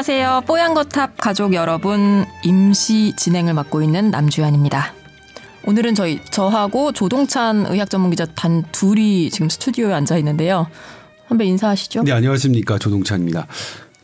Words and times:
안녕하세요. 0.00 0.44
뽀얀거탑 0.46 1.18
가족 1.18 1.52
여러분 1.52 2.24
임시 2.42 3.12
진행을 3.16 3.52
맡고 3.52 3.82
있는 3.82 4.10
남주현입니다. 4.10 4.94
오늘은 5.66 5.94
저희 5.94 6.24
저하고 6.30 6.92
조동찬 6.92 7.66
의학 7.66 7.90
전문 7.90 8.08
기자 8.08 8.24
단 8.24 8.64
둘이 8.72 9.28
지금 9.28 9.50
스튜디오에 9.50 9.92
앉아 9.92 10.16
있는데요. 10.16 10.68
선배 11.28 11.44
인사하시죠. 11.44 12.04
네, 12.04 12.12
안녕하십니까. 12.12 12.78
조동찬입니다. 12.78 13.46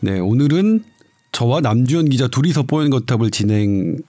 네, 0.01 0.19
오늘은 0.19 0.83
저와 1.31 1.61
남주현 1.61 2.09
기자 2.09 2.27
둘이서 2.27 2.61
뽀얀거탑을 2.67 3.31
진행합니다. 3.31 4.03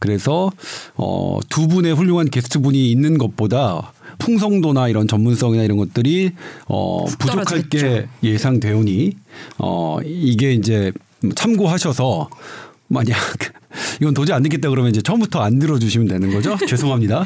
그래서 0.00 0.52
어, 0.96 1.38
두 1.48 1.66
분의 1.66 1.94
훌륭한 1.94 2.28
게스트분이 2.28 2.90
있는 2.90 3.16
것보다 3.16 3.93
풍성도나 4.18 4.88
이런 4.88 5.08
전문성이나 5.08 5.62
이런 5.62 5.76
것들이 5.78 6.32
어, 6.66 7.04
부족할 7.04 7.68
게 7.68 8.06
예상되오니 8.22 9.12
어, 9.58 9.98
이게 10.04 10.52
이제 10.52 10.92
참고하셔서 11.34 12.28
만약 12.88 13.16
이건 14.00 14.14
도저히 14.14 14.36
안 14.36 14.42
되겠다 14.42 14.68
그러면 14.68 14.90
이제 14.90 15.00
처음부터 15.02 15.40
안 15.40 15.58
들어주시면 15.58 16.08
되는 16.08 16.32
거죠. 16.32 16.56
죄송합니다. 16.66 17.24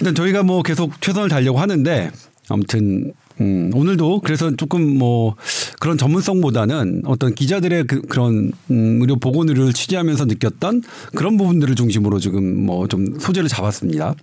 일단 0.00 0.14
저희가 0.14 0.42
뭐 0.42 0.62
계속 0.62 1.00
최선을 1.00 1.28
다하려고 1.28 1.58
하는데 1.58 2.10
아무튼 2.48 3.12
음, 3.40 3.70
오늘도 3.72 4.20
그래서 4.22 4.54
조금 4.56 4.98
뭐 4.98 5.36
그런 5.78 5.96
전문성보다는 5.96 7.02
어떤 7.04 7.34
기자들의 7.34 7.84
그, 7.86 8.00
그런 8.02 8.50
음, 8.70 8.98
의료 9.00 9.14
보건 9.16 9.48
의료를 9.48 9.72
취재하면서 9.72 10.24
느꼈던 10.24 10.82
그런 11.14 11.36
부분들을 11.36 11.74
중심으로 11.76 12.18
지금 12.18 12.66
뭐 12.66 12.88
좀 12.88 13.18
소재를 13.20 13.48
잡았습니다. 13.48 14.14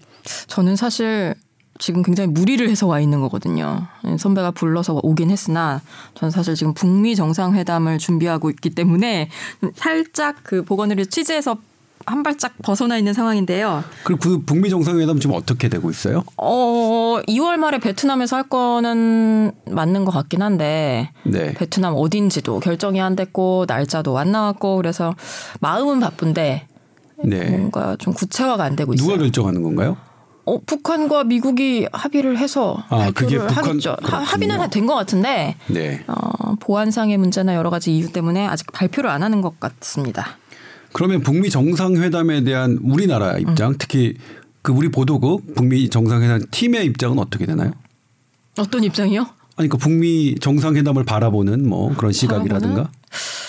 저는 0.48 0.76
사실 0.76 1.36
지금 1.78 2.04
굉장히 2.04 2.30
무리를 2.30 2.68
해서 2.70 2.88
와 2.88 3.00
있는 3.00 3.22
거거든요. 3.22 3.88
선배가 4.18 4.52
불러서 4.52 5.00
오긴 5.04 5.30
했으나 5.30 5.82
저는 6.16 6.32
사실 6.32 6.56
지금 6.56 6.74
북미 6.74 7.16
정상회담을 7.16 7.98
준비하고 7.98 8.50
있기 8.52 8.70
때문에 8.70 9.30
살짝 9.76 10.38
그 10.44 10.64
보건의료 10.64 11.06
취재에서 11.06 11.58
한 12.06 12.24
발짝 12.24 12.54
벗어나 12.62 12.98
있는 12.98 13.14
상황인데요. 13.14 13.84
그리고 14.04 14.20
그 14.20 14.42
북미 14.46 14.70
정상회담 14.70 15.20
지금 15.20 15.36
어떻게 15.36 15.70
되고 15.70 15.90
있어요? 15.90 16.24
어, 16.38 17.20
2월 17.28 17.58
말에 17.58 17.80
베트남에서 17.80 18.36
할 18.36 18.44
거는 18.44 19.52
맞는 19.66 20.06
것 20.06 20.12
같긴 20.12 20.42
한데 20.42 21.12
네. 21.24 21.54
베트남 21.56 21.96
어딘지도 21.96 22.60
결정이 22.60 23.02
안 23.02 23.16
됐고 23.16 23.66
날짜도 23.68 24.18
안 24.18 24.32
나왔고 24.32 24.78
그래서 24.78 25.16
마음은 25.62 26.00
바쁜데 26.00 26.68
네. 27.24 27.50
뭔가 27.50 27.96
좀 27.98 28.14
구체화가 28.14 28.64
안 28.64 28.76
되고 28.76 28.94
있어요. 28.94 29.08
누가 29.08 29.18
결정하는 29.18 29.64
건가요? 29.64 29.98
어, 30.46 30.60
북한과 30.64 31.24
미국이 31.24 31.88
합의를 31.92 32.38
해서 32.38 32.84
아, 32.90 32.98
발표를 32.98 33.48
북한, 33.48 33.66
하겠죠. 33.66 33.96
합의는 34.02 34.70
된 34.70 34.86
것 34.86 34.94
같은데 34.94 35.56
네. 35.68 36.04
어, 36.08 36.56
보안상의 36.60 37.18
문제나 37.18 37.56
여러 37.56 37.70
가지 37.72 37.96
이유 37.96 38.12
때문에 38.12 38.46
아직 38.48 38.72
발표를 38.72 39.10
안 39.10 39.24
하는 39.24 39.42
것 39.42 39.60
같습니다. 39.60 40.38
그러면 40.94 41.22
북미 41.22 41.50
정상회담에 41.50 42.44
대한 42.44 42.78
우리나라 42.84 43.38
입장, 43.38 43.72
음. 43.72 43.76
특히 43.80 44.14
그 44.62 44.72
우리 44.72 44.90
보도국 44.90 45.56
북미 45.56 45.90
정상회담 45.90 46.44
팀의 46.52 46.86
입장은 46.86 47.18
어떻게 47.20 47.46
되나요? 47.46 47.72
어떤 48.58 48.84
입장이요? 48.84 49.26
아니 49.58 49.68
그 49.70 49.78
북미 49.78 50.36
정상회담을 50.40 51.04
바라보는 51.06 51.68
뭐 51.68 51.94
그런 51.96 52.12
시각이라든가. 52.12 52.84
바라보는? 52.84 53.45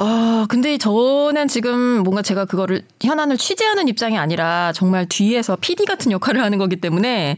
아, 0.00 0.46
근데 0.48 0.78
저는 0.78 1.48
지금 1.48 2.04
뭔가 2.04 2.22
제가 2.22 2.44
그거를 2.44 2.82
현안을 3.02 3.36
취재하는 3.36 3.88
입장이 3.88 4.16
아니라 4.16 4.72
정말 4.72 5.06
뒤에서 5.08 5.56
PD 5.56 5.86
같은 5.86 6.12
역할을 6.12 6.40
하는 6.40 6.58
거기 6.58 6.76
때문에 6.76 7.36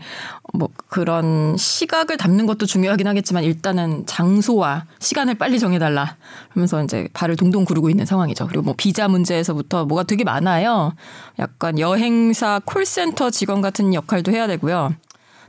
뭐 0.53 0.69
그런 0.89 1.57
시각을 1.57 2.19
담는 2.19 2.45
것도 2.45 2.67
중요하긴 2.67 3.07
하겠지만 3.07 3.45
일단은 3.45 4.05
장소와 4.05 4.85
시간을 4.99 5.37
빨리 5.37 5.59
정해달라 5.59 6.17
하면서 6.51 6.85
이제 6.85 7.09
발을 7.15 7.37
동동 7.37 7.65
구르고 7.65 7.89
있는 7.89 8.05
상황이죠. 8.05 8.47
그리고 8.47 8.63
뭐 8.63 8.75
비자 8.77 9.09
문제에서부터 9.09 9.87
뭐가 9.87 10.03
되게 10.03 10.23
많아요. 10.25 10.93
약간 11.39 11.79
여행사 11.79 12.61
콜센터 12.67 13.31
직원 13.31 13.63
같은 13.63 13.95
역할도 13.95 14.33
해야 14.33 14.47
되고요. 14.47 14.95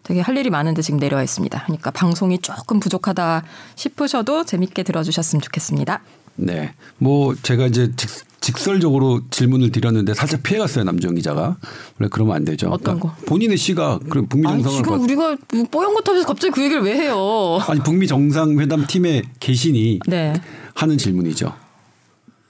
되게 0.03 0.21
할 0.21 0.37
일이 0.37 0.49
많은데 0.49 0.81
지금 0.81 0.97
내려와 0.97 1.23
있습니다. 1.23 1.63
그러니까 1.65 1.91
방송이 1.91 2.39
조금 2.39 2.79
부족하다 2.79 3.43
싶으셔도 3.75 4.45
재밌게 4.45 4.83
들어주셨으면 4.83 5.41
좋겠습니다. 5.41 6.01
네. 6.35 6.73
뭐 6.97 7.35
제가 7.35 7.67
이제 7.67 7.91
직, 8.39 8.57
설적으로 8.57 9.21
질문을 9.29 9.71
드렸는데 9.71 10.13
살짝 10.13 10.43
피해갔어요 10.43 10.83
남정 10.83 11.15
기자가. 11.15 11.57
원래 11.99 12.09
그러면 12.11 12.35
안 12.35 12.45
되죠. 12.45 12.69
어떤 12.69 12.99
그러니까 12.99 13.09
거? 13.09 13.25
본인의 13.25 13.57
시각 13.57 13.99
그럼 14.09 14.27
북미 14.27 14.47
정상을 14.47 14.77
지금 14.77 14.91
받... 14.91 15.01
우리가 15.01 15.37
뭐 15.53 15.63
뽀얀 15.71 15.93
것 15.93 16.07
하면서 16.07 16.27
갑자기 16.27 16.51
그 16.51 16.63
얘기를 16.63 16.81
왜 16.81 16.95
해요? 16.95 17.59
아니 17.67 17.81
북미 17.81 18.07
정상회담 18.07 18.87
팀에 18.87 19.21
계시니 19.39 19.99
네. 20.07 20.33
하는 20.73 20.97
질문이죠. 20.97 21.53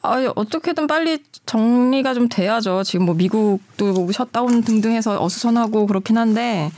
아 0.03 0.31
어떻게든 0.35 0.87
빨리 0.87 1.19
정리가 1.45 2.13
좀 2.13 2.29
돼야죠. 2.29 2.83
지금 2.83 3.05
뭐 3.05 3.15
미국도 3.15 3.93
뭐 3.93 4.11
셧다운 4.11 4.63
등등 4.63 4.93
해서 4.93 5.21
어수선하고 5.21 5.85
그렇긴 5.85 6.17
한데 6.17 6.71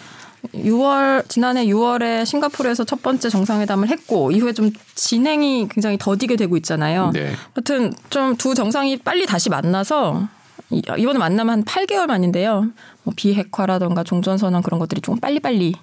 6월 0.54 1.28
지난해 1.30 1.66
6월에 1.66 2.26
싱가포르에서 2.26 2.84
첫 2.84 3.02
번째 3.02 3.30
정상회담을 3.30 3.88
했고 3.90 4.32
이후에 4.32 4.54
좀 4.54 4.72
진행이 4.96 5.68
굉장히 5.70 5.98
더디게 5.98 6.36
되고 6.36 6.58
있잖아요. 6.58 7.12
네. 7.14 7.32
하여튼 7.54 7.94
좀 8.10 8.36
두 8.38 8.54
정상이 8.54 8.98
빨리 8.98 9.26
다시 9.26 9.50
만나서 9.50 10.28
이번에 10.70 11.18
만나면 11.20 11.50
한 11.60 11.64
8개월 11.66 12.08
만인데요. 12.08 12.68
뭐 13.04 13.14
비핵화라던가 13.16 14.04
종전 14.04 14.38
선언 14.38 14.62
그런 14.64 14.80
것들이 14.80 15.02
좀 15.02 15.20
빨리빨리 15.20 15.76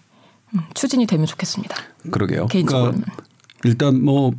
음, 0.54 0.60
추진이 0.74 1.06
되면 1.06 1.26
좋겠습니다. 1.26 1.76
그러게요. 2.10 2.46
개인적으로는. 2.46 3.02
그러니까 3.02 3.24
일단 3.64 4.04
뭐 4.04 4.32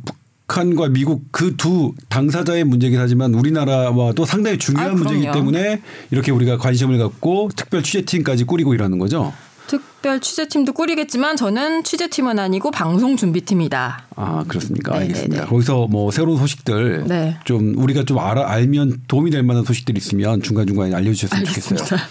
북한과 0.52 0.88
미국 0.88 1.32
그 1.32 1.56
두 1.56 1.92
당사자의 2.08 2.64
문제긴 2.64 2.98
하지만 3.00 3.34
우리나라와도 3.34 4.24
상당히 4.24 4.58
중요한 4.58 4.90
아, 4.90 4.94
문제이기 4.94 5.30
때문에 5.32 5.80
이렇게 6.10 6.30
우리가 6.30 6.58
관심을 6.58 6.98
갖고 6.98 7.50
특별 7.56 7.82
취재팀까지 7.82 8.44
꾸리고 8.44 8.74
일하는 8.74 8.98
거죠. 8.98 9.32
특별 9.66 10.20
취재팀도 10.20 10.72
꾸리겠지만 10.72 11.36
저는 11.36 11.84
취재팀은 11.84 12.38
아니고 12.38 12.70
방송 12.70 13.16
준비팀이다. 13.16 14.06
아 14.16 14.44
그렇습니까? 14.48 14.92
네네네. 14.92 15.08
알겠습니다. 15.08 15.46
거기서 15.46 15.86
뭐 15.88 16.10
새로운 16.10 16.38
소식들 16.38 17.04
네. 17.06 17.38
좀 17.44 17.74
우리가 17.76 18.04
좀 18.04 18.18
알아 18.18 18.50
알면 18.50 19.04
도움이 19.08 19.30
될 19.30 19.42
만한 19.42 19.64
소식들이 19.64 19.98
있으면 19.98 20.42
중간 20.42 20.66
중간에 20.66 20.94
알려주셨으면 20.94 21.46
알겠습니다. 21.46 21.84
좋겠어요. 21.86 22.08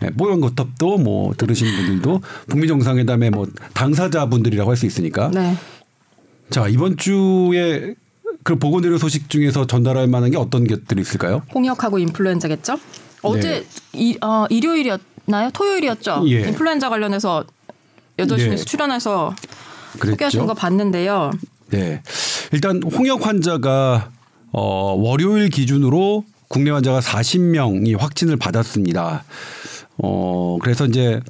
네, 0.00 0.10
뽀얀 0.10 0.40
거탑도 0.40 0.98
뭐 0.98 1.32
들으시는 1.36 1.76
분들도 1.76 2.22
북미 2.48 2.66
정상회담의 2.66 3.30
뭐 3.30 3.46
당사자분들이라고 3.74 4.70
할 4.70 4.76
수 4.76 4.86
있으니까. 4.86 5.30
네. 5.32 5.56
자 6.50 6.66
이번 6.68 6.96
주에 6.96 7.94
그 8.44 8.58
보건의료 8.58 8.98
소식 8.98 9.28
중에서 9.28 9.66
전달할 9.66 10.06
만한 10.08 10.30
게 10.30 10.36
어떤 10.36 10.66
것들이 10.66 11.00
있을까요? 11.02 11.42
홍역하고 11.54 11.98
인플루엔자겠죠. 11.98 12.78
어제 13.22 13.48
네. 13.60 13.64
이, 13.92 14.18
어, 14.20 14.46
일요일이었 14.50 15.00
나요? 15.26 15.50
토요일이었죠. 15.52 16.24
예. 16.28 16.48
인플루엔자 16.48 16.88
관련해서 16.88 17.44
8시 18.18 18.40
예. 18.40 18.48
뉴스 18.48 18.64
출연해서 18.64 19.34
소개하신 19.98 20.46
거 20.46 20.54
봤는데요. 20.54 21.30
네. 21.70 22.02
일단 22.52 22.82
홍역 22.82 23.26
환자가 23.26 24.10
어, 24.52 24.94
월요일 24.98 25.48
기준으로 25.48 26.24
국내 26.48 26.70
환자가 26.70 27.00
40명이 27.00 27.98
확진을 27.98 28.36
받았습니다. 28.36 29.24
어, 29.98 30.58
그래서 30.60 30.86
이제 30.86 31.20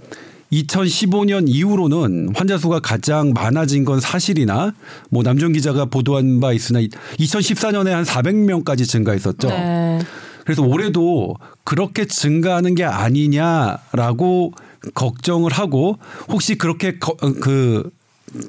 2015년 0.52 1.44
이후로는 1.46 2.32
환자 2.34 2.58
수가 2.58 2.80
가장 2.80 3.32
많아진 3.32 3.84
건 3.84 4.00
사실이나 4.00 4.74
뭐 5.10 5.22
남정 5.22 5.52
기자가 5.52 5.86
보도한 5.86 6.40
바 6.40 6.52
있으나 6.52 6.80
2014년에 6.80 7.90
한 7.90 8.04
400명까지 8.04 8.86
증가했었죠. 8.86 9.48
네. 9.48 10.00
그래서 10.44 10.62
올해도 10.62 11.36
그렇게 11.64 12.06
증가하는 12.06 12.74
게 12.74 12.84
아니냐라고 12.84 14.52
걱정을 14.94 15.52
하고 15.52 15.98
혹시 16.28 16.56
그렇게 16.56 16.98
거, 16.98 17.12
어, 17.12 17.32
그 17.40 17.90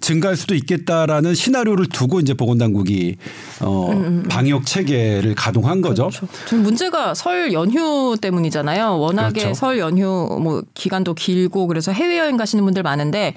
증가할 0.01 0.37
수도 0.37 0.55
있겠다라는 0.55 1.35
시나리오를 1.35 1.87
두고 1.87 2.19
이제 2.19 2.33
보건당국이 2.33 3.17
어 3.61 3.91
음, 3.91 3.97
음, 3.97 4.05
음. 4.05 4.23
방역 4.29 4.65
체계를 4.65 5.35
가동한 5.35 5.81
거죠. 5.81 6.09
그렇죠. 6.09 6.55
문제가 6.55 7.13
설 7.13 7.51
연휴 7.53 8.15
때문이잖아요. 8.19 8.97
워낙에 8.99 9.41
그렇죠. 9.41 9.53
설 9.53 9.79
연휴 9.79 10.39
뭐 10.41 10.63
기간도 10.73 11.13
길고 11.15 11.67
그래서 11.67 11.91
해외 11.91 12.17
여행 12.17 12.37
가시는 12.37 12.63
분들 12.63 12.81
많은데 12.83 13.35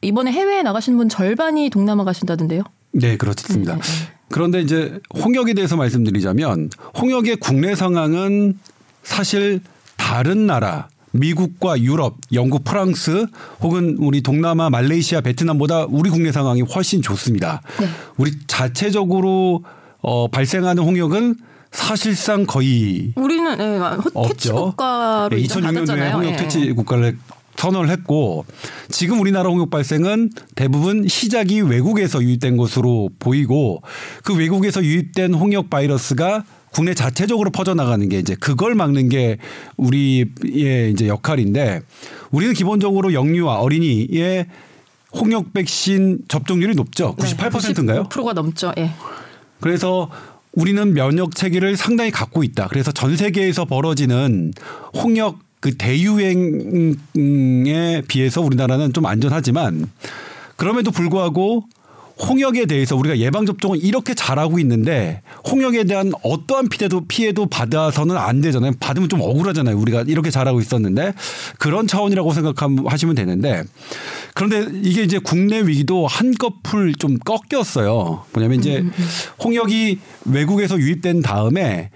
이번에 0.00 0.32
해외에 0.32 0.62
나가시는 0.62 0.96
분 0.96 1.08
절반이 1.08 1.70
동남아 1.70 2.04
가신다던데요. 2.04 2.62
네, 2.92 3.16
그렇습니다. 3.16 3.74
음, 3.74 3.80
네, 3.80 3.82
네. 3.82 4.12
그런데 4.32 4.60
이제 4.60 4.98
홍역에 5.14 5.54
대해서 5.54 5.76
말씀드리자면 5.76 6.70
홍역의 7.00 7.36
국내 7.36 7.76
상황은 7.76 8.58
사실 9.04 9.60
다른 9.96 10.46
나라 10.46 10.88
미국과 11.12 11.80
유럽, 11.80 12.16
영국, 12.32 12.64
프랑스 12.64 13.26
혹은 13.60 13.96
우리 14.00 14.22
동남아, 14.22 14.70
말레이시아, 14.70 15.20
베트남보다 15.20 15.86
우리 15.90 16.10
국내 16.10 16.32
상황이 16.32 16.62
훨씬 16.62 17.02
좋습니다. 17.02 17.60
네. 17.78 17.86
우리 18.16 18.32
자체적으로 18.46 19.62
어, 20.00 20.28
발생하는 20.28 20.82
홍역은 20.82 21.36
사실상 21.70 22.44
거의 22.46 23.12
우리는 23.16 23.56
네, 23.56 23.78
퇴치 24.28 24.50
국가로 24.50 25.36
네, 25.36 25.42
2006년에 25.42 26.12
홍역 26.12 26.36
퇴치 26.36 26.72
국가를 26.72 27.18
선언을 27.62 27.90
했고 27.90 28.44
지금 28.88 29.20
우리나라 29.20 29.48
홍역 29.48 29.70
발생은 29.70 30.30
대부분 30.56 31.06
시작이 31.06 31.60
외국에서 31.60 32.20
유입된 32.20 32.56
것으로 32.56 33.10
보이고 33.20 33.82
그 34.24 34.34
외국에서 34.34 34.82
유입된 34.82 35.34
홍역 35.34 35.70
바이러스가 35.70 36.44
국내 36.72 36.94
자체적으로 36.94 37.50
퍼져나가는 37.50 38.08
게 38.08 38.18
이제 38.18 38.34
그걸 38.34 38.74
막는 38.74 39.08
게 39.10 39.38
우리의 39.76 40.90
이제 40.92 41.06
역할인데 41.06 41.82
우리는 42.32 42.52
기본적으로 42.54 43.12
영유아 43.12 43.60
어린이의 43.60 44.46
홍역 45.14 45.52
백신 45.52 46.22
접종률이 46.26 46.74
높죠. 46.74 47.14
98%인가요? 47.16 48.04
95%가 48.04 48.32
넘죠. 48.32 48.72
예. 48.78 48.90
그래서 49.60 50.10
우리는 50.54 50.94
면역 50.94 51.36
체계를 51.36 51.76
상당히 51.76 52.10
갖고 52.10 52.42
있다. 52.42 52.68
그래서 52.68 52.90
전 52.90 53.16
세계에서 53.16 53.66
벌어지는 53.66 54.52
홍역 54.94 55.38
그 55.62 55.76
대유행에 55.76 56.96
비해서 58.08 58.40
우리나라는 58.40 58.92
좀 58.92 59.06
안전하지만 59.06 59.88
그럼에도 60.56 60.90
불구하고 60.90 61.62
홍역에 62.28 62.66
대해서 62.66 62.96
우리가 62.96 63.18
예방 63.18 63.46
접종을 63.46 63.78
이렇게 63.82 64.12
잘하고 64.12 64.58
있는데 64.58 65.22
홍역에 65.48 65.84
대한 65.84 66.10
어떠한 66.22 66.68
피해도 66.68 67.06
피해도 67.06 67.46
받아서는 67.46 68.16
안 68.16 68.40
되잖아요. 68.40 68.72
받으면 68.80 69.08
좀 69.08 69.20
억울하잖아요. 69.20 69.78
우리가 69.78 70.02
이렇게 70.08 70.30
잘하고 70.30 70.60
있었는데 70.60 71.14
그런 71.58 71.86
차원이라고 71.86 72.32
생각하시면 72.32 73.14
되는데 73.14 73.62
그런데 74.34 74.66
이게 74.82 75.04
이제 75.04 75.20
국내 75.20 75.60
위기도 75.60 76.08
한꺼풀 76.08 76.94
좀 76.96 77.18
꺾였어요. 77.18 78.24
뭐냐면 78.32 78.58
이제 78.58 78.84
홍역이 79.42 80.00
외국에서 80.26 80.76
유입된 80.76 81.22
다음에 81.22 81.90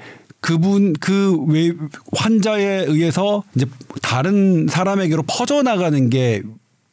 그분 0.46 0.92
그 0.92 1.36
외 1.48 1.72
환자에 2.16 2.84
의해서 2.86 3.42
이제 3.56 3.66
다른 4.00 4.68
사람에게로 4.68 5.24
퍼져나가는 5.26 6.08
게 6.08 6.42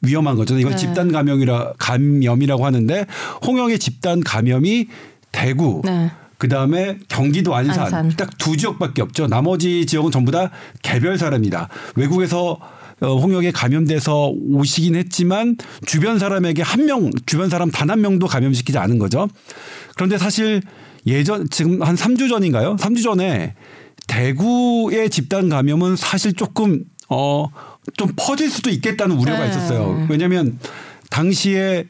위험한 0.01 0.35
거죠. 0.35 0.57
이건 0.57 0.71
네. 0.71 0.77
집단 0.77 1.11
감염이라 1.11 1.73
감염이라고 1.77 2.65
하는데 2.65 3.05
홍역의 3.45 3.77
집단 3.77 4.21
감염이 4.21 4.87
대구 5.31 5.81
네. 5.85 6.09
그다음에 6.39 6.97
경기도 7.07 7.53
안산, 7.55 7.83
안산. 7.85 8.09
딱 8.17 8.29
두 8.39 8.57
지역밖에 8.57 9.01
없죠. 9.03 9.27
나머지 9.27 9.85
지역은 9.85 10.09
전부 10.11 10.31
다 10.31 10.49
개별 10.81 11.17
사람이다. 11.19 11.69
외국에서 11.95 12.57
어, 13.03 13.17
홍역에 13.17 13.51
감염돼서 13.51 14.29
오시긴 14.51 14.95
했지만 14.95 15.57
주변 15.85 16.17
사람에게 16.19 16.61
한 16.63 16.85
명, 16.85 17.11
주변 17.25 17.49
사람 17.49 17.69
단 17.69 17.89
한 17.89 18.01
명도 18.01 18.27
감염시키지 18.27 18.77
않은 18.77 18.97
거죠. 18.97 19.27
그런데 19.95 20.17
사실 20.17 20.61
예전 21.05 21.47
지금 21.49 21.81
한 21.83 21.95
3주 21.95 22.29
전인가요? 22.29 22.77
3주 22.77 23.03
전에 23.03 23.53
대구의 24.07 25.09
집단 25.09 25.49
감염은 25.49 25.95
사실 25.95 26.33
조금 26.33 26.83
어 27.09 27.47
좀 27.97 28.13
퍼질 28.15 28.49
수도 28.49 28.69
있겠다는 28.69 29.17
우려가 29.17 29.43
네. 29.43 29.49
있었어요. 29.49 30.07
왜냐하면 30.09 30.57
당시에 31.09 31.85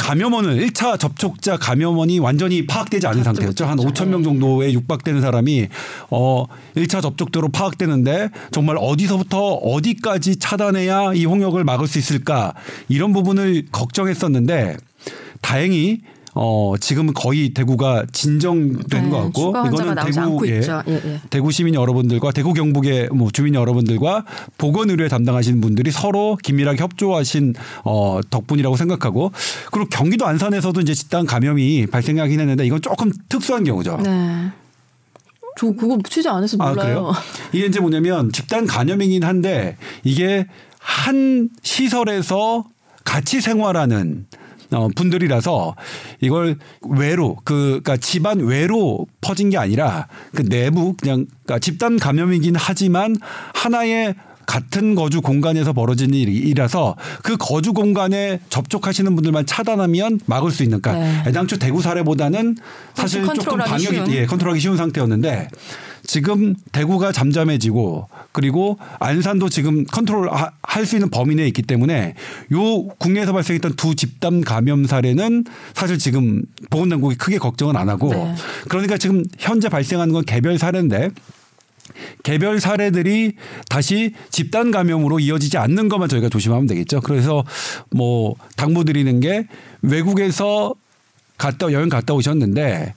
감염원을 0.00 0.66
1차 0.66 0.98
접촉자 0.98 1.58
감염원이 1.58 2.18
완전히 2.18 2.66
파악되지 2.66 3.06
않은 3.06 3.22
상태였죠. 3.22 3.66
한 3.66 3.76
그렇죠. 3.76 4.04
5천 4.04 4.08
명 4.08 4.22
정도에 4.22 4.72
육박되는 4.72 5.20
사람이 5.20 5.68
어 6.10 6.46
1차 6.74 7.02
접촉도로 7.02 7.50
파악되는데 7.50 8.30
정말 8.50 8.76
어디서부터 8.78 9.38
어디까지 9.38 10.38
차단해야 10.38 11.12
이 11.14 11.26
홍역을 11.26 11.64
막을 11.64 11.86
수 11.86 11.98
있을까 11.98 12.54
이런 12.88 13.12
부분을 13.12 13.66
걱정했었는데 13.70 14.78
다행히 15.42 16.00
어 16.34 16.74
지금은 16.78 17.12
거의 17.12 17.50
대구가 17.50 18.04
진정된 18.12 19.04
네, 19.04 19.10
것 19.10 19.24
같고 19.24 19.52
나오지 19.52 20.20
않고 20.20 20.44
있죠. 20.46 20.82
예, 20.88 20.94
예. 20.94 21.20
대구 21.28 21.50
시민 21.50 21.74
여러분들과 21.74 22.30
대구 22.30 22.52
경북의 22.52 23.08
뭐 23.12 23.30
주민 23.32 23.54
여러분들과 23.54 24.24
보건의료에 24.56 25.08
담당하시는 25.08 25.60
분들이 25.60 25.90
서로 25.90 26.36
긴밀하게 26.42 26.80
협조하신 26.82 27.54
어 27.84 28.20
덕분이라고 28.30 28.76
생각하고 28.76 29.32
그리고 29.72 29.88
경기도 29.88 30.26
안산에서도 30.26 30.80
이제 30.80 30.94
집단 30.94 31.26
감염이 31.26 31.86
발생하긴 31.86 32.38
했는데 32.38 32.64
이건 32.64 32.80
조금 32.80 33.10
특수한 33.28 33.64
경우죠. 33.64 33.98
네. 34.02 34.52
저 35.58 35.72
그거 35.72 35.98
취재 36.08 36.28
안 36.28 36.42
해서 36.42 36.56
아 36.60 36.70
몰라요. 36.70 36.84
그래요? 36.84 37.12
이게 37.52 37.66
이제 37.66 37.80
뭐냐면 37.80 38.30
집단 38.32 38.66
감염이긴 38.66 39.24
한데 39.24 39.76
이게 40.04 40.46
한 40.78 41.50
시설에서 41.62 42.64
같이 43.04 43.40
생활하는 43.40 44.26
어, 44.72 44.88
분들이라서 44.94 45.74
이걸 46.20 46.56
외로 46.88 47.36
그 47.44 47.80
그러니까 47.82 47.96
집안 47.96 48.38
외로 48.38 49.06
퍼진 49.20 49.50
게 49.50 49.58
아니라 49.58 50.06
그 50.34 50.44
내부 50.44 50.94
그냥 50.96 51.26
그러니까 51.44 51.58
집단 51.58 51.98
감염이긴 51.98 52.54
하지만 52.56 53.16
하나의 53.54 54.14
같은 54.50 54.96
거주 54.96 55.20
공간에서 55.20 55.72
벌어진 55.72 56.12
일이라서 56.12 56.96
그 57.22 57.36
거주 57.36 57.72
공간에 57.72 58.40
접촉하시는 58.48 59.14
분들만 59.14 59.46
차단하면 59.46 60.18
막을 60.26 60.50
수 60.50 60.64
있는 60.64 60.80
그러니까 60.80 61.04
네. 61.04 61.30
애당초 61.30 61.56
대구 61.56 61.80
사례보다는 61.80 62.56
사실 62.94 63.24
조금 63.24 63.58
방역이 63.58 63.94
쉬운. 63.94 64.10
예, 64.10 64.26
컨트롤하기 64.26 64.60
쉬운 64.60 64.76
상태였는데 64.76 65.48
지금 66.10 66.56
대구가 66.72 67.12
잠잠해지고 67.12 68.08
그리고 68.32 68.78
안산도 68.98 69.48
지금 69.48 69.84
컨트롤 69.84 70.28
할 70.60 70.84
수 70.84 70.96
있는 70.96 71.08
범위 71.08 71.36
내에 71.36 71.46
있기 71.46 71.62
때문에 71.62 72.14
요 72.52 72.86
국내에서 72.98 73.32
발생했던 73.32 73.74
두 73.76 73.94
집단 73.94 74.40
감염 74.40 74.86
사례는 74.86 75.44
사실 75.72 75.98
지금 75.98 76.42
보건당국이 76.68 77.14
크게 77.14 77.38
걱정은 77.38 77.76
안 77.76 77.88
하고 77.88 78.12
네. 78.12 78.34
그러니까 78.68 78.98
지금 78.98 79.22
현재 79.38 79.68
발생하는 79.68 80.12
건 80.12 80.24
개별 80.24 80.58
사례인데 80.58 81.10
개별 82.24 82.58
사례들이 82.58 83.34
다시 83.68 84.12
집단 84.30 84.72
감염으로 84.72 85.20
이어지지 85.20 85.58
않는 85.58 85.88
것만 85.88 86.08
저희가 86.08 86.28
조심하면 86.28 86.66
되겠죠. 86.66 87.02
그래서 87.02 87.44
뭐 87.92 88.34
당부 88.56 88.84
드리는 88.84 89.20
게 89.20 89.46
외국에서 89.82 90.74
갔다 91.38 91.70
여행 91.70 91.88
갔다 91.88 92.14
오셨는데 92.14 92.94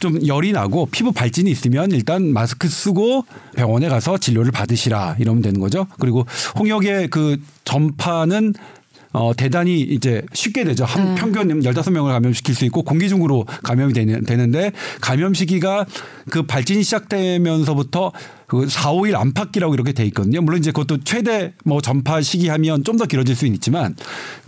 좀 0.00 0.26
열이 0.26 0.52
나고 0.52 0.86
피부 0.86 1.12
발진이 1.12 1.50
있으면 1.50 1.90
일단 1.90 2.32
마스크 2.32 2.68
쓰고 2.68 3.24
병원에 3.56 3.88
가서 3.88 4.18
진료를 4.18 4.52
받으시라 4.52 5.16
이러면 5.18 5.42
되는 5.42 5.60
거죠. 5.60 5.86
그리고 5.98 6.26
홍역의 6.58 7.08
그 7.08 7.38
전파는 7.64 8.54
어 9.14 9.32
대단히 9.36 9.82
이제 9.82 10.22
쉽게 10.32 10.64
되죠. 10.64 10.86
한 10.86 11.14
네. 11.14 11.20
평균 11.20 11.60
15명을 11.60 12.06
감염시킬 12.08 12.54
수 12.54 12.64
있고 12.64 12.82
공기 12.82 13.10
중으로 13.10 13.44
감염이 13.62 13.92
되는, 13.92 14.24
되는데 14.24 14.72
감염 15.02 15.34
시기가 15.34 15.84
그 16.30 16.44
발진이 16.44 16.82
시작되면서부터 16.82 18.12
그 18.46 18.66
4, 18.68 18.92
5일 18.92 19.14
안팎이라고 19.14 19.74
이렇게 19.74 19.92
돼 19.92 20.06
있거든요. 20.06 20.40
물론 20.40 20.60
이제 20.60 20.70
그것도 20.72 21.04
최대 21.04 21.52
뭐 21.64 21.82
전파 21.82 22.22
시기 22.22 22.48
하면 22.48 22.84
좀 22.84 22.96
더 22.96 23.04
길어질 23.04 23.36
수는 23.36 23.52
있지만 23.54 23.94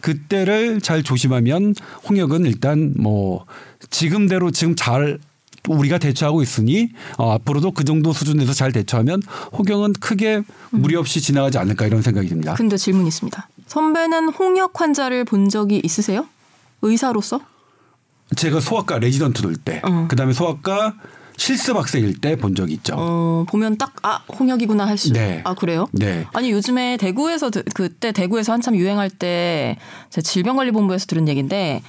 그때를 0.01 0.81
잘 0.81 1.03
조심하면 1.03 1.75
홍역은 2.09 2.47
일단 2.47 2.95
뭐 2.97 3.45
지금대로 3.91 4.51
지금 4.51 4.75
잘 4.77 5.19
우리가 5.69 5.99
대처하고 5.99 6.43
있으니 6.43 6.89
어, 7.17 7.33
앞으로도 7.33 7.73
그 7.73 7.85
정도 7.85 8.13
수준에서 8.13 8.53
잘 8.53 8.73
대처하면 8.73 9.23
홍역은 9.57 9.95
크게 9.95 10.43
무리 10.71 10.95
없이 10.97 11.21
지나가지 11.21 11.59
않을까 11.59 11.87
이런 11.87 12.03
생각이 12.03 12.29
듭니다. 12.29 12.55
근데 12.55 12.77
질문 12.77 13.07
있습니다. 13.07 13.49
선배는 13.67 14.29
홍역 14.31 14.81
환자를 14.81 15.25
본 15.25 15.49
적이 15.49 15.81
있으세요? 15.83 16.27
의사로서? 16.83 17.41
제가 18.37 18.61
소아과 18.61 18.99
레지던트 18.99 19.43
돌 19.43 19.57
때, 19.57 19.81
어. 19.85 20.07
그다음에 20.09 20.33
소아과 20.33 20.95
실습 21.37 21.77
학생일 21.77 22.21
때 22.21 22.37
본 22.37 22.55
적이 22.55 22.75
있죠. 22.75 22.95
어, 22.97 23.45
보면 23.49 23.77
딱 23.79 23.93
아 24.03 24.19
홍역이구나 24.39 24.87
할 24.87 24.99
수. 24.99 25.13
네. 25.13 25.41
아 25.45 25.55
그래요? 25.55 25.87
네. 25.93 26.27
아니 26.35 26.51
요즘에 26.53 26.97
대구에서 26.99 27.51
드- 27.51 27.65
그때 27.75 28.13
대구에서 28.13 28.53
한참 28.53 28.77
유행할 28.77 29.09
때 29.11 29.79
제가 30.11 30.23
질병관리본부에서 30.23 31.07
들은 31.07 31.27
얘기인데 31.29 31.83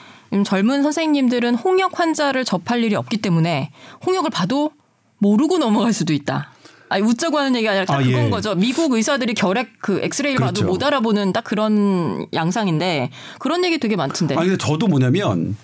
젊은 0.45 0.83
선생님들은 0.83 1.55
홍역 1.55 1.99
환자를 1.99 2.45
접할 2.45 2.83
일이 2.83 2.95
없기 2.95 3.17
때문에 3.17 3.71
홍역을 4.05 4.29
봐도 4.29 4.71
모르고 5.19 5.57
넘어갈 5.57 5.93
수도 5.93 6.13
있다. 6.13 6.51
아니 6.89 7.03
웃자고 7.03 7.37
하는 7.39 7.55
얘기가 7.55 7.71
아니라 7.71 7.85
딱 7.85 7.95
아, 7.95 8.03
그건 8.03 8.25
예. 8.25 8.29
거죠. 8.29 8.53
미국 8.55 8.93
의사들이 8.93 9.33
결핵 9.33 9.69
그 9.79 9.99
엑스레이를 10.03 10.37
그렇죠. 10.37 10.61
봐도 10.61 10.71
못 10.71 10.83
알아보는 10.83 11.33
딱 11.33 11.43
그런 11.43 12.27
양상인데 12.33 13.09
그런 13.39 13.63
얘기 13.65 13.79
되게 13.79 13.95
많던데. 13.95 14.35
아니 14.35 14.49
근데 14.49 14.63
저도 14.63 14.87
뭐냐면 14.87 15.57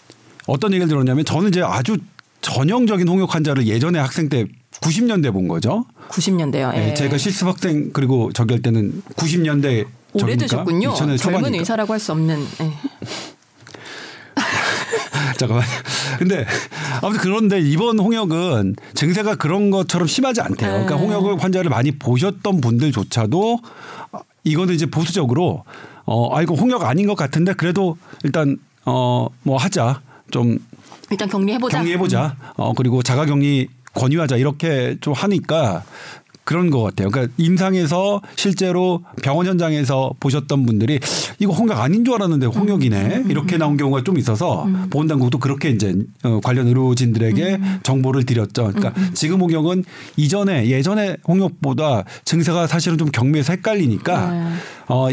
어떤 0.47 0.71
얘기를 0.73 0.87
들었냐면 0.87 1.23
저는 1.25 1.49
이제 1.49 1.61
아주 1.61 1.97
전형적인 2.41 3.07
홍역 3.07 3.35
환자를 3.35 3.67
예전에 3.67 3.99
학생 3.99 4.29
때 4.29 4.45
90년대 4.81 5.31
본 5.31 5.47
거죠. 5.47 5.85
90년대요. 6.09 6.73
예, 6.75 6.93
제가 6.95 7.17
실습 7.17 7.47
학생 7.47 7.91
그리고 7.93 8.31
저기 8.33 8.55
할 8.55 8.61
때는 8.63 9.03
90년대 9.15 9.85
오래되셨군요. 10.13 10.93
젊은. 11.17 11.53
의사라고 11.53 11.93
할 11.93 11.99
수 11.99 12.11
없는. 12.13 12.39
예. 12.61 12.71
잠깐만. 15.37 15.65
근데 16.19 16.45
아무튼 17.01 17.21
그런데 17.21 17.59
이번 17.59 17.99
홍역은 17.99 18.75
증세가 18.93 19.35
그런 19.35 19.71
것처럼 19.71 20.07
심하지 20.07 20.41
않대요. 20.41 20.71
그러니까 20.71 20.95
네. 20.95 21.01
홍역을 21.01 21.43
환자를 21.43 21.69
많이 21.69 21.91
보셨던 21.91 22.61
분들조차도 22.61 23.59
이거는 24.43 24.73
이제 24.73 24.85
보수적으로 24.85 25.63
어, 26.05 26.35
아, 26.35 26.41
이거 26.41 26.55
홍역 26.55 26.83
아닌 26.83 27.07
것 27.07 27.15
같은데 27.15 27.53
그래도 27.53 27.97
일단 28.23 28.57
어, 28.85 29.27
뭐 29.43 29.57
하자. 29.57 30.01
좀 30.31 30.57
일단 31.09 31.29
격리해보자. 31.29 31.77
음. 31.77 31.81
격리해보자. 31.81 32.37
어, 32.55 32.73
그리고 32.73 33.03
자가격리 33.03 33.67
권유하자. 33.93 34.37
이렇게 34.37 34.97
좀 35.01 35.13
하니까 35.13 35.83
그런 36.43 36.69
것 36.69 36.81
같아요. 36.81 37.09
그러니까 37.09 37.33
임상에서 37.37 38.21
실제로 38.35 39.03
병원 39.21 39.45
현장에서 39.45 40.13
보셨던 40.19 40.65
분들이 40.65 40.99
이거 41.39 41.53
홍역 41.53 41.79
아닌 41.79 42.03
줄 42.03 42.15
알았는데 42.15 42.47
홍역이네 42.47 43.25
이렇게 43.29 43.57
나온 43.57 43.77
경우가 43.77 44.03
좀 44.03 44.17
있어서 44.17 44.67
보건당국도 44.89 45.37
그렇게 45.39 45.69
이제 45.69 45.95
어, 46.23 46.39
관련 46.43 46.67
의료진들에게 46.67 47.59
정보를 47.83 48.25
드렸죠. 48.25 48.71
그러니까 48.73 48.93
지금 49.13 49.41
홍역은 49.41 49.83
이전에 50.17 50.67
예전에 50.67 51.17
홍역보다 51.27 52.03
증세가 52.25 52.67
사실은 52.67 52.97
좀 52.97 53.09
경미해서 53.11 53.53
헷갈리니까 53.53 54.31
네. 54.31 54.53
어. 54.87 55.09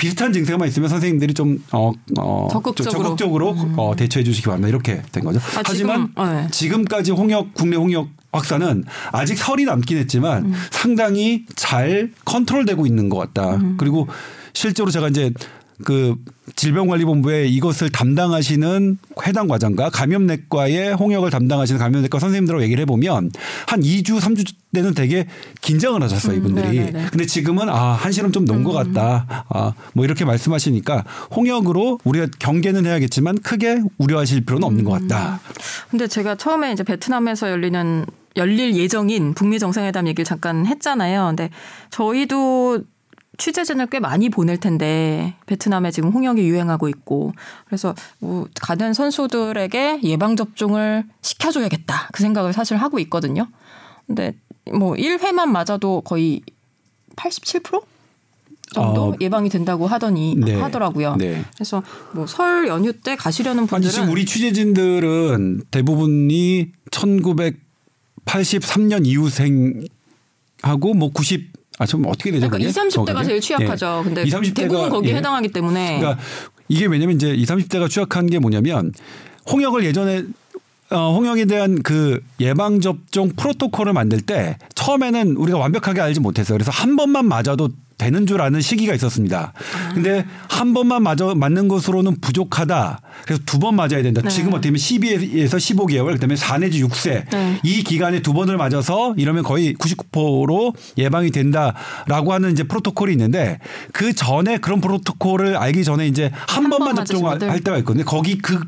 비슷한 0.00 0.32
증세만 0.32 0.66
있으면 0.66 0.88
선생님들이 0.88 1.34
좀 1.34 1.62
어, 1.72 1.92
어, 2.18 2.48
적극적으로. 2.50 2.90
좀 2.90 3.02
적극적으로 3.02 3.56
어, 3.76 3.94
대처해 3.94 4.24
주시기 4.24 4.46
바랍니다. 4.46 4.70
이렇게 4.70 5.02
된 5.12 5.22
거죠. 5.22 5.38
아, 5.38 5.60
하지만 5.66 6.08
지금, 6.08 6.24
네. 6.24 6.48
지금까지 6.50 7.10
홍역 7.12 7.52
국내 7.52 7.76
홍역 7.76 8.08
확산은 8.32 8.84
아직 9.12 9.36
설이 9.36 9.66
남긴 9.66 9.98
했지만 9.98 10.46
음. 10.46 10.54
상당히 10.70 11.44
잘 11.54 12.12
컨트롤되고 12.24 12.86
있는 12.86 13.10
것 13.10 13.18
같다. 13.18 13.56
음. 13.56 13.76
그리고 13.76 14.08
실제로 14.54 14.90
제가 14.90 15.08
이제 15.08 15.34
그 15.84 16.16
질병관리본부에 16.56 17.46
이것을 17.46 17.90
담당하시는 17.90 18.98
해당 19.26 19.48
과장과 19.48 19.90
감염내과의 19.90 20.94
홍역을 20.94 21.30
담당하시는 21.30 21.78
감염내과 21.78 22.18
선생님들하고 22.18 22.62
얘기를 22.64 22.82
해보면 22.82 23.30
한 23.66 23.80
2주, 23.80 24.18
3주 24.20 24.52
때는 24.72 24.94
되게 24.94 25.26
긴장을 25.60 26.00
하셨어요, 26.02 26.36
이분들이. 26.36 26.78
네네네. 26.78 27.06
근데 27.10 27.26
지금은 27.26 27.68
아, 27.68 27.92
한시름 27.92 28.32
좀 28.32 28.44
놓은 28.44 28.62
것 28.62 28.72
같다. 28.72 29.44
아, 29.48 29.72
뭐 29.94 30.04
이렇게 30.04 30.24
말씀하시니까 30.24 31.04
홍역으로 31.34 31.98
우리가 32.04 32.28
경계는 32.38 32.86
해야겠지만 32.86 33.40
크게 33.40 33.82
우려하실 33.98 34.44
필요는 34.44 34.64
없는 34.64 34.84
것 34.84 34.92
같다. 34.92 35.40
근데 35.90 36.06
제가 36.06 36.36
처음에 36.36 36.72
이제 36.72 36.82
베트남에서 36.82 37.50
열리는 37.50 38.06
열릴 38.36 38.76
예정인 38.76 39.34
북미 39.34 39.58
정상회담 39.58 40.06
얘기를 40.06 40.24
잠깐 40.24 40.66
했잖아요. 40.66 41.26
근데 41.28 41.50
저희도 41.90 42.82
취재진을 43.40 43.86
꽤 43.86 43.98
많이 44.00 44.28
보낼 44.28 44.58
텐데 44.58 45.34
베트남에 45.46 45.90
지금 45.90 46.10
홍역이 46.10 46.42
유행하고 46.42 46.88
있고 46.88 47.32
그래서 47.66 47.94
뭐 48.18 48.46
가는 48.60 48.92
선수들에게 48.92 50.00
예방 50.04 50.36
접종을 50.36 51.04
시켜줘야겠다 51.22 52.10
그 52.12 52.22
생각을 52.22 52.52
사실 52.52 52.76
하고 52.76 52.98
있거든요. 53.00 53.48
근데 54.06 54.34
뭐 54.72 54.94
1회만 54.94 55.46
맞아도 55.46 56.02
거의 56.02 56.42
87% 57.16 57.82
정도 58.72 59.10
어, 59.10 59.14
예방이 59.20 59.48
된다고 59.48 59.88
하더니 59.88 60.36
네. 60.36 60.60
하더라고요. 60.60 61.16
네. 61.16 61.44
그래서 61.54 61.82
뭐 62.12 62.26
설 62.26 62.68
연휴 62.68 62.92
때 62.92 63.16
가시려는 63.16 63.60
아니 63.60 63.68
분들은 63.68 63.90
지금 63.90 64.10
우리 64.10 64.24
취재진들은 64.24 65.64
대부분이 65.70 66.70
1983년 66.90 69.06
이후생 69.06 69.82
하고 70.62 70.94
뭐 70.94 71.10
90, 71.10 71.59
아, 71.80 71.86
좀 71.86 72.04
어떻게 72.06 72.30
되죠? 72.30 72.46
그러니까 72.50 72.68
20, 72.68 72.74
그게? 72.74 72.88
30대가 72.88 73.06
정확하게? 73.06 73.26
제일 73.26 73.40
취약하죠. 73.40 74.00
예. 74.00 74.04
근데 74.04 74.22
20, 74.24 74.38
30대가 74.38 74.54
대부분 74.54 74.88
거기에 74.90 75.12
예. 75.12 75.16
해당하기 75.16 75.48
때문에 75.48 75.98
그러니까 75.98 76.22
이게 76.68 76.84
왜냐면 76.84 77.16
이제 77.16 77.30
20, 77.30 77.56
30대가 77.56 77.88
취약한 77.88 78.26
게 78.26 78.38
뭐냐면 78.38 78.92
홍역을 79.50 79.84
예전에 79.86 80.24
어, 80.90 81.14
홍역에 81.14 81.46
대한 81.46 81.82
그 81.82 82.20
예방 82.38 82.82
접종 82.82 83.30
프로토콜을 83.30 83.94
만들 83.94 84.20
때 84.20 84.58
처음에는 84.74 85.36
우리가 85.36 85.56
완벽하게 85.56 86.02
알지 86.02 86.20
못했어요. 86.20 86.58
그래서 86.58 86.70
한 86.70 86.96
번만 86.96 87.26
맞아도 87.26 87.70
되는 88.00 88.26
줄 88.26 88.40
아는 88.40 88.60
시기가 88.62 88.94
있었습니다. 88.94 89.52
근데 89.94 90.24
한 90.48 90.72
번만 90.72 91.02
맞아 91.02 91.34
맞는 91.34 91.68
것으로는 91.68 92.16
부족하다. 92.20 93.00
그래서 93.26 93.42
두 93.44 93.60
번 93.60 93.76
맞아야 93.76 94.02
된다. 94.02 94.22
네. 94.22 94.30
지금 94.30 94.54
어떻게 94.54 94.70
보면 94.70 94.78
12에서 94.78 95.56
15개월, 95.58 96.12
그다음에 96.14 96.34
4 96.34 96.56
내지 96.58 96.82
6세 96.82 97.28
네. 97.30 97.60
이 97.62 97.82
기간에 97.82 98.22
두 98.22 98.32
번을 98.32 98.56
맞아서 98.56 99.12
이러면 99.18 99.42
거의 99.42 99.74
99%로 99.74 100.72
예방이 100.96 101.30
된다라고 101.30 102.32
하는 102.32 102.52
이제 102.52 102.62
프로토콜이 102.62 103.12
있는데 103.12 103.58
그 103.92 104.14
전에 104.14 104.56
그런 104.58 104.80
프로토콜을 104.80 105.56
알기 105.58 105.84
전에 105.84 106.06
이제 106.06 106.30
한, 106.48 106.64
한 106.64 106.70
번만 106.70 106.94
번 106.94 107.04
접종할 107.04 107.38
분들? 107.38 107.60
때가 107.60 107.76
있거든요. 107.78 108.04
거기 108.06 108.38
그, 108.38 108.58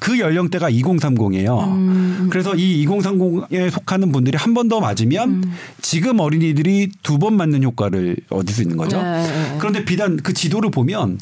그 0.00 0.18
연령대가 0.18 0.68
2030이에요. 0.70 1.64
음, 1.68 2.28
그래서 2.30 2.54
이 2.56 2.84
2030에 2.86 3.70
속하는 3.70 4.10
분들이 4.10 4.36
한 4.36 4.54
번 4.54 4.68
더 4.68 4.80
맞으면 4.80 5.28
음. 5.30 5.42
지금 5.80 6.18
어린이들이 6.20 6.90
두 7.02 7.18
번 7.18 7.36
맞는 7.36 7.62
효과를 7.62 8.16
얻을 8.30 8.52
수 8.54 8.62
있는 8.62 8.71
거죠. 8.76 9.00
네, 9.02 9.22
네. 9.26 9.56
그런데 9.58 9.84
비단 9.84 10.16
그 10.18 10.32
지도를 10.32 10.70
보면 10.70 11.18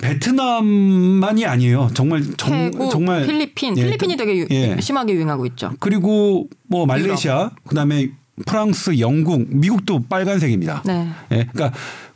베트남만이 0.00 1.46
아니에요. 1.46 1.90
정말 1.94 2.22
정, 2.36 2.88
정말 2.90 3.26
필리핀, 3.26 3.76
예, 3.78 3.84
필리핀이 3.84 4.16
되게 4.16 4.38
유- 4.38 4.46
예. 4.50 4.76
심하게 4.80 5.14
유행하고 5.14 5.46
있죠. 5.46 5.72
그리고 5.80 6.48
뭐 6.68 6.86
말레이시아, 6.86 7.50
그다음에 7.66 8.10
프랑스, 8.46 8.98
영국, 8.98 9.46
미국도 9.48 10.04
빨간색입니다. 10.08 10.82
네. 10.84 11.08
예, 11.32 11.46
그러니까 11.52 11.72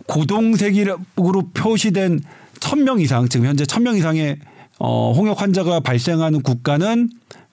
고동색으로 0.07 1.51
표시된 1.55 2.21
1000명 2.61 3.01
이상 3.01 3.29
지금 3.29 3.47
현재 3.47 3.65
1000명 3.65 3.97
이상의 3.97 4.39
어, 4.81 5.13
홍역 5.13 5.41
환자가 5.43 5.81
발생하는 5.81 6.43
국가는 6.43 7.09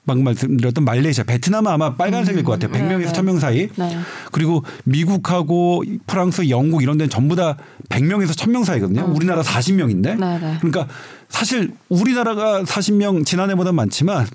방금 0.05 0.23
말씀드렸던 0.25 0.85
말레이시아, 0.85 1.23
베트남은 1.23 1.71
아마 1.71 1.95
빨간색일 1.95 2.43
것 2.43 2.59
같아요. 2.59 2.71
100명에서 2.71 2.99
네, 2.99 3.05
네. 3.05 3.11
1000명 3.11 3.39
사이. 3.39 3.69
네. 3.75 3.97
그리고 4.31 4.63
미국하고 4.83 5.83
프랑스, 6.05 6.49
영국 6.49 6.83
이런 6.83 6.97
데는 6.97 7.09
전부 7.09 7.35
다 7.35 7.57
100명에서 7.89 8.37
1000명 8.37 8.63
사이거든요. 8.65 9.05
우리나라 9.13 9.41
40명인데. 9.41 10.13
음. 10.13 10.19
네, 10.19 10.39
네. 10.39 10.57
그러니까 10.59 10.87
사실 11.29 11.73
우리나라가 11.89 12.63
40명 12.63 13.25
지난해보다 13.25 13.71
많지만 13.71 14.27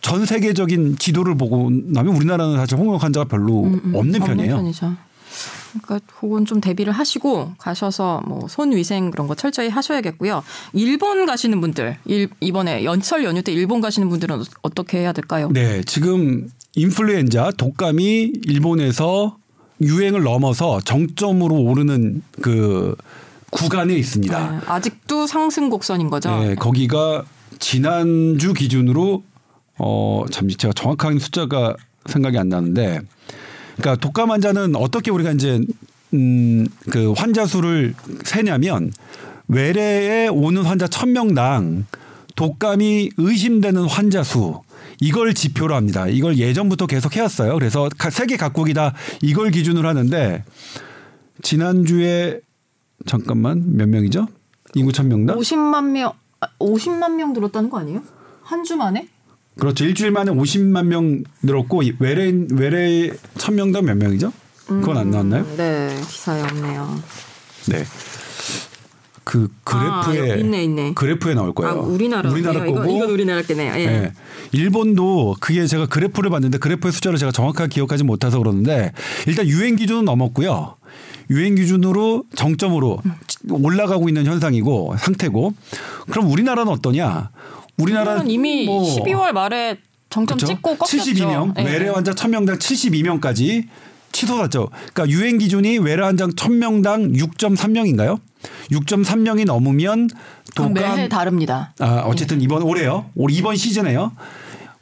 전 0.00 0.26
세계적인 0.26 0.98
지도를 0.98 1.36
보고 1.36 1.70
나면 1.70 2.16
우리나라는 2.16 2.56
사실 2.56 2.76
홍역 2.76 3.02
환자가 3.02 3.26
별로 3.26 3.80
없는 3.94 4.20
편이에요. 4.20 4.56
편이죠. 4.56 4.96
그러니까 5.82 6.00
그건 6.20 6.44
좀 6.44 6.60
대비를 6.60 6.92
하시고 6.92 7.52
가셔서 7.58 8.22
뭐 8.26 8.46
손 8.48 8.72
위생 8.72 9.10
그런 9.10 9.26
거 9.28 9.34
철저히 9.34 9.68
하셔야겠고요. 9.68 10.42
일본 10.74 11.24
가시는 11.26 11.60
분들 11.60 11.96
일, 12.04 12.28
이번에 12.40 12.84
연설 12.84 13.24
연휴 13.24 13.42
때 13.42 13.52
일본 13.52 13.80
가시는 13.80 14.08
분들은 14.08 14.40
어- 14.40 14.44
어떻게 14.62 14.98
해야 14.98 15.12
될까요? 15.12 15.48
네, 15.52 15.82
지금 15.84 16.48
인플루엔자 16.76 17.52
독감이 17.56 18.32
일본에서 18.46 19.36
유행을 19.80 20.22
넘어서 20.22 20.80
정점으로 20.80 21.54
오르는 21.56 22.22
그 22.40 22.94
구간에 23.50 23.94
있습니다. 23.94 24.50
네, 24.50 24.58
아직도 24.66 25.26
상승 25.26 25.68
곡선인 25.70 26.08
거죠. 26.10 26.30
네, 26.40 26.54
거기가 26.54 27.24
지난주 27.58 28.52
기준으로 28.54 29.22
어 29.78 30.24
잠시 30.30 30.56
제가 30.56 30.72
정확한 30.74 31.18
숫자가 31.18 31.74
생각이 32.06 32.36
안 32.38 32.48
나는데 32.48 33.00
그러니까 33.82 33.96
독감 34.00 34.30
환자는 34.30 34.76
어떻게 34.76 35.10
우리가 35.10 35.32
이제 35.32 35.60
음 36.14 36.66
그 36.90 37.12
환자 37.12 37.46
수를 37.46 37.94
세냐면 38.24 38.90
외래에 39.48 40.28
오는 40.28 40.62
환자 40.62 40.86
1000명당 40.86 41.84
독감이 42.36 43.10
의심되는 43.16 43.84
환자 43.84 44.22
수 44.22 44.60
이걸 45.00 45.32
지표로 45.34 45.74
합니다. 45.74 46.06
이걸 46.06 46.38
예전부터 46.38 46.86
계속 46.86 47.16
해왔어요. 47.16 47.54
그래서 47.54 47.88
가- 47.98 48.10
세계 48.10 48.36
각국이 48.36 48.74
다 48.74 48.94
이걸 49.22 49.50
기준으로 49.50 49.88
하는데 49.88 50.44
지난주에 51.42 52.40
잠깐만 53.06 53.76
몇 53.76 53.88
명이죠? 53.88 54.28
인구 54.74 54.92
1000명당? 54.92 55.36
50만 55.38 55.90
명, 55.90 56.12
아, 56.40 56.46
50만 56.58 57.14
명 57.14 57.32
들었다는 57.32 57.70
거 57.70 57.78
아니에요? 57.78 58.02
한 58.42 58.64
주 58.64 58.76
만에? 58.76 59.08
그렇죠. 59.58 59.84
일주일 59.84 60.10
만에 60.10 60.32
50만 60.32 60.86
명 60.86 61.22
늘었고 61.42 61.82
이 61.82 61.94
외래 61.98 62.32
외래 62.52 63.10
1000명당 63.36 63.82
몇 63.82 63.96
명이죠? 63.96 64.32
그건 64.66 64.96
안 64.96 65.10
나왔나요? 65.10 65.44
네, 65.56 65.94
기사에 66.08 66.42
없네요. 66.42 67.02
네. 67.68 67.84
그 69.24 69.48
그래프에 69.64 70.32
아, 70.32 70.34
있네, 70.36 70.64
있네. 70.64 70.92
그래프에 70.94 71.34
나올 71.34 71.54
거예요. 71.54 71.72
아, 71.72 71.74
우리나라 71.74 72.30
우리나라 72.30 72.64
거고 72.64 72.90
이건 72.90 73.10
우리나라 73.10 73.42
거네요. 73.42 73.74
예. 73.76 73.80
예. 73.80 74.12
일본도 74.52 75.36
그게 75.40 75.64
제가 75.66 75.86
그래프를 75.86 76.28
봤는데 76.30 76.58
그래프의 76.58 76.92
숫자를 76.92 77.18
제가 77.18 77.30
정확하게 77.30 77.68
기억하지 77.68 78.04
못해서 78.04 78.38
그러는데 78.38 78.92
일단 79.26 79.46
유행 79.46 79.76
기준은 79.76 80.04
넘었고요. 80.04 80.76
유행 81.30 81.54
기준으로 81.54 82.24
정점으로 82.34 83.00
올라가고 83.48 84.08
있는 84.08 84.26
현상이고 84.26 84.96
상태고 84.98 85.54
그럼 86.10 86.30
우리나라는 86.30 86.72
어떠냐? 86.72 87.30
우리나라는 87.78 88.22
우리나라는 88.22 88.30
이미 88.30 88.66
뭐 88.66 88.82
12월 88.82 89.32
말에 89.32 89.78
정점 90.10 90.36
그렇죠? 90.36 90.54
찍고 90.54 90.76
꺾였죠. 90.76 90.96
72명 90.98 91.58
예. 91.58 91.64
외래 91.64 91.88
환자 91.88 92.12
1000명당 92.12 92.58
72명까지 92.58 93.66
치솟았죠. 94.12 94.68
그러니까 94.92 95.08
유행 95.08 95.38
기준이 95.38 95.78
외래 95.78 96.02
환자 96.02 96.26
1000명당 96.26 97.16
6.3명인가요? 97.16 98.20
6.3명이 98.70 99.46
넘으면 99.46 100.08
독감 100.54 100.74
매해 100.74 101.08
다릅니다. 101.08 101.72
아, 101.78 102.02
어쨌든 102.04 102.40
이번 102.42 102.62
올해요. 102.62 103.10
올 103.14 103.30
이번 103.30 103.56
시즌에요. 103.56 104.12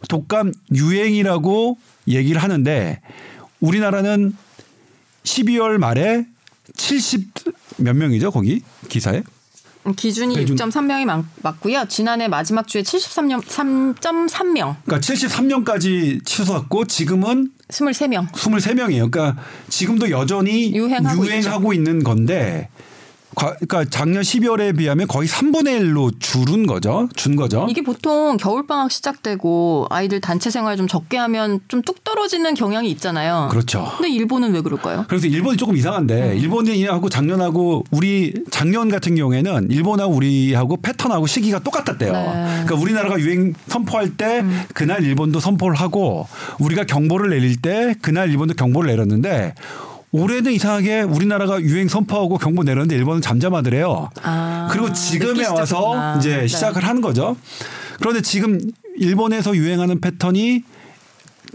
독감 0.08 0.52
유행이라고 0.74 1.78
얘기를 2.08 2.42
하는데 2.42 3.00
우리나라는 3.60 4.36
12월 5.22 5.78
말에 5.78 6.26
70 6.74 7.28
몇 7.76 7.94
명이죠, 7.94 8.30
거기 8.30 8.62
기사에? 8.88 9.22
기준이 9.96 10.36
기준. 10.36 10.56
6.3명이 10.56 11.24
맞고요. 11.42 11.86
지난해 11.88 12.28
마지막 12.28 12.66
주에 12.68 12.82
73명 12.82 13.42
3.3명, 13.42 14.76
그러니까 14.84 14.98
73년까지 15.00 16.24
치솟았고 16.24 16.86
지금은 16.86 17.50
23명. 17.68 18.30
23명이에요. 18.32 19.10
그러니까 19.10 19.36
지금도 19.68 20.10
여전히 20.10 20.74
유행하고 20.74 21.26
유행하고 21.26 21.72
있는 21.72 22.02
건데 22.02 22.68
과- 22.72 22.89
그러니까 23.40 23.84
작년 23.90 24.22
12월에 24.22 24.76
비하면 24.76 25.06
거의 25.08 25.28
3분의 25.28 25.80
1로 25.80 26.12
줄은 26.20 26.66
거죠. 26.66 27.08
준 27.14 27.36
거죠. 27.36 27.66
이게 27.68 27.82
보통 27.82 28.36
겨울 28.36 28.66
방학 28.66 28.90
시작되고 28.90 29.86
아이들 29.90 30.20
단체 30.20 30.50
생활 30.50 30.76
좀 30.76 30.86
적게 30.86 31.16
하면 31.16 31.60
좀 31.68 31.80
뚝 31.82 32.04
떨어지는 32.04 32.54
경향이 32.54 32.90
있잖아요. 32.92 33.48
그렇죠. 33.50 33.90
근데 33.96 34.10
일본은 34.10 34.52
왜 34.52 34.60
그럴까요? 34.60 35.06
그래서 35.08 35.26
일본이 35.26 35.56
조금 35.56 35.76
이상한데 35.76 36.36
일본이하고 36.36 37.08
작년하고 37.08 37.84
우리 37.90 38.34
작년 38.50 38.90
같은 38.90 39.14
경우에는 39.14 39.70
일본하고 39.70 40.14
우리하고 40.14 40.76
패턴하고 40.76 41.26
시기가 41.26 41.58
똑같았대요. 41.60 42.12
네. 42.12 42.44
그러니까 42.64 42.74
우리나라가 42.74 43.18
유행 43.18 43.54
선포할 43.66 44.10
때 44.16 44.44
그날 44.74 45.02
일본도 45.02 45.40
선포를 45.40 45.76
하고 45.76 46.26
우리가 46.58 46.84
경보를 46.84 47.30
내릴 47.30 47.60
때 47.60 47.94
그날 48.02 48.30
일본도 48.30 48.54
경보를 48.54 48.90
내렸는데 48.90 49.54
올해는 50.12 50.52
이상하게 50.52 51.02
우리나라가 51.02 51.60
유행 51.60 51.88
선포하고 51.88 52.38
경보 52.38 52.64
내렸는데 52.64 52.96
일본은 52.96 53.20
잠잠하더래요. 53.20 54.10
아, 54.22 54.68
그리고 54.70 54.92
지금에 54.92 55.46
와서 55.46 55.64
시작했구나. 55.64 56.16
이제 56.18 56.36
네. 56.38 56.46
시작을 56.48 56.84
하는 56.84 57.00
거죠. 57.00 57.36
그런데 57.98 58.20
지금 58.20 58.58
일본에서 58.96 59.54
유행하는 59.54 60.00
패턴이 60.00 60.64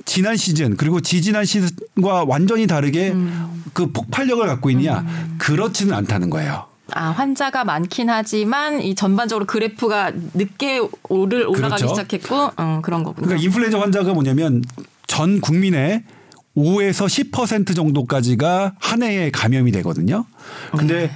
지난 0.05 0.37
시즌 0.37 0.77
그리고 0.77 1.01
지지난 1.01 1.43
시즌과 1.45 2.25
완전히 2.27 2.67
다르게 2.67 3.11
음. 3.11 3.63
그 3.73 3.91
폭발력을 3.91 4.45
갖고 4.45 4.69
있냐 4.69 5.05
그렇지는 5.37 5.93
않다는 5.93 6.29
거예요. 6.29 6.65
아 6.91 7.09
환자가 7.09 7.63
많긴 7.65 8.09
하지만 8.09 8.81
이 8.81 8.93
전반적으로 8.93 9.45
그래프가 9.45 10.11
늦게 10.33 10.81
오를 11.09 11.47
올라가기 11.47 11.83
그렇죠. 11.83 11.87
시작했고 11.87 12.51
음, 12.59 12.81
그런 12.81 13.03
거군요. 13.03 13.27
그러니까 13.27 13.43
인플루엔자 13.43 13.79
환자가 13.81 14.13
뭐냐면 14.13 14.63
전 15.07 15.41
국민의 15.41 16.03
5에서 16.55 17.31
10% 17.31 17.75
정도까지가 17.75 18.75
한 18.79 19.03
해에 19.03 19.29
감염이 19.31 19.71
되거든요. 19.73 20.25
근데 20.71 21.07
네. 21.07 21.11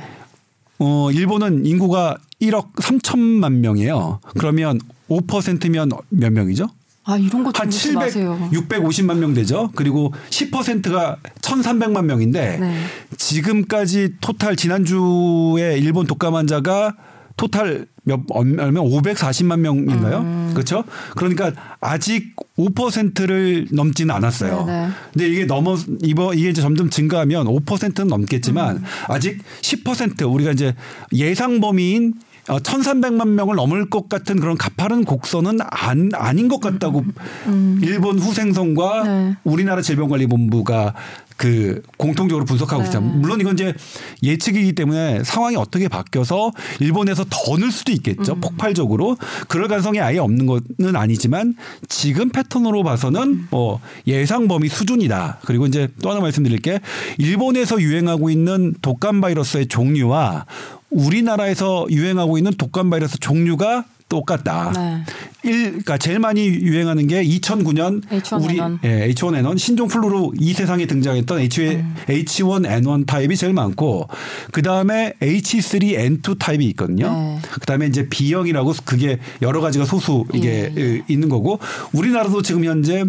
어 0.80 1.12
일본은 1.12 1.66
인구가 1.66 2.18
1억 2.42 2.74
3천만 2.76 3.54
명이에요. 3.54 4.20
그러면 4.38 4.80
5%면 5.10 5.92
몇 6.10 6.32
명이죠? 6.32 6.68
아 7.06 7.18
이런 7.18 7.44
거한좀 7.44 7.72
700, 7.72 7.96
마세요. 7.96 8.50
650만 8.52 9.18
명 9.18 9.34
되죠. 9.34 9.72
그리고 9.76 10.14
10%가 10.30 11.18
1,300만 11.42 12.06
명인데 12.06 12.58
네. 12.58 12.84
지금까지 13.18 14.16
토탈 14.22 14.56
지난주에 14.56 15.78
일본 15.80 16.06
독감 16.06 16.36
환자가 16.36 16.96
토탈 17.40 17.86
몇 18.04 18.20
얼마 18.32 18.82
540만 18.82 19.60
명인가요? 19.60 20.18
음. 20.20 20.52
그렇죠? 20.54 20.84
그러니까 21.16 21.54
아직 21.80 22.36
5%를 22.58 23.68
넘지는 23.72 24.14
않았어요. 24.14 24.66
네, 24.66 24.88
네. 24.88 24.90
근데 25.14 25.30
이게 25.30 25.46
넘어 25.46 25.78
이번 26.04 26.38
이게 26.38 26.50
이제 26.50 26.62
점점 26.62 26.90
증가하면 26.90 27.46
5%는 27.46 28.10
넘겠지만 28.10 28.78
음. 28.78 28.84
아직 29.08 29.42
10% 29.62 30.34
우리가 30.34 30.52
이제 30.52 30.76
예상 31.14 31.62
범위인 31.62 32.12
어, 32.12 32.29
1,300만 32.58 33.28
명을 33.30 33.56
넘을 33.56 33.90
것 33.90 34.10
같은 34.10 34.40
그런 34.40 34.58
가파른 34.58 35.06
곡선은 35.06 35.60
안, 35.70 36.10
아닌 36.14 36.48
것 36.48 36.60
같다고 36.60 37.04
일본 37.82 38.20
후생성과 38.20 39.04
음. 39.04 39.06
네. 39.06 39.36
우리나라 39.44 39.82
질병관리본부가 39.82 40.94
그 41.38 41.82
공통적으로 41.96 42.44
분석하고 42.44 42.84
네. 42.84 42.90
있어요. 42.90 43.02
물론 43.02 43.40
이건 43.40 43.54
이제 43.54 43.74
예측이기 44.24 44.74
때문에 44.74 45.24
상황이 45.24 45.56
어떻게 45.56 45.88
바뀌어서 45.88 46.52
일본에서 46.82 47.24
더 47.30 47.60
늘 47.60 47.72
수도 47.72 47.92
있겠죠. 47.94 48.34
음. 48.34 48.42
폭발적으로 48.42 49.18
그럴 49.48 49.68
가능성이 49.68 50.00
아예 50.00 50.18
없는 50.18 50.46
것은 50.46 50.96
아니지만 50.96 51.56
지금 51.88 52.30
패턴으로 52.30 52.84
봐서는 52.84 53.22
음. 53.22 53.48
뭐 53.52 53.80
예상 54.08 54.48
범위 54.48 54.68
수준이다. 54.70 55.40
그리고 55.46 55.66
이제 55.66 55.88
또 56.02 56.10
하나 56.12 56.20
말씀드릴 56.22 56.60
게 56.60 56.80
일본에서 57.18 57.82
유행하고 57.82 58.30
있는 58.30 58.76
독감 58.82 59.22
바이러스의 59.22 59.68
종류와 59.68 60.46
우리나라에서 60.90 61.88
유행하고 61.90 62.38
있는 62.38 62.54
독감 62.54 62.90
바이러스 62.90 63.20
종류가 63.20 63.86
똑같다. 64.10 64.74
네. 64.76 65.04
일, 65.44 65.68
그러니까 65.70 65.98
제일 65.98 66.20
많이 66.20 66.48
유행하는 66.48 67.08
게 67.08 67.24
2009년 67.24 68.04
H1N1. 68.10 68.44
우리 68.44 68.58
예, 68.84 69.08
H1N1 69.14 69.58
신종 69.58 69.88
플루로 69.88 70.34
이 70.38 70.54
세상에 70.54 70.86
등장했던 70.88 71.40
H, 71.40 71.62
음. 71.62 71.96
H1N1 72.08 73.06
타입이 73.06 73.38
제일 73.38 73.54
많고 73.54 74.10
그 74.52 74.62
다음에 74.64 75.14
H3N2 75.22 76.40
타입이 76.40 76.66
있거든요. 76.70 77.10
네. 77.10 77.40
그 77.52 77.60
다음에 77.62 77.86
이제 77.86 78.10
B형이라고 78.10 78.74
그게 78.84 79.20
여러 79.42 79.62
가지가 79.62 79.86
소수 79.86 80.26
이게 80.34 80.74
예. 80.76 80.82
예, 80.82 81.02
있는 81.08 81.30
거고 81.30 81.60
우리나라도 81.94 82.42
지금 82.42 82.66
현재 82.66 83.06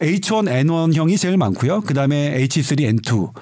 H1N1형이 0.00 1.18
제일 1.18 1.36
많고요. 1.36 1.82
그 1.82 1.92
다음에 1.94 2.46
H3N2. 2.46 3.32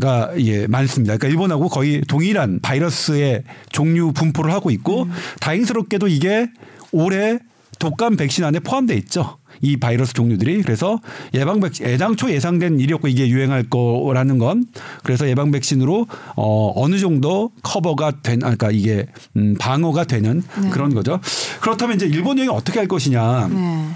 가 0.00 0.30
예, 0.38 0.66
많습니다. 0.66 1.16
그러니까 1.16 1.28
일본하고 1.28 1.68
거의 1.68 2.00
동일한 2.02 2.58
바이러스의 2.60 3.44
종류 3.70 4.12
분포를 4.12 4.52
하고 4.52 4.70
있고 4.70 5.04
음. 5.04 5.12
다행스럽게도 5.40 6.08
이게 6.08 6.50
올해 6.90 7.38
독감 7.78 8.16
백신 8.16 8.44
안에 8.44 8.60
포함돼 8.60 8.94
있죠. 8.96 9.38
이 9.60 9.76
바이러스 9.76 10.12
종류들이 10.12 10.62
그래서 10.62 11.00
예방 11.34 11.60
백신 11.60 11.86
애당초 11.86 12.30
예상된 12.30 12.80
일이었고 12.80 13.08
이게 13.08 13.28
유행할 13.28 13.64
거라는 13.64 14.38
건 14.38 14.66
그래서 15.02 15.28
예방 15.28 15.50
백신으로 15.50 16.06
어 16.36 16.72
어느 16.74 16.98
정도 16.98 17.52
커버가 17.62 18.20
된 18.22 18.42
아, 18.42 18.54
그러니까 18.54 18.70
이게 18.70 19.06
음 19.36 19.54
방어가 19.58 20.04
되는 20.04 20.42
네. 20.62 20.70
그런 20.70 20.94
거죠. 20.94 21.20
그렇다면 21.60 21.96
이제 21.96 22.06
일본 22.06 22.38
여행 22.38 22.50
어떻게 22.50 22.78
할 22.78 22.88
것이냐. 22.88 23.48
네. 23.48 23.88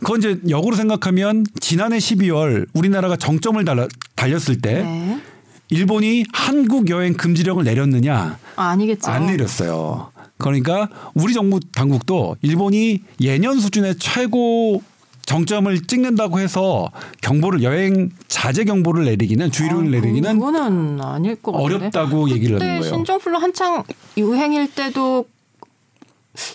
그건 0.00 0.18
이제 0.18 0.38
역으로 0.48 0.76
생각하면 0.76 1.44
지난해 1.60 1.98
12월 1.98 2.66
우리나라가 2.74 3.16
정점을 3.16 3.64
달라, 3.64 3.88
달렸을 4.16 4.60
때 4.60 4.82
네. 4.82 5.20
일본이 5.68 6.24
한국 6.32 6.90
여행 6.90 7.14
금지령을 7.14 7.64
내렸느냐 7.64 8.38
아, 8.56 8.64
아니겠죠. 8.70 9.10
안 9.10 9.26
내렸어요. 9.26 10.10
그러니까 10.38 10.88
우리 11.14 11.32
정부 11.32 11.60
당국도 11.60 12.36
일본이 12.42 13.02
예년 13.20 13.58
수준의 13.58 13.96
최고 13.98 14.82
정점을 15.24 15.86
찍는다고 15.86 16.38
해서 16.38 16.90
경보를 17.20 17.62
여행 17.64 18.10
자제 18.28 18.64
경보를 18.64 19.06
내리기는 19.06 19.50
주의를 19.50 19.78
아, 19.78 19.82
내리기는 19.82 20.38
그거는 20.38 21.00
아닐 21.00 21.34
것 21.36 21.52
같은데. 21.52 21.74
어렵다고 21.74 22.30
얘기를 22.30 22.60
하는 22.60 22.80
거예요. 22.80 22.94
신종플루 22.94 23.36
한창 23.38 23.82
유행일 24.16 24.72
때도 24.72 25.26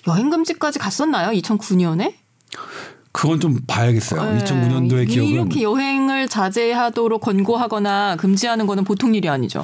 여행 0.08 0.30
금지까지 0.30 0.80
갔었나요? 0.80 1.32
2009년에? 1.38 2.14
그건 3.12 3.40
좀 3.40 3.60
봐야겠어요. 3.68 4.22
2009년도의 4.40 5.08
기억은 5.10 5.28
네. 5.30 5.34
이렇게 5.34 5.62
여행을 5.64 6.28
자제하도록 6.28 7.22
권고하거나 7.22 8.16
금지하는 8.18 8.66
거는 8.68 8.84
보통 8.84 9.14
일이 9.16 9.28
아니죠. 9.28 9.64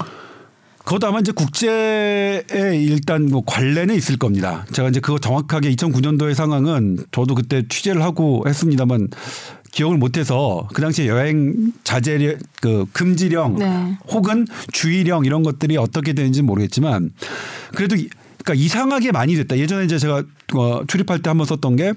그것도 0.83 1.07
아마 1.07 1.19
이제 1.19 1.33
국제에 1.33 2.43
일단 2.75 3.25
뭐 3.25 3.43
관련은 3.45 3.93
있을 3.95 4.17
겁니다. 4.17 4.65
제가 4.71 4.88
이제 4.89 5.01
그거 5.01 5.19
정확하게 5.19 5.71
2009년도의 5.75 6.33
상황은 6.33 6.99
저도 7.12 7.36
그때 7.36 7.63
취재를 7.67 8.01
하고 8.03 8.43
했습니다만 8.47 9.10
기억을 9.73 9.97
못해서 9.97 10.67
그 10.73 10.81
당시에 10.81 11.07
여행 11.07 11.73
자제 11.83 12.38
그 12.62 12.86
금지령 12.93 13.60
네. 13.60 13.97
혹은 14.10 14.47
주의령 14.71 15.25
이런 15.25 15.43
것들이 15.43 15.75
어떻게 15.77 16.13
되는지 16.13 16.39
는 16.39 16.47
모르겠지만 16.47 17.12
그래도 17.75 17.95
이- 17.97 18.10
그러니까 18.43 18.53
이상하게 18.63 19.12
많이 19.12 19.36
됐다. 19.36 19.57
예전에 19.57 19.83
이제 19.83 19.97
제가 19.99 20.23
어, 20.55 20.81
출입할 20.88 21.21
때 21.21 21.29
한번 21.29 21.45
썼던 21.45 21.75
게 21.75 21.93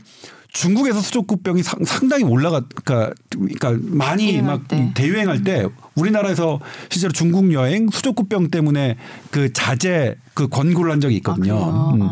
중국에서 0.52 1.00
수족구병이 1.00 1.62
상, 1.62 1.84
상당히 1.84 2.24
올라가 2.24 2.62
그러니까, 2.74 3.14
그러니까 3.30 3.76
많이 3.82 4.26
대유행할 4.26 4.56
막 4.56 4.68
때. 4.68 4.90
대유행할 4.94 5.44
때 5.44 5.66
우리나라에서 5.94 6.60
실제로 6.88 7.12
중국 7.12 7.52
여행 7.52 7.88
수족구병 7.90 8.50
때문에 8.50 8.96
그 9.30 9.52
자제 9.52 10.16
그 10.34 10.48
권고를 10.48 10.92
한 10.92 11.00
적이 11.00 11.16
있거든요. 11.16 11.56
아? 11.56 11.92
음. 11.94 12.10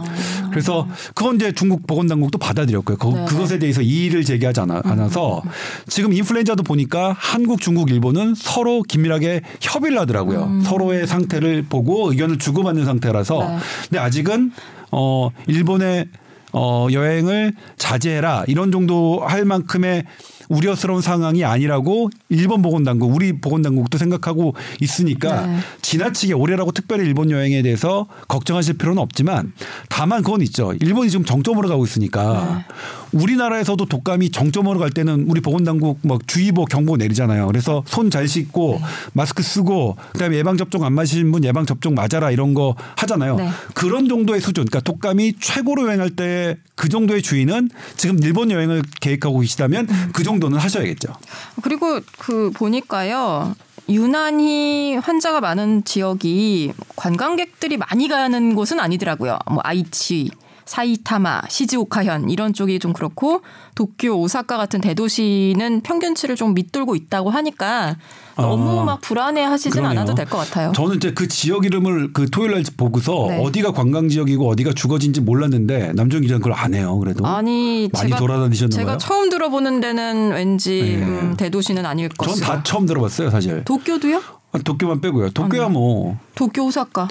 그래서 0.51 0.87
그건 1.15 1.37
이제 1.37 1.53
중국 1.53 1.87
보건당국도 1.87 2.39
받아들였고요. 2.39 2.97
그, 2.97 3.07
네. 3.09 3.25
그것에 3.27 3.59
대해서 3.59 3.83
이의를 3.83 4.25
제기하지 4.25 4.61
않아, 4.61 4.83
않아서 4.85 5.43
지금 5.87 6.13
인플루엔자도 6.13 6.63
보니까 6.63 7.15
한국, 7.19 7.61
중국, 7.61 7.91
일본은 7.91 8.35
서로 8.35 8.83
긴밀하게 8.83 9.43
협의를 9.61 9.99
하더라고요. 10.01 10.61
서로의 10.65 11.07
상태를 11.07 11.65
보고 11.69 12.11
의견을 12.11 12.39
주고받는 12.39 12.85
상태라서. 12.85 13.39
네. 13.39 13.59
근데 13.89 13.99
아직은 13.99 14.53
어 14.91 15.31
일본의 15.47 16.07
어 16.53 16.89
여행을 16.91 17.53
자제해라 17.77 18.45
이런 18.49 18.73
정도 18.73 19.21
할 19.25 19.45
만큼의 19.45 20.05
우려스러운 20.49 21.03
상황이 21.03 21.45
아니라고 21.45 22.11
일본 22.29 22.63
보건당국, 22.63 23.15
우리 23.15 23.39
보건당국도 23.39 23.99
생각하고 23.99 24.55
있으니까 24.81 25.47
네. 25.47 25.59
지나치게 25.83 26.33
올해라고 26.33 26.73
특별히 26.73 27.05
일본 27.05 27.31
여행에 27.31 27.63
대해서 27.63 28.07
걱정하실 28.29 28.79
필요는 28.79 29.01
없지만 29.01 29.53
다만 29.89 30.23
그건 30.23 30.41
있죠. 30.43 30.73
일본이 30.81 31.11
지금 31.11 31.25
정점으로 31.25 31.69
가고 31.69 31.85
있으니까 31.85 32.65
우리나라에서도 33.13 33.85
독감이 33.87 34.31
정점으로 34.31 34.79
갈 34.79 34.91
때는 34.91 35.27
우리 35.29 35.41
보건당국 35.41 36.01
막 36.03 36.27
주의보 36.27 36.65
경보 36.67 36.97
내리잖아요. 36.97 37.47
그래서 37.47 37.83
손 37.87 38.09
잘 38.09 38.27
씻고 38.27 38.79
네. 38.81 38.87
마스크 39.13 39.43
쓰고 39.43 39.97
그다음에 40.13 40.37
예방 40.37 40.57
접종 40.57 40.83
안 40.83 40.95
맞으신 40.95 41.31
분 41.31 41.45
예방 41.45 41.67
접종 41.67 41.95
맞아라 41.95 42.31
이런 42.31 42.55
거 42.55 42.75
하잖아요. 42.97 43.37
네. 43.37 43.51
그런 43.75 44.09
정도의 44.09 44.41
수준. 44.41 44.65
그러니까 44.65 44.81
독감이 44.81 45.35
최고로 45.39 45.87
여행할 45.87 46.11
때 46.11 46.57
그 46.79 46.89
정도의 46.89 47.23
주의는 47.23 47.69
지금 47.97 48.23
일본 48.23 48.53
여행을 48.53 48.83
계획하고 49.01 49.41
계시다면 49.41 49.89
음. 49.91 50.11
그 50.15 50.23
정도는 50.23 50.59
하셔야겠죠. 50.59 51.13
그리고 51.61 52.01
그 52.19 52.51
보니까요. 52.55 53.55
유난히 53.89 54.97
환자가 54.97 55.41
많은 55.41 55.83
지역이 55.85 56.73
관광객들이 56.95 57.79
많이 57.79 58.07
가는 58.07 58.55
곳은 58.55 58.79
아니더라고요. 58.79 59.39
뭐 59.51 59.61
아이치, 59.65 60.31
사이타마, 60.69 61.43
시즈오카현 61.49 62.29
이런 62.29 62.53
쪽이 62.53 62.79
좀 62.79 62.93
그렇고 62.93 63.41
도쿄, 63.75 64.13
오사카 64.15 64.59
같은 64.59 64.81
대도시는 64.83 65.81
평균치를 65.81 66.37
좀 66.37 66.53
밑돌고 66.53 66.95
있다고 66.95 67.31
하니까 67.31 67.97
너무 68.37 68.81
아, 68.81 68.85
막 68.85 69.01
불안해하시진. 69.01 69.85
않아도 69.85 70.15
될 70.15 70.27
것 70.27 70.37
같아요. 70.39 70.73
저는 70.77 70.97
이제 70.97 71.13
그 71.15 71.27
지역 71.27 71.65
이름을 71.65 72.13
그 72.13 72.29
토요일 72.31 72.53
날 72.53 72.63
보고서 72.77 73.27
네. 73.29 73.43
어디가 73.43 73.73
관광 73.73 74.09
지역이고 74.11 74.47
어디가 74.47 74.75
주거지인지 74.75 75.23
몰랐는데 75.23 75.93
남정 75.95 76.21
기자는 76.21 76.41
그걸 76.43 76.53
안 76.53 76.75
해요. 76.75 76.99
그래도 76.99 77.27
아니 77.27 77.89
많이 77.93 78.09
제가 78.11 78.19
돌아다니셨나 78.19 78.77
제가. 78.77 78.99
처음 78.99 79.31
들어보는 79.31 79.81
데는 79.81 80.33
왠지 80.33 80.83
네. 80.99 81.03
음, 81.05 81.35
대도시는 81.39 81.87
아닐 81.87 82.11
전 82.11 82.29
것이다. 82.29 82.47
다 82.57 82.63
처음 82.63 82.85
들어봤어요, 82.85 83.31
사실. 83.31 83.65
도쿄도요? 83.65 84.23
아, 84.53 84.59
도쿄만 84.59 85.01
빼고요. 85.01 85.31
도쿄야. 85.31 85.69
뭐 85.69 86.19
도쿄, 86.35 86.65
오사카. 86.67 87.09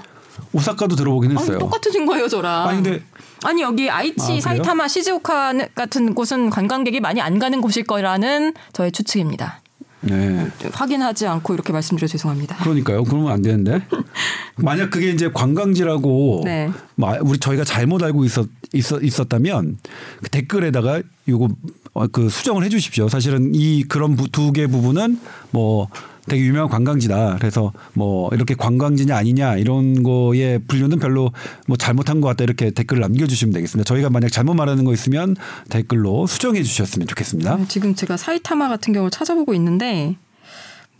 오사카도 0.52 0.94
들어보긴 0.94 1.32
아니, 1.32 1.40
했어요. 1.40 1.58
똑같으신 1.58 2.06
거예요, 2.06 2.28
저랑. 2.28 2.68
아니 2.68 2.80
근데 2.82 3.02
아니 3.44 3.62
여기 3.62 3.88
아이치, 3.88 4.38
아? 4.38 4.40
사이타마, 4.40 4.88
시즈오카 4.88 5.54
같은 5.74 6.14
곳은 6.14 6.50
관광객이 6.50 7.00
많이 7.00 7.20
안 7.20 7.38
가는 7.38 7.60
곳일 7.60 7.84
거라는 7.84 8.54
저의 8.72 8.92
추측입니다. 8.92 9.60
네. 10.00 10.48
확인하지 10.72 11.26
않고 11.26 11.54
이렇게 11.54 11.72
말씀드려 11.72 12.06
죄송합니다. 12.06 12.56
그러니까요. 12.58 13.02
그러면 13.02 13.32
안 13.32 13.42
되는데. 13.42 13.82
만약 14.56 14.90
그게 14.90 15.10
이제 15.10 15.30
관광지라고 15.32 16.42
네. 16.44 16.70
뭐 16.94 17.16
우리 17.22 17.38
저희가 17.38 17.64
잘못 17.64 18.02
알고 18.02 18.24
있었 18.24 18.46
있었, 18.72 19.02
있었다면 19.02 19.78
그 20.22 20.30
댓글에다가 20.30 21.02
요거 21.28 21.48
어, 21.94 22.06
그 22.08 22.28
수정을 22.28 22.64
해 22.64 22.68
주십시오. 22.68 23.08
사실은 23.08 23.52
이 23.54 23.82
그런 23.84 24.14
두 24.16 24.52
개 24.52 24.66
부분은 24.68 25.18
뭐 25.50 25.88
되게 26.28 26.44
유명한 26.44 26.68
관광지다. 26.68 27.36
그래서 27.38 27.72
뭐 27.94 28.28
이렇게 28.32 28.54
관광지냐 28.54 29.16
아니냐 29.16 29.56
이런 29.56 30.02
거에 30.02 30.58
분류는 30.58 30.98
별로 30.98 31.32
뭐 31.66 31.76
잘못한 31.76 32.20
것 32.20 32.28
같다 32.28 32.44
이렇게 32.44 32.70
댓글을 32.70 33.00
남겨주시면 33.00 33.52
되겠습니다. 33.52 33.86
저희가 33.88 34.10
만약 34.10 34.30
잘못 34.30 34.54
말하는 34.54 34.84
거 34.84 34.92
있으면 34.92 35.36
댓글로 35.70 36.26
수정해 36.26 36.62
주셨으면 36.62 37.06
좋겠습니다. 37.08 37.56
네, 37.56 37.64
지금 37.68 37.94
제가 37.94 38.16
사이타마 38.16 38.68
같은 38.68 38.92
경우를 38.92 39.10
찾아보고 39.10 39.54
있는데 39.54 40.16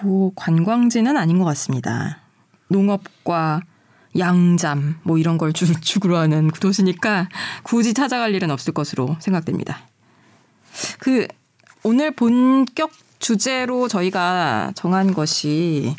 뭐 0.02 0.32
관광지는 0.34 1.16
아닌 1.16 1.38
것 1.38 1.44
같습니다. 1.44 2.20
농업과 2.68 3.62
양잠 4.18 4.98
뭐 5.02 5.18
이런 5.18 5.38
걸 5.38 5.52
주, 5.52 5.80
주구로 5.80 6.16
하는 6.16 6.50
그 6.50 6.60
도시니까 6.60 7.28
굳이 7.62 7.94
찾아갈 7.94 8.34
일은 8.34 8.50
없을 8.50 8.72
것으로 8.72 9.16
생각됩니다. 9.20 9.86
그 10.98 11.26
오늘 11.82 12.10
본격 12.10 12.90
주제로 13.18 13.88
저희가 13.88 14.72
정한 14.74 15.12
것이 15.12 15.94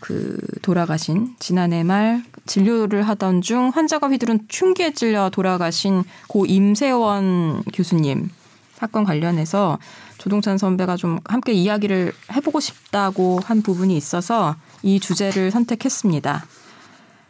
그 0.00 0.38
돌아가신 0.62 1.34
지난해 1.38 1.82
말 1.82 2.22
진료를 2.46 3.02
하던 3.02 3.42
중 3.42 3.70
환자가 3.74 4.08
휘두른 4.08 4.46
흉기에 4.50 4.92
찔려 4.92 5.30
돌아가신 5.30 6.04
고 6.28 6.46
임세원 6.46 7.62
교수님 7.72 8.30
사건 8.74 9.04
관련해서 9.04 9.78
조동찬 10.18 10.58
선배가 10.58 10.96
좀 10.96 11.18
함께 11.26 11.52
이야기를 11.52 12.12
해보고 12.32 12.60
싶다고 12.60 13.40
한 13.44 13.62
부분이 13.62 13.96
있어서 13.96 14.56
이 14.82 15.00
주제를 15.00 15.50
선택했습니다. 15.50 16.44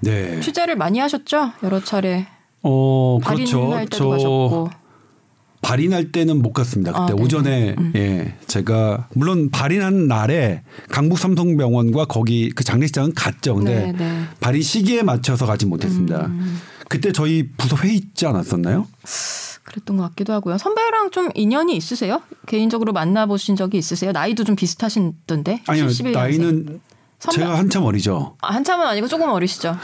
네. 0.00 0.40
취재를 0.40 0.76
많이 0.76 0.98
하셨죠? 0.98 1.52
여러 1.62 1.82
차례 1.82 2.26
어 2.62 3.18
그렇죠. 3.24 3.70
때도 3.90 4.10
가셨고. 4.10 4.70
발인할 5.64 6.12
때는 6.12 6.42
못 6.42 6.52
갔습니다. 6.52 6.92
그때 6.92 7.02
아, 7.02 7.06
네네. 7.06 7.22
오전에 7.22 7.76
예 7.96 8.34
제가 8.46 9.08
물론 9.14 9.50
발인한 9.50 10.06
날에 10.06 10.62
강북 10.90 11.18
삼성병원과 11.18 12.04
거기 12.04 12.50
그 12.50 12.62
장례식장은 12.64 13.14
갔죠. 13.14 13.54
근데 13.56 13.86
네, 13.86 13.92
네. 13.92 14.24
발인 14.40 14.60
시기에 14.62 15.02
맞춰서 15.02 15.46
가지 15.46 15.64
못했습니다. 15.66 16.26
음. 16.26 16.60
그때 16.88 17.12
저희 17.12 17.48
부서 17.56 17.76
회의 17.76 17.96
있지 17.96 18.26
않았었나요? 18.26 18.86
그랬던 19.64 19.96
것 19.96 20.02
같기도 20.10 20.34
하고요. 20.34 20.58
선배랑 20.58 21.10
좀 21.10 21.30
인연이 21.34 21.74
있으세요? 21.76 22.20
개인적으로 22.46 22.92
만나보신 22.92 23.56
적이 23.56 23.78
있으세요? 23.78 24.12
나이도 24.12 24.44
좀 24.44 24.54
비슷하신던데? 24.56 25.62
아니요 25.66 25.86
71년생. 25.86 26.12
나이는 26.12 26.80
선배- 27.18 27.40
제가 27.40 27.56
한참 27.58 27.84
어리죠. 27.84 28.36
아, 28.42 28.52
한참은 28.54 28.86
아니고 28.86 29.08
조금 29.08 29.30
어리시죠? 29.30 29.76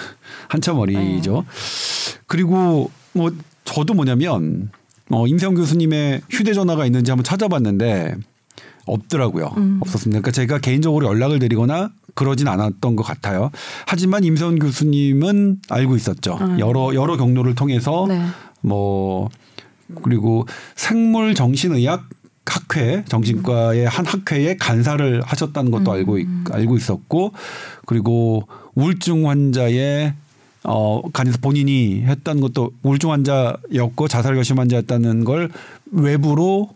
한참 0.49 0.77
어리죠. 0.79 1.45
네. 1.47 2.19
그리고 2.27 2.91
뭐 3.15 3.33
저도 3.65 3.95
뭐냐면 3.95 4.71
어, 5.11 5.27
임세영 5.27 5.55
교수님의 5.55 6.23
휴대전화가 6.31 6.87
있는지 6.87 7.11
한번 7.11 7.25
찾아봤는데 7.25 8.15
없더라고요. 8.87 9.53
음. 9.57 9.79
없었습니다. 9.81 10.21
그러니까 10.21 10.31
제가 10.31 10.59
개인적으로 10.59 11.07
연락을 11.07 11.39
드리거나 11.39 11.91
그러진 12.15 12.49
않았던 12.49 12.97
것 12.97 13.03
같아요. 13.03 13.51
하지만 13.87 14.25
임세영 14.25 14.59
교수님은 14.59 15.61
알고 15.69 15.97
있었죠. 15.97 16.39
여러 16.59 16.95
여러 16.95 17.17
경로를 17.17 17.55
통해서 17.55 18.05
음. 18.05 18.09
네. 18.09 18.25
뭐 18.63 19.29
그리고 20.03 20.47
생물 20.75 21.35
정신의학 21.35 22.09
학회 22.47 23.05
정신과의 23.07 23.87
한 23.87 24.05
학회에 24.07 24.57
간사를 24.57 25.23
하셨다는 25.25 25.71
것도 25.71 25.93
알고 25.93 26.19
있, 26.19 26.27
알고 26.51 26.77
있었고 26.77 27.33
그리고 27.87 28.49
우울증 28.75 29.29
환자의 29.29 30.15
어 30.65 31.01
간에서 31.13 31.39
본인이 31.41 32.03
했던 32.03 32.41
것도 32.41 32.73
우울증 32.83 33.11
환자였고 33.13 34.09
자살 34.09 34.35
결심 34.35 34.59
환자였다는 34.59 35.25
걸 35.25 35.51
외부로 35.91 36.71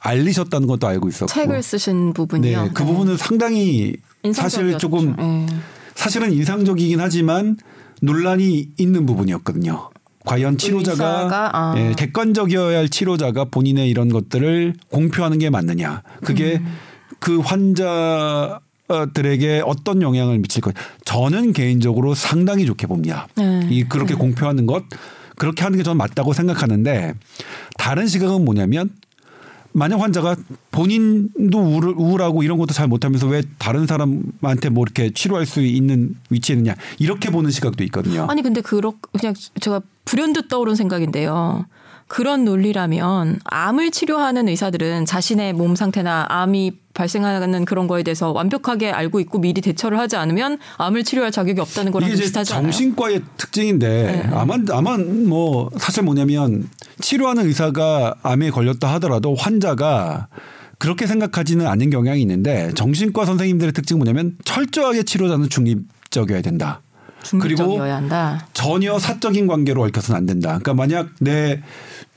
알리셨다는 0.00 0.66
것도 0.66 0.86
알고 0.86 1.08
있었고 1.08 1.32
책을 1.32 1.62
쓰신 1.62 2.12
부분이요. 2.12 2.62
네, 2.62 2.70
그 2.72 2.84
부분은 2.84 3.16
상당히 3.16 3.96
사실. 4.32 4.78
조금 4.78 5.16
네. 5.16 5.46
사실은 5.94 6.32
인상적이긴 6.32 7.00
하지만 7.00 7.56
논란이 8.02 8.70
있는 8.76 9.06
부분이었거든요. 9.06 9.90
과연 10.24 10.58
치료자가 10.58 11.50
아. 11.52 11.74
예, 11.78 11.94
객관적이어야 11.96 12.78
할 12.78 12.88
치료자가 12.88 13.44
본인의 13.46 13.88
이런 13.88 14.08
것들을 14.08 14.74
공표하는 14.90 15.38
게 15.38 15.50
맞느냐. 15.50 16.02
그게 16.22 16.56
음. 16.56 16.66
그 17.20 17.38
환자 17.38 18.60
들에게 19.12 19.62
어떤 19.64 20.02
영향을 20.02 20.38
미칠 20.38 20.60
것. 20.62 20.74
저는 21.04 21.52
개인적으로 21.52 22.14
상당히 22.14 22.66
좋게 22.66 22.86
봅니다. 22.86 23.26
네. 23.36 23.66
이 23.70 23.84
그렇게 23.84 24.14
공표하는 24.14 24.66
것 24.66 24.84
그렇게 25.36 25.62
하는 25.64 25.76
게 25.76 25.82
저는 25.82 25.96
맞다고 25.96 26.32
생각하는데 26.32 27.14
다른 27.78 28.06
시각은 28.06 28.44
뭐냐면 28.44 28.90
만약 29.72 30.00
환자가 30.00 30.36
본인도 30.70 31.58
우울, 31.58 31.94
우울하고 31.98 32.42
이런 32.42 32.56
것도 32.56 32.72
잘 32.72 32.88
못하면서 32.88 33.26
왜 33.26 33.42
다른 33.58 33.86
사람한테 33.86 34.70
뭐 34.70 34.84
이렇게 34.84 35.10
치료할 35.10 35.44
수 35.44 35.60
있는 35.60 36.14
위치에 36.30 36.56
있느냐 36.56 36.74
이렇게 36.98 37.30
보는 37.30 37.50
시각도 37.50 37.84
있거든요. 37.84 38.26
아니 38.30 38.40
근데 38.40 38.62
그렇 38.62 38.94
그냥 39.18 39.34
제가 39.60 39.82
불현듯 40.06 40.48
떠오른 40.48 40.76
생각인데요. 40.76 41.66
그런 42.08 42.44
논리라면 42.44 43.40
암을 43.44 43.90
치료하는 43.90 44.48
의사들은 44.48 45.06
자신의 45.06 45.52
몸 45.54 45.74
상태나 45.74 46.26
암이 46.28 46.72
발생하는 46.94 47.64
그런 47.64 47.88
거에 47.88 48.02
대해서 48.02 48.30
완벽하게 48.30 48.90
알고 48.90 49.20
있고 49.20 49.38
미리 49.38 49.60
대처를 49.60 49.98
하지 49.98 50.16
않으면 50.16 50.58
암을 50.78 51.04
치료할 51.04 51.30
자격이 51.32 51.60
없다는 51.60 51.92
거랑 51.92 52.08
이게 52.08 52.18
비슷하지 52.18 52.54
않아요? 52.54 52.70
정신과의 52.70 53.22
특징인데 53.36 54.30
아마 54.32 54.56
아마 54.70 54.96
뭐 54.96 55.70
사실 55.78 56.04
뭐냐면 56.04 56.68
치료하는 57.00 57.44
의사가 57.46 58.14
암에 58.22 58.50
걸렸다 58.50 58.92
하더라도 58.94 59.34
환자가 59.34 60.28
그렇게 60.78 61.06
생각하지는 61.06 61.66
않는 61.66 61.90
경향이 61.90 62.20
있는데 62.22 62.72
정신과 62.74 63.24
선생님들의 63.24 63.72
특징은 63.72 63.98
뭐냐면 63.98 64.36
철저하게 64.44 65.02
치료자는 65.02 65.48
중립적이어야 65.48 66.42
된다. 66.42 66.82
중립적이어야 67.26 67.96
한다. 67.96 68.46
전혀 68.52 68.98
사적인 68.98 69.46
관계로 69.46 69.82
얽혀서는 69.82 70.18
안 70.18 70.26
된다. 70.26 70.48
그러니까 70.48 70.74
만약 70.74 71.08
내 71.20 71.60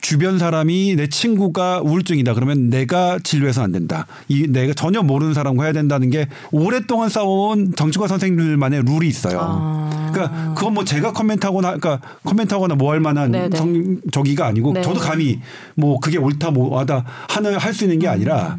주변 0.00 0.38
사람이 0.38 0.94
내 0.96 1.08
친구가 1.08 1.82
우울증이다 1.82 2.32
그러면 2.34 2.70
내가 2.70 3.18
진료해서는 3.22 3.64
안 3.66 3.72
된다. 3.72 4.06
이 4.28 4.46
내가 4.48 4.72
전혀 4.72 5.02
모르는 5.02 5.34
사람과 5.34 5.64
해야 5.64 5.72
된다는 5.72 6.08
게 6.10 6.26
오랫동안 6.52 7.08
싸워온 7.10 7.74
정치과 7.76 8.08
선생님들만의 8.08 8.84
룰이 8.86 9.08
있어요. 9.08 9.38
아. 9.42 10.10
그러니까 10.12 10.54
그건 10.54 10.74
뭐 10.74 10.84
제가 10.84 11.12
코멘트하거나 11.12 11.76
그러니까 11.76 12.00
코멘트하거나 12.22 12.74
뭐 12.76 12.90
할 12.90 12.98
만한 12.98 13.30
네네. 13.30 13.56
성 13.56 13.98
저기가 14.10 14.46
아니고 14.46 14.72
네. 14.72 14.82
저도 14.82 14.98
감히 14.98 15.40
뭐 15.76 16.00
그게 16.00 16.18
옳다 16.18 16.50
뭐하다 16.50 17.04
하는 17.28 17.56
할 17.56 17.70
수 17.70 17.84
있는 17.84 18.00
게 18.00 18.08
아니라 18.08 18.56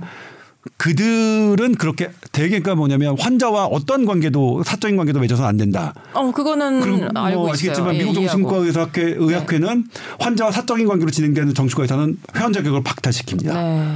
그들은 0.77 1.75
그렇게 1.75 2.11
되게 2.31 2.49
그러니까 2.49 2.75
뭐냐면 2.75 3.17
환자와 3.19 3.65
어떤 3.65 4.05
관계도 4.05 4.63
사적인 4.63 4.95
관계도 4.97 5.19
맺어서는 5.19 5.49
안 5.49 5.57
된다. 5.57 5.93
어 6.13 6.31
그거는 6.31 6.81
그리고 6.81 7.07
알고 7.15 7.39
뭐 7.39 7.47
있어요. 7.47 7.53
아시겠지만 7.53 7.95
예, 7.95 7.99
미국 7.99 8.17
이해하고. 8.17 8.41
정신과의학회 8.41 9.15
의학회는 9.17 9.85
환자와 10.19 10.51
사적인 10.51 10.87
관계로 10.87 11.09
진행되는 11.09 11.53
정신과에서는 11.53 12.17
회원 12.35 12.53
자격을 12.53 12.83
박탈시킵니다. 12.83 13.53
네. 13.53 13.87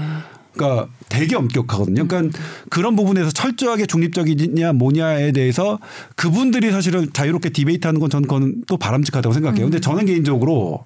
그러니까 0.54 0.88
되게 1.10 1.36
엄격하거든요. 1.36 2.08
그러니까 2.08 2.39
그런 2.69 2.95
부분에서 2.95 3.30
철저하게 3.30 3.86
중립적이냐 3.86 4.73
뭐냐에 4.73 5.34
대해서 5.34 5.80
그분들이 6.15 6.71
사실은 6.71 7.10
자유롭게 7.13 7.49
디베이트하는 7.49 7.99
건 7.99 8.10
저는 8.10 8.28
그건 8.28 8.63
또 8.67 8.78
바람직하다고 8.78 9.34
생각해요. 9.34 9.65
근데 9.65 9.80
저는 9.80 10.06
개인적으로 10.06 10.84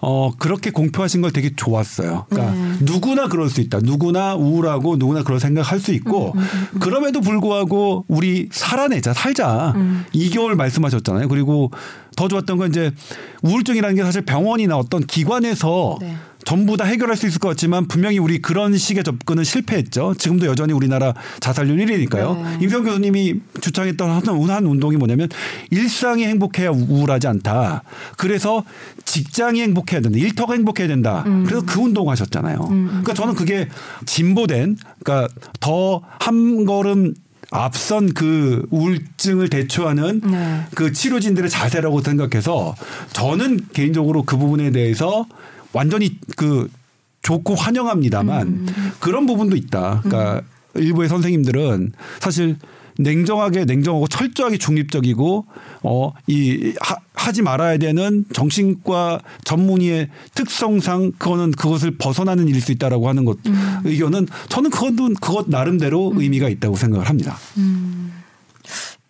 어 0.00 0.30
그렇게 0.38 0.70
공표하신 0.70 1.22
걸 1.22 1.32
되게 1.32 1.54
좋았어요. 1.54 2.26
그러니까 2.28 2.54
누구나 2.80 3.28
그럴 3.28 3.48
수 3.48 3.60
있다. 3.60 3.80
누구나 3.82 4.34
우울하고 4.34 4.96
누구나 4.96 5.22
그런 5.22 5.40
생각할 5.40 5.80
수 5.80 5.92
있고 5.92 6.34
그럼에도 6.80 7.20
불구하고 7.20 8.04
우리 8.08 8.48
살아내자 8.52 9.12
살자 9.12 9.74
2개월 10.14 10.54
말씀하셨잖아요. 10.54 11.28
그리고 11.28 11.70
더 12.16 12.28
좋았던 12.28 12.58
건 12.58 12.68
이제 12.70 12.92
우울증이라는 13.42 13.96
게 13.96 14.02
사실 14.02 14.22
병원이나 14.22 14.76
어떤 14.76 15.04
기관에서 15.04 15.98
네. 16.00 16.16
전부 16.48 16.78
다 16.78 16.84
해결할 16.84 17.14
수 17.14 17.26
있을 17.26 17.40
것 17.40 17.48
같지만 17.48 17.88
분명히 17.88 18.18
우리 18.18 18.40
그런 18.40 18.74
식의 18.74 19.04
접근은 19.04 19.44
실패했죠. 19.44 20.14
지금도 20.16 20.46
여전히 20.46 20.72
우리나라 20.72 21.12
자살률 21.40 21.76
1위니까요. 21.76 22.42
네. 22.42 22.58
임성 22.62 22.84
교수님이 22.84 23.34
주창했던 23.60 24.10
한, 24.10 24.50
한 24.50 24.64
운동이 24.64 24.96
뭐냐면 24.96 25.28
일상이 25.70 26.24
행복해야 26.24 26.70
우울하지 26.70 27.26
않다. 27.26 27.82
그래서 28.16 28.64
직장이 29.04 29.60
행복해야 29.60 30.00
된다. 30.00 30.18
일터가 30.18 30.54
행복해야 30.54 30.88
된다. 30.88 31.22
그래서 31.44 31.66
그 31.66 31.80
운동 31.80 32.08
하셨잖아요. 32.08 32.58
그러니까 32.58 33.12
저는 33.12 33.34
그게 33.34 33.68
진보된 34.06 34.78
그러니까 35.04 35.28
더 35.60 36.02
한 36.18 36.64
걸음 36.64 37.14
앞선 37.50 38.12
그 38.12 38.66
우울증을 38.70 39.48
대처하는 39.48 40.20
네. 40.24 40.64
그 40.74 40.92
치료진들의 40.92 41.48
자세라고 41.48 42.02
생각해서 42.02 42.74
저는 43.12 43.60
개인적으로 43.72 44.24
그 44.24 44.36
부분에 44.36 44.70
대해서 44.70 45.26
완전히 45.72 46.18
그 46.36 46.70
좋고 47.22 47.54
환영합니다만 47.54 48.66
그런 49.00 49.26
부분도 49.26 49.56
있다. 49.56 50.02
그러니까 50.02 50.42
일부의 50.74 51.08
선생님들은 51.08 51.92
사실 52.20 52.56
냉정하게 52.98 53.64
냉정하고 53.64 54.08
철저하게 54.08 54.58
중립적이고 54.58 55.46
어이 55.82 56.74
하지 57.14 57.42
말아야 57.42 57.78
되는 57.78 58.24
정신과 58.32 59.20
전문의의 59.44 60.08
특성상 60.34 61.12
그거는 61.18 61.52
그것을 61.52 61.96
벗어나는 61.96 62.48
일일 62.48 62.60
수 62.60 62.72
있다라고 62.72 63.08
하는 63.08 63.24
것 63.24 63.38
의견은 63.84 64.26
저는 64.48 64.70
그것도 64.70 65.14
그것 65.20 65.48
나름대로 65.48 66.12
의미가 66.16 66.48
있다고 66.48 66.76
생각을 66.76 67.08
합니다. 67.08 67.36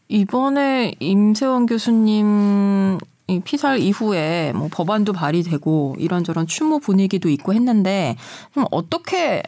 이번에 0.09 0.95
임세원 1.01 1.67
교수님 1.67 2.99
이 3.29 3.41
피살 3.41 3.79
이후에 3.79 4.53
뭐 4.55 4.69
법안도 4.73 5.13
발의되고 5.13 5.97
이런저런 5.99 6.47
추모 6.47 6.79
분위기도 6.81 7.29
있고 7.29 7.53
했는데 7.53 8.17
좀 8.55 8.65
어떻게 8.71 9.43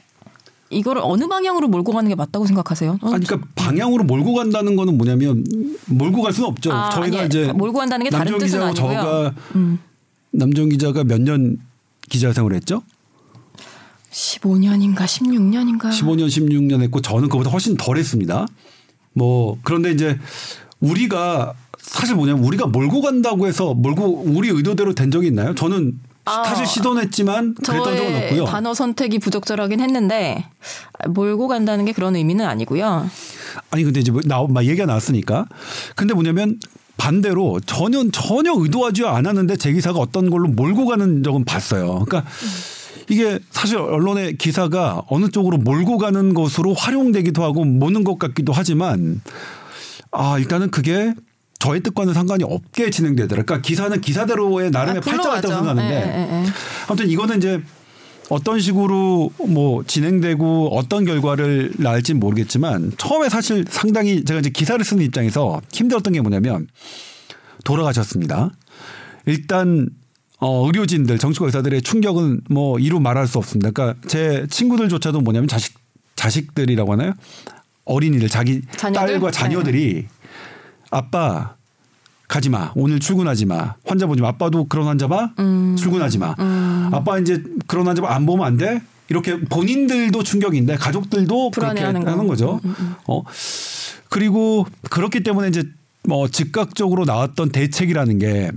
이거를 0.68 1.00
어느 1.04 1.26
방향으로 1.26 1.66
몰고 1.66 1.92
가는 1.92 2.08
게 2.08 2.14
맞다고 2.14 2.46
생각하세요? 2.46 2.98
어, 3.02 3.12
아니, 3.14 3.24
그러니까 3.24 3.48
방향으로 3.56 4.04
몰고 4.04 4.34
간다는 4.34 4.76
거는 4.76 4.96
뭐냐면 4.98 5.44
몰고 5.86 6.22
갈 6.22 6.32
수는 6.32 6.48
없죠. 6.48 6.72
아, 6.72 6.90
저희가 6.90 7.18
아니, 7.20 7.26
이제 7.26 7.52
몰고 7.52 7.78
간다는 7.78 8.04
게 8.04 8.10
다른 8.10 8.38
뜻은 8.38 8.62
아니고요. 8.62 8.74
저가 8.74 9.34
음. 9.56 9.78
남정 10.30 10.68
기자가 10.68 11.02
몇 11.04 11.18
년 11.22 11.58
기자 12.08 12.32
생활을 12.32 12.56
했죠? 12.56 12.82
15년인가 14.12 14.98
16년인가 15.04 15.90
15년, 15.90 16.26
16년 16.26 16.82
했고 16.82 17.00
저는 17.00 17.28
그보다 17.28 17.50
훨씬 17.50 17.76
덜 17.76 17.96
했습니다. 17.96 18.46
뭐 19.12 19.58
그런데 19.62 19.90
이제 19.92 20.18
우리가 20.80 21.54
사실 21.90 22.14
뭐냐면 22.14 22.44
우리가 22.44 22.66
몰고 22.66 23.02
간다고 23.02 23.48
해서 23.48 23.74
몰고 23.74 24.22
우리 24.26 24.48
의도대로 24.48 24.94
된 24.94 25.10
적이 25.10 25.26
있나요? 25.28 25.56
저는 25.56 25.98
아, 26.24 26.44
사실 26.44 26.64
시도는 26.64 27.02
했지만 27.02 27.54
그랬던 27.54 27.96
적은 27.96 28.16
없고요. 28.22 28.44
단어 28.44 28.72
선택이 28.74 29.18
부적절하긴 29.18 29.80
했는데 29.80 30.46
몰고 31.08 31.48
간다는 31.48 31.84
게 31.84 31.92
그런 31.92 32.14
의미는 32.14 32.46
아니고요. 32.46 33.10
아니 33.72 33.82
근데 33.82 33.98
이제 34.00 34.12
뭐 34.12 34.20
나, 34.24 34.46
막 34.48 34.64
얘기가 34.64 34.86
나왔으니까. 34.86 35.46
근데 35.96 36.14
뭐냐면 36.14 36.60
반대로 36.96 37.58
전혀 37.66 38.04
전혀 38.12 38.52
의도하지 38.54 39.04
않았는데 39.06 39.56
제 39.56 39.72
기사가 39.72 39.98
어떤 39.98 40.30
걸로 40.30 40.46
몰고 40.46 40.86
가는 40.86 41.24
적은 41.24 41.44
봤어요. 41.44 42.04
그러니까 42.06 42.30
이게 43.08 43.40
사실 43.50 43.78
언론의 43.78 44.36
기사가 44.36 45.02
어느 45.08 45.28
쪽으로 45.28 45.58
몰고 45.58 45.98
가는 45.98 46.34
것으로 46.34 46.74
활용되기도 46.74 47.42
하고 47.42 47.64
모는 47.64 48.04
것 48.04 48.20
같기도 48.20 48.52
하지만 48.52 49.20
아 50.12 50.38
일단은 50.38 50.70
그게 50.70 51.14
저의 51.60 51.82
뜻과는 51.82 52.14
상관이 52.14 52.42
없게 52.42 52.90
진행되더라. 52.90 53.42
그러니까 53.44 53.60
기사는 53.60 54.00
기사대로의 54.00 54.70
나름의 54.70 54.98
아, 54.98 55.00
팔자가 55.00 55.38
있다고. 55.38 55.54
생각하는데 55.54 55.94
예, 55.94 56.00
예, 56.00 56.42
예. 56.42 56.46
아무튼 56.88 57.08
이거는 57.08 57.36
이제 57.36 57.62
어떤 58.30 58.60
식으로 58.60 59.30
뭐 59.46 59.84
진행되고 59.84 60.70
어떤 60.74 61.04
결과를 61.04 61.72
낳을지 61.78 62.14
는 62.14 62.20
모르겠지만 62.20 62.92
처음에 62.96 63.28
사실 63.28 63.64
상당히 63.68 64.24
제가 64.24 64.40
이제 64.40 64.48
기사를 64.50 64.82
쓰는 64.82 65.04
입장에서 65.04 65.60
힘들었던 65.70 66.14
게 66.14 66.20
뭐냐면 66.20 66.66
돌아가셨습니다. 67.64 68.52
일단 69.26 69.88
어 70.38 70.64
의료진들 70.64 71.18
정치과 71.18 71.46
의사들의 71.46 71.82
충격은 71.82 72.40
뭐 72.48 72.78
이루 72.78 73.00
말할 73.00 73.26
수 73.26 73.36
없습니다. 73.36 73.70
그러니까 73.70 74.00
제 74.08 74.46
친구들조차도 74.48 75.20
뭐냐면 75.20 75.46
자식 75.46 75.74
자식들이라고 76.16 76.92
하나요? 76.92 77.12
어린이들 77.84 78.28
자기 78.28 78.62
자녀들? 78.76 79.14
딸과 79.14 79.30
자녀들이 79.30 80.06
아빠 80.90 81.54
가지 82.28 82.48
마. 82.48 82.72
오늘 82.76 83.00
출근하지 83.00 83.46
마. 83.46 83.74
환자 83.84 84.06
보지 84.06 84.22
마. 84.22 84.28
아빠도 84.28 84.66
그런 84.68 84.86
환자 84.86 85.08
봐. 85.08 85.32
음. 85.38 85.74
출근하지 85.76 86.18
마. 86.18 86.34
아빠 86.92 87.18
이제 87.18 87.42
그런 87.66 87.86
환자 87.86 88.02
봐. 88.02 88.14
안 88.14 88.26
보면 88.26 88.46
안 88.46 88.56
돼. 88.56 88.82
이렇게 89.08 89.40
본인들도 89.40 90.22
충격인데 90.22 90.76
가족들도 90.76 91.50
그렇게 91.50 91.72
불안해하는 91.72 92.06
하는, 92.06 92.16
거. 92.16 92.22
음, 92.22 92.28
거죠. 92.28 92.60
어. 93.08 93.24
그리고 94.08 94.66
그렇기 94.90 95.22
때문에 95.24 95.48
이제 95.48 95.64
뭐 96.04 96.28
즉각적으로 96.28 97.04
나왔던 97.04 97.50
대책이라는 97.50 98.18
게 98.18 98.52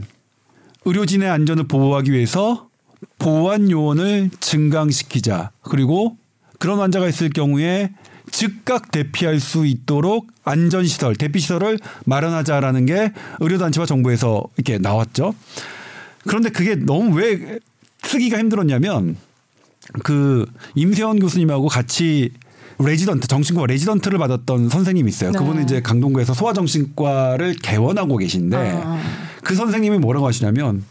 의료진의 0.85 1.29
안전을 1.29 1.67
보호하기 1.67 2.11
위해서 2.11 2.67
보안 3.17 3.71
요원을 3.71 4.29
증강시키자. 4.39 5.51
그리고 5.63 6.17
그런 6.59 6.79
환자가 6.79 7.07
있을 7.07 7.29
경우에 7.29 7.91
즉각 8.31 8.91
대피할 8.91 9.39
수 9.39 9.65
있도록 9.65 10.27
안전 10.43 10.85
시설, 10.85 11.15
대피 11.15 11.39
시설을 11.39 11.79
마련하자라는 12.05 12.85
게 12.85 13.13
의료 13.39 13.57
단체와 13.57 13.85
정부에서 13.85 14.43
이렇게 14.57 14.77
나왔죠. 14.77 15.35
그런데 16.27 16.49
그게 16.49 16.75
너무 16.75 17.17
왜 17.17 17.59
쓰기가 18.01 18.39
힘들었냐면 18.39 19.17
그 20.03 20.45
임세원 20.75 21.19
교수님하고 21.19 21.67
같이 21.67 22.31
레지던트 22.79 23.27
정신과 23.27 23.65
레지던트를 23.67 24.17
받았던 24.17 24.69
선생님이 24.69 25.09
있어요. 25.09 25.31
네. 25.31 25.37
그분은 25.37 25.63
이제 25.63 25.81
강동구에서 25.81 26.33
소아정신과를 26.33 27.55
개원하고 27.61 28.17
계신데 28.17 28.57
아. 28.57 28.99
그 29.43 29.55
선생님이 29.55 29.99
뭐라고 29.99 30.27
하시냐면 30.27 30.83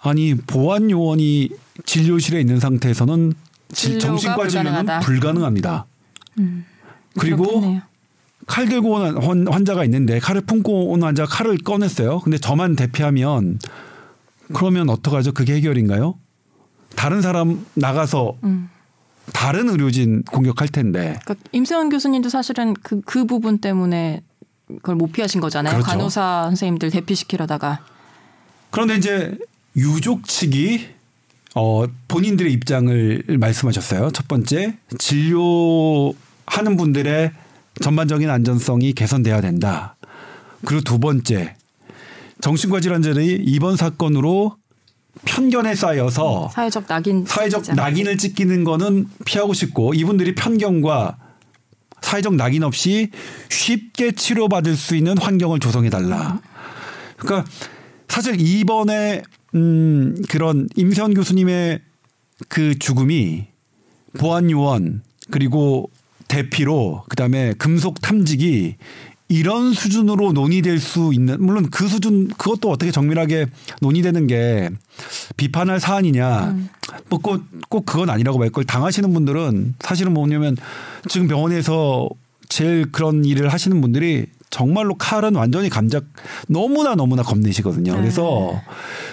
아니 0.00 0.34
보안 0.34 0.90
요원이 0.90 1.50
진료실에 1.84 2.40
있는 2.40 2.58
상태에서는 2.58 3.34
정신과 3.72 4.48
진료는 4.48 4.72
불가능하다. 4.86 5.00
불가능합니다. 5.00 5.86
그리고 7.18 7.44
그렇겠네요. 7.44 7.82
칼 8.46 8.68
들고 8.68 8.90
온 8.92 9.22
환- 9.22 9.46
환자가 9.48 9.84
있는데 9.84 10.18
칼을 10.18 10.40
품고 10.42 10.90
온 10.90 11.02
환자가 11.02 11.28
칼을 11.28 11.58
꺼냈어요. 11.58 12.20
근데 12.20 12.38
저만 12.38 12.76
대피하면 12.76 13.58
그러면 14.52 14.88
어떡하죠? 14.90 15.32
그게 15.32 15.54
해결인가요? 15.54 16.18
다른 16.96 17.22
사람 17.22 17.64
나가서 17.74 18.36
음. 18.44 18.68
다른 19.32 19.68
의료진 19.68 20.22
공격할 20.24 20.68
텐데 20.68 21.20
그러니까 21.24 21.36
임세원 21.52 21.88
교수님도 21.88 22.28
사실은 22.28 22.74
그, 22.82 23.00
그 23.02 23.26
부분 23.26 23.58
때문에 23.58 24.22
그걸 24.66 24.96
못 24.96 25.12
피하신 25.12 25.40
거잖아요. 25.40 25.74
그렇죠. 25.74 25.86
간호사 25.90 26.42
선생님들 26.48 26.90
대피시키려다가. 26.90 27.84
그런데 28.70 28.96
이제 28.96 29.36
유족 29.76 30.24
측이 30.26 30.88
어 31.54 31.84
본인들의 32.08 32.52
입장을 32.52 33.24
말씀하셨어요. 33.38 34.10
첫 34.12 34.28
번째 34.28 34.76
진료하는 34.98 36.76
분들의 36.76 37.32
전반적인 37.82 38.30
안전성이 38.30 38.92
개선돼야 38.92 39.40
된다. 39.40 39.96
그리고 40.64 40.82
두 40.82 40.98
번째 40.98 41.56
정신과 42.40 42.80
질환자들이 42.80 43.42
이번 43.46 43.76
사건으로 43.76 44.56
편견에 45.24 45.74
쌓여서 45.74 46.50
사회적 46.52 46.86
낙인. 46.86 47.24
사회적 47.26 47.64
찍히잖아요. 47.64 47.90
낙인을 47.90 48.16
찍히는 48.16 48.64
거는 48.64 49.08
피하고 49.24 49.52
싶고 49.52 49.94
이분들이 49.94 50.34
편견과 50.34 51.18
사회적 52.00 52.36
낙인 52.36 52.62
없이 52.62 53.10
쉽게 53.50 54.12
치료받을 54.12 54.76
수 54.76 54.96
있는 54.96 55.18
환경을 55.18 55.58
조성해 55.58 55.90
달라. 55.90 56.40
그러니까 57.16 57.50
사실 58.08 58.40
이번에 58.40 59.22
음 59.54 60.16
그런 60.28 60.68
임세원 60.76 61.14
교수님의 61.14 61.80
그 62.48 62.78
죽음이 62.78 63.46
보안 64.18 64.50
요원 64.50 65.02
그리고 65.30 65.90
대피로 66.28 67.04
그다음에 67.08 67.54
금속 67.54 68.00
탐지기 68.00 68.76
이런 69.28 69.72
수준으로 69.72 70.32
논의될 70.32 70.80
수 70.80 71.12
있는 71.14 71.36
물론 71.40 71.70
그 71.70 71.86
수준 71.86 72.28
그것도 72.28 72.68
어떻게 72.70 72.90
정밀하게 72.90 73.46
논의되는 73.80 74.26
게 74.26 74.70
비판할 75.36 75.78
사안이냐 75.78 76.44
음. 76.50 76.68
뭐꼭 77.08 77.44
꼭 77.68 77.86
그건 77.86 78.10
아니라고 78.10 78.38
말 78.38 78.50
걸 78.50 78.64
당하시는 78.64 79.12
분들은 79.12 79.74
사실은 79.80 80.12
뭐냐면 80.14 80.56
지금 81.08 81.28
병원에서 81.28 82.08
제일 82.48 82.90
그런 82.90 83.24
일을 83.24 83.52
하시는 83.52 83.80
분들이 83.80 84.26
정말로 84.50 84.96
칼은 84.96 85.36
완전히 85.36 85.68
감작 85.68 86.04
너무나 86.48 86.94
너무나 86.94 87.22
겁내시거든요. 87.22 87.92
네. 87.94 88.00
그래서 88.00 88.60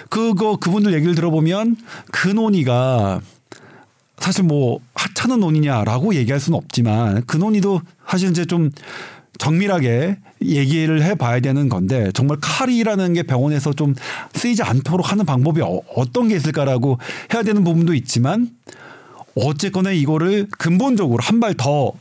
그거 0.09 0.57
그분들 0.57 0.93
얘기를 0.93 1.15
들어보면 1.15 1.77
그 2.11 2.27
논의가 2.27 3.21
사실 4.17 4.43
뭐 4.43 4.79
하찮은 4.95 5.39
논의냐라고 5.39 6.15
얘기할 6.15 6.39
수는 6.39 6.57
없지만 6.57 7.23
그 7.27 7.37
논의도 7.37 7.81
사실 8.07 8.31
이제 8.31 8.45
좀 8.45 8.71
정밀하게 9.37 10.17
얘기를 10.41 11.03
해봐야 11.03 11.39
되는 11.39 11.69
건데 11.69 12.11
정말 12.15 12.37
칼이라는 12.41 13.13
게 13.13 13.21
병원에서 13.23 13.73
좀 13.73 13.93
쓰이지 14.33 14.63
않도록 14.63 15.11
하는 15.11 15.25
방법이 15.25 15.61
어, 15.61 15.81
어떤 15.95 16.27
게 16.29 16.35
있을까라고 16.35 16.97
해야 17.33 17.43
되는 17.43 17.63
부분도 17.63 17.93
있지만 17.93 18.49
어쨌거나 19.35 19.91
이거를 19.91 20.47
근본적으로 20.57 21.19
한 21.21 21.39
발 21.39 21.53
더 21.53 21.93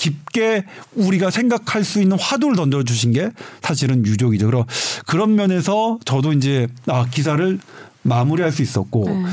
깊게 0.00 0.64
우리가 0.94 1.30
생각할 1.30 1.84
수 1.84 2.00
있는 2.00 2.18
화두를 2.18 2.56
던져주신 2.56 3.12
게 3.12 3.30
사실은 3.60 4.04
유족이죠. 4.06 4.46
그럼 4.46 4.64
그런 5.06 5.34
면에서 5.34 5.98
저도 6.06 6.32
이제 6.32 6.68
아 6.86 7.04
기사를 7.10 7.58
마무리할 8.02 8.50
수 8.50 8.62
있었고 8.62 9.04
네. 9.04 9.24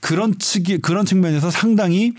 그런 0.00 0.38
측이 0.38 0.78
그런 0.78 1.06
측면에서 1.06 1.50
상당히 1.50 2.12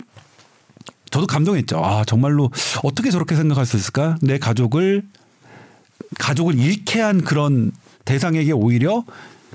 저도 1.10 1.28
감동했죠. 1.28 1.78
아 1.84 2.04
정말로 2.04 2.50
어떻게 2.82 3.10
저렇게 3.10 3.36
생각할 3.36 3.66
수 3.66 3.76
있을까? 3.76 4.16
내 4.20 4.38
가족을 4.38 5.04
가족을 6.18 6.58
잃게 6.58 7.00
한 7.00 7.22
그런 7.22 7.70
대상에게 8.04 8.50
오히려 8.50 9.04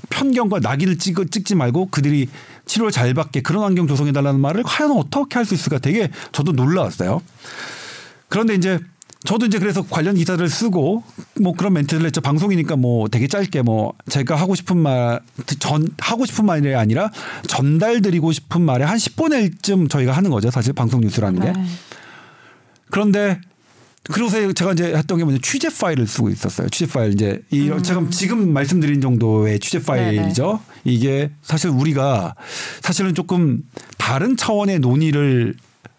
편견과 0.08 0.60
낙인을 0.60 0.96
찍, 0.96 1.16
찍지 1.30 1.54
말고 1.54 1.88
그들이 1.90 2.28
치료를 2.64 2.92
잘 2.92 3.12
받게 3.12 3.42
그런 3.42 3.62
환경 3.62 3.86
조성해 3.86 4.12
달라는 4.12 4.40
말을 4.40 4.62
과연 4.62 4.92
어떻게 4.92 5.34
할 5.34 5.44
수 5.44 5.52
있을까? 5.52 5.78
되게 5.78 6.10
저도 6.32 6.52
놀라웠어요. 6.52 7.20
그런데 8.28 8.54
이제 8.54 8.78
저도 9.24 9.46
이제 9.46 9.58
그래서 9.58 9.82
관련 9.82 10.14
기사를 10.14 10.48
쓰고 10.48 11.02
뭐 11.40 11.52
그런 11.52 11.72
멘트를 11.72 12.06
했죠. 12.06 12.20
방송이니까 12.20 12.76
뭐 12.76 13.08
되게 13.08 13.26
짧게 13.26 13.62
뭐 13.62 13.92
제가 14.08 14.36
하고 14.36 14.54
싶은 14.54 14.76
말 14.76 15.20
전 15.58 15.88
하고 15.98 16.24
싶은 16.26 16.46
말이 16.46 16.74
아니라 16.74 17.10
전달드리고 17.46 18.32
싶은 18.32 18.62
말에 18.62 18.84
한 18.84 18.96
10분의 18.96 19.50
1쯤 19.60 19.90
저희가 19.90 20.12
하는 20.12 20.30
거죠. 20.30 20.50
사실 20.50 20.72
방송 20.72 21.00
뉴스라는 21.00 21.40
게. 21.40 21.52
네. 21.52 21.64
그런데 22.90 23.40
그래서 24.04 24.52
제가 24.52 24.72
이제 24.72 24.94
했던 24.96 25.18
게 25.18 25.24
뭐냐 25.24 25.38
취재 25.42 25.68
파일을 25.68 26.06
쓰고 26.06 26.30
있었어요. 26.30 26.68
취재 26.70 26.86
파일 26.90 27.12
이제 27.12 27.42
이 27.50 27.68
음. 27.68 27.82
지금 27.82 28.10
지금 28.10 28.52
말씀드린 28.52 29.00
정도의 29.00 29.58
취재 29.58 29.82
파일이죠. 29.82 30.60
이게 30.84 31.30
사실 31.42 31.68
우리가 31.70 32.34
사실은 32.80 33.14
조금 33.14 33.62
다른 33.98 34.36
차원의 34.36 34.78
논의를 34.78 35.54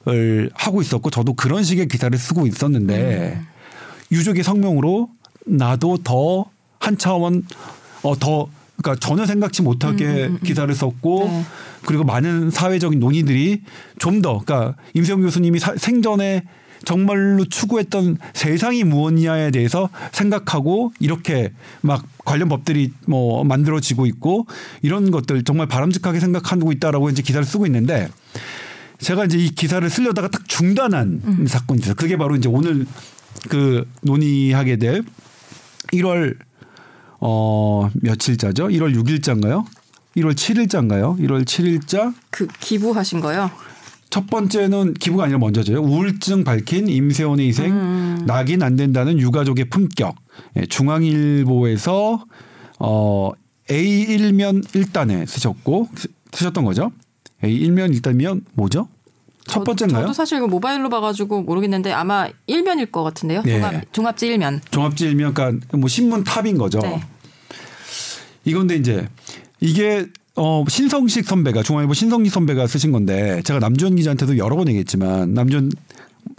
을 0.10 0.50
하고 0.54 0.82
있었고 0.82 1.10
저도 1.10 1.34
그런 1.34 1.64
식의 1.64 1.88
기사를 1.88 2.18
쓰고 2.18 2.48
있었는데 2.48 3.38
음. 3.40 3.48
유족의 4.12 4.44
성명으로 4.44 5.10
나도 5.46 5.98
더 6.04 6.46
한 6.80 6.98
차원 6.98 7.44
어 8.04 8.16
더 8.16 8.48
그러니까 8.78 9.06
전혀 9.06 9.26
생각지 9.26 9.62
못하게 9.62 10.30
기사를 10.46 10.74
썼고 10.74 11.26
네. 11.28 11.44
그리고 11.86 12.06
많은 12.06 12.50
사회적인 12.52 13.00
논의들이 13.00 13.62
좀 14.00 14.22
더 14.22 14.40
그러니까 14.46 14.76
임세영 14.94 15.22
교수님이 15.22 15.60
사- 15.60 15.76
생전에 15.76 16.44
정말로 16.86 17.44
추구했던 17.44 18.18
세상이 18.34 18.86
무엇이냐에 18.86 19.52
대해서 19.52 19.90
생각하고 20.14 20.94
이렇게 21.02 21.52
막 21.82 22.06
관련 22.24 22.48
법들이 22.48 22.94
뭐 23.06 23.44
만들어지고 23.44 24.06
있고 24.06 24.48
이런 24.82 25.12
것들 25.12 25.44
정말 25.44 25.68
바람직하게 25.68 26.22
생각하고 26.22 26.72
있다라고 26.72 27.10
이제 27.10 27.22
기사를 27.22 27.46
쓰고 27.46 27.66
있는데 27.66 28.08
제가 29.00 29.26
이제 29.26 29.38
이 29.38 29.50
기사를 29.50 29.88
쓰려다가 29.90 30.28
딱 30.28 30.48
중단한 30.48 31.46
사건이 31.48 31.82
있어요. 31.82 31.96
그게 31.96 32.18
바로 32.18 32.36
이제 32.36 32.50
오늘 32.50 32.86
그 33.50 33.88
논의하게 34.02 34.78
될 34.78 35.04
1월 35.94 36.36
어 37.22 37.90
며칠자죠? 37.96 38.68
1월 38.68 38.96
6일자인가요? 38.96 39.66
1월 40.18 40.34
7일자인가요? 40.36 41.18
1월 41.20 41.46
7일자 41.46 42.14
그 42.30 42.48
기부하신 42.60 43.20
거요? 43.22 43.50
첫 44.10 44.26
번째는 44.28 44.96
기부가 44.96 45.26
아니라 45.26 45.38
먼저죠. 45.38 45.80
우울증 45.84 46.44
밝힌 46.44 46.88
임세원의 46.88 47.48
희생, 47.48 48.26
낙인 48.26 48.64
안 48.64 48.76
된다는 48.76 49.20
유가족의 49.20 49.66
품격. 49.70 50.16
예, 50.58 50.66
중앙일보에서 50.66 52.26
어 52.80 53.32
A 53.70 54.02
일면 54.02 54.62
1단에 54.62 55.28
쓰셨고 55.28 55.90
쓰- 55.96 56.08
쓰셨던 56.34 56.66
거죠. 56.66 56.92
일면 57.44 57.92
1단이면 57.92 58.42
뭐죠? 58.54 58.88
첫 59.48 59.60
저- 59.62 59.64
번째인가요? 59.64 60.04
저도 60.04 60.14
사실 60.14 60.40
모바일로 60.42 60.90
봐가지고 60.90 61.42
모르겠는데 61.44 61.92
아마 61.92 62.28
일면일 62.48 62.88
것 62.92 63.04
같은데요. 63.04 63.42
네. 63.44 63.54
종합, 63.60 63.94
종합지 63.94 64.28
일면. 64.28 64.62
종합지 64.70 65.06
일면 65.06 65.34
그러니까 65.34 65.78
뭐 65.78 65.88
신문 65.88 66.24
탑인 66.24 66.58
거죠. 66.58 66.80
네. 66.80 67.02
이건데 68.46 68.76
이제 68.76 69.08
이게 69.60 70.06
어 70.36 70.64
신성식 70.68 71.26
선배가 71.26 71.64
중앙일보 71.64 71.94
신성식 71.94 72.32
선배가 72.34 72.68
쓰신 72.68 72.92
건데 72.92 73.42
제가 73.44 73.60
남주현 73.60 73.96
기자한테도 73.96 74.38
여러 74.38 74.56
번 74.56 74.68
얘기했지만 74.68 75.34
남주현 75.34 75.72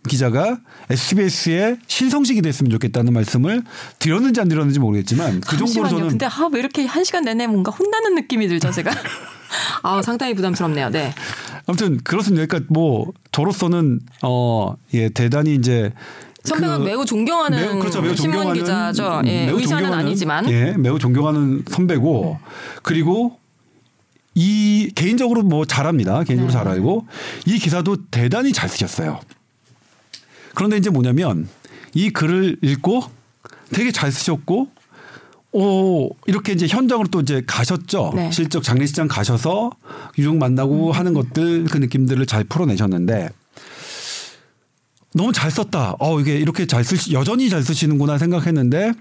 기자가 0.08 0.60
SBS에 0.88 1.76
신성식이 1.86 2.42
됐으면 2.42 2.70
좋겠다는 2.70 3.12
말씀을 3.12 3.62
드렸는지 3.98 4.40
안 4.40 4.48
드렸는지 4.48 4.78
모르겠지만 4.78 5.40
그 5.40 5.56
정도로 5.58 5.66
잠시만요. 5.66 5.88
저는 5.90 6.08
근데 6.08 6.26
아, 6.26 6.48
왜 6.52 6.60
이렇게 6.60 6.86
한 6.86 7.04
시간 7.04 7.24
내내 7.24 7.46
뭔가 7.46 7.70
혼나는 7.72 8.14
느낌이 8.14 8.46
들죠, 8.48 8.70
제가? 8.70 8.90
아, 9.82 10.02
상당히 10.02 10.34
부담스럽네요. 10.34 10.90
네. 10.90 11.14
아무튼 11.66 11.98
그렇습니다. 11.98 12.46
그러니까 12.46 12.72
뭐 12.72 13.12
저로서는 13.32 14.00
어예 14.22 15.10
대단히 15.10 15.54
이제 15.54 15.92
선배가 16.44 16.78
그 16.78 16.84
매우 16.84 17.04
존경하는 17.04 17.58
매우 17.58 17.78
그렇죠. 17.78 18.00
매우 18.02 18.16
신문 18.16 18.32
존경하는 18.38 18.60
기자죠. 18.60 19.20
음, 19.20 19.26
예, 19.26 19.46
매우 19.46 19.58
의사는 19.58 19.82
존경하는, 19.82 20.06
아니지만. 20.06 20.46
네. 20.46 20.52
예, 20.52 20.76
매우 20.76 20.98
존경하는 20.98 21.64
선배고 21.68 22.38
그리고 22.82 23.38
이 24.34 24.90
개인적으로 24.94 25.42
뭐 25.42 25.64
잘합니다. 25.64 26.24
개인적으로 26.24 26.52
네. 26.52 26.52
잘 26.52 26.68
알고 26.68 27.06
이 27.46 27.58
기사도 27.58 27.96
대단히 28.10 28.52
잘 28.52 28.68
쓰셨어요. 28.68 29.20
그런데 30.54 30.76
이제 30.76 30.90
뭐냐면 30.90 31.48
이 31.94 32.10
글을 32.10 32.56
읽고 32.62 33.02
되게 33.72 33.92
잘 33.92 34.10
쓰셨고 34.10 34.68
오 35.52 36.10
이렇게 36.26 36.52
이제 36.52 36.66
현장으로 36.68 37.08
또 37.08 37.20
이제 37.20 37.42
가셨죠. 37.46 38.12
네. 38.14 38.30
실적 38.30 38.62
장례식장 38.62 39.08
가셔서 39.08 39.70
유족 40.18 40.36
만나고 40.36 40.92
하는 40.92 41.12
것들 41.12 41.64
그 41.64 41.78
느낌들을 41.78 42.24
잘 42.26 42.44
풀어내셨는데 42.44 43.30
너무 45.14 45.32
잘 45.32 45.50
썼다. 45.50 45.96
어 45.98 46.20
이게 46.20 46.36
이렇게 46.36 46.66
잘 46.66 46.84
쓰시 46.84 47.12
여전히 47.12 47.48
잘 47.48 47.62
쓰시는구나 47.62 48.18
생각했는데 48.18 48.92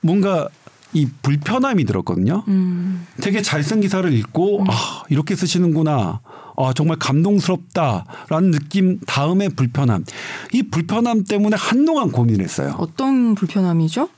뭔가 0.00 0.48
이 0.94 1.06
불편함이 1.22 1.84
들었거든요. 1.84 2.44
음. 2.48 3.06
되게 3.20 3.42
잘 3.42 3.62
쓴 3.64 3.80
기사를 3.80 4.10
읽고 4.12 4.64
아 4.68 5.02
이렇게 5.10 5.34
쓰시는구나. 5.36 6.20
아 6.56 6.72
정말 6.74 6.98
감동스럽다라는 6.98 8.52
느낌 8.52 9.00
다음에 9.06 9.48
불편함. 9.48 10.04
이 10.52 10.62
불편함 10.62 11.24
때문에 11.24 11.56
한동안 11.58 12.12
고민했어요. 12.12 12.76
어떤 12.78 13.34
불편함이죠? 13.34 14.08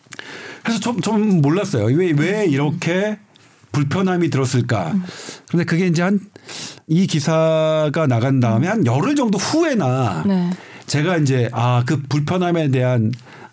그래서 0.62 0.80
좀, 0.80 1.00
좀 1.00 1.40
몰랐어요. 1.42 1.84
왜, 1.96 2.12
왜 2.12 2.46
이렇게 2.46 3.18
불편함이 3.72 4.30
들었을까. 4.30 4.94
그런데 5.48 5.64
그게 5.64 5.86
이제 5.86 6.02
한 6.02 6.20
이 6.88 7.08
기사가 7.08 8.06
나간 8.06 8.38
다음에 8.38 8.68
한 8.68 8.86
열흘 8.86 9.16
정도 9.16 9.38
후에나 9.38 10.22
네. 10.24 10.50
제가 10.86 11.16
이제 11.16 11.48
아 11.52 11.82
그 11.84 12.00
불편함에 12.08 12.70
대한 12.70 13.10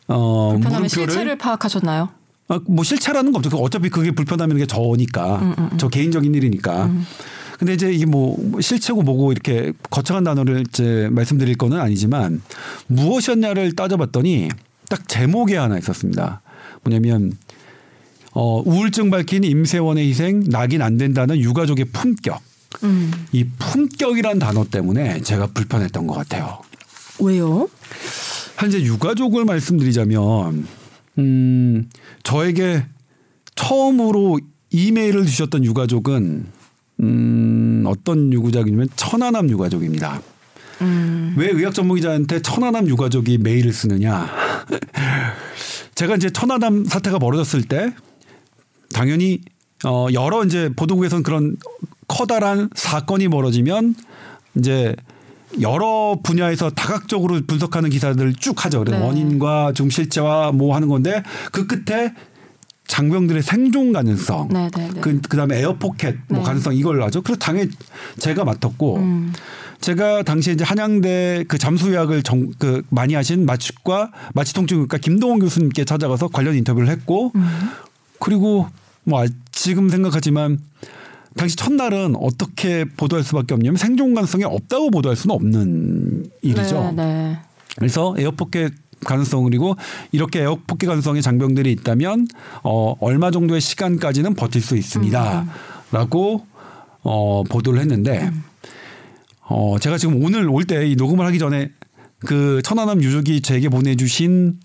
어 0.07 0.51
불편함의 0.53 0.87
실체를 0.89 1.35
파악하셨나요? 1.39 2.09
아, 2.49 2.59
뭐 2.67 2.83
실체라는 2.83 3.31
거 3.31 3.39
없죠. 3.39 3.57
어차피 3.57 3.89
그게 3.89 4.11
불편함이라는 4.11 4.63
게 4.63 4.67
저니까 4.67 5.55
음, 5.57 5.69
저 5.77 5.87
개인적인 5.87 6.35
일이니까. 6.35 6.91
근데 7.57 7.73
이제 7.73 7.91
이게 7.91 8.05
뭐 8.05 8.37
실체고 8.61 9.01
뭐고 9.01 9.31
이렇게 9.31 9.73
거창한 9.89 10.23
단어를 10.23 10.61
이제 10.69 11.07
말씀드릴 11.11 11.57
거는 11.57 11.79
아니지만 11.79 12.43
무엇이었냐를 12.85 13.71
따져봤더니 13.73 14.49
딱 14.89 15.07
제목에 15.09 15.57
하나 15.57 15.79
있었습니다. 15.79 16.42
뭐냐면 16.83 17.33
어, 18.31 18.61
우울증 18.65 19.09
밝힌 19.09 19.43
임세원의 19.43 20.07
희생 20.09 20.43
낙인 20.47 20.81
안 20.81 20.97
된다는 20.97 21.39
유가족의 21.39 21.85
품격. 21.85 22.41
음. 22.83 23.11
이 23.31 23.45
품격이란 23.59 24.39
단어 24.39 24.65
때문에 24.65 25.21
제가 25.21 25.47
불편했던 25.47 26.07
것 26.07 26.15
같아요. 26.15 26.59
왜요? 27.19 27.69
현재 28.57 28.81
유가족을 28.81 29.45
말씀드리자면 29.45 30.67
음 31.19 31.89
저에게 32.23 32.85
처음으로 33.55 34.39
이메일을 34.71 35.25
주셨던 35.25 35.63
유가족은 35.63 36.47
음 37.01 37.83
어떤 37.85 38.33
유가족이냐면 38.33 38.87
천안함 38.95 39.49
유가족입니다. 39.49 40.21
음. 40.81 41.35
왜 41.37 41.49
의학 41.49 41.73
전문기자한테 41.73 42.41
천안함 42.41 42.87
유가족이 42.87 43.37
메일을 43.37 43.71
쓰느냐? 43.73 44.27
제가 45.95 46.15
이제 46.15 46.29
천안함 46.29 46.85
사태가 46.85 47.19
벌어졌을 47.19 47.63
때 47.63 47.93
당연히 48.93 49.41
어 49.85 50.07
여러 50.13 50.43
이제 50.43 50.69
보도국에서는 50.75 51.23
그런 51.23 51.57
커다란 52.07 52.69
사건이 52.75 53.27
벌어지면 53.27 53.95
이제 54.57 54.95
여러 55.61 56.17
분야에서 56.23 56.69
다각적으로 56.71 57.41
분석하는 57.45 57.89
기사들을 57.89 58.35
쭉 58.35 58.65
하죠. 58.65 58.79
그래서 58.79 58.97
네. 58.97 59.05
원인과 59.05 59.73
좀 59.73 59.89
실제와 59.89 60.51
뭐 60.51 60.75
하는 60.75 60.87
건데 60.87 61.23
그 61.51 61.67
끝에 61.67 62.13
장병들의 62.87 63.41
생존 63.43 63.93
가능성, 63.93 64.49
네, 64.51 64.69
네, 64.75 64.89
네. 64.93 65.01
그 65.01 65.21
그다음에 65.21 65.59
에어포켓 65.59 66.15
뭐 66.27 66.39
네. 66.39 66.43
가능성 66.45 66.75
이걸 66.75 67.01
하죠. 67.03 67.21
그래서 67.21 67.39
당연히 67.39 67.71
제가 68.19 68.43
맡았고 68.43 68.97
음. 68.97 69.33
제가 69.79 70.23
당시에 70.23 70.53
이제 70.53 70.63
한양대 70.63 71.45
그 71.47 71.57
잠수의학을 71.57 72.23
정, 72.23 72.51
그 72.59 72.83
많이 72.89 73.13
하신 73.15 73.45
마취과 73.45 74.11
마취통증외과 74.33 74.97
김동원 74.97 75.39
교수님께 75.39 75.85
찾아가서 75.85 76.27
관련 76.27 76.55
인터뷰를 76.55 76.89
했고 76.89 77.31
음. 77.35 77.47
그리고 78.19 78.67
뭐 79.03 79.23
아- 79.23 79.27
지금 79.51 79.89
생각하지만 79.89 80.59
당시 81.35 81.55
첫날은 81.55 82.15
어떻게 82.17 82.85
보도할 82.85 83.23
수밖에 83.23 83.53
없냐면 83.53 83.77
생존 83.77 84.13
가능성이 84.13 84.43
없다고 84.43 84.91
보도할 84.91 85.15
수는 85.15 85.35
없는 85.35 86.29
일이죠. 86.41 86.93
네, 86.95 87.03
네. 87.03 87.39
그래서 87.77 88.13
에어포켓 88.17 88.71
가능성 89.03 89.43
그리고 89.43 89.75
이렇게 90.11 90.41
에어포켓 90.41 90.87
가능성의 90.87 91.21
장병들이 91.21 91.71
있다면 91.71 92.27
어 92.63 92.95
얼마 92.99 93.31
정도의 93.31 93.61
시간까지는 93.61 94.35
버틸 94.35 94.61
수 94.61 94.75
있습니다라고 94.77 96.45
어 97.03 97.43
보도를 97.49 97.79
했는데 97.81 98.31
어 99.41 99.77
제가 99.79 99.97
지금 99.97 100.23
오늘 100.23 100.47
올 100.49 100.65
때 100.65 100.85
이 100.87 100.95
녹음을 100.95 101.25
하기 101.27 101.39
전에 101.39 101.69
그 102.19 102.61
천안함 102.63 103.03
유족이 103.03 103.41
제게 103.41 103.69
보내주신 103.69 104.59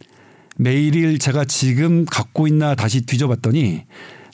메일을 0.56 1.18
제가 1.18 1.44
지금 1.44 2.04
갖고 2.04 2.46
있나 2.46 2.74
다시 2.74 3.00
뒤져봤더니 3.02 3.84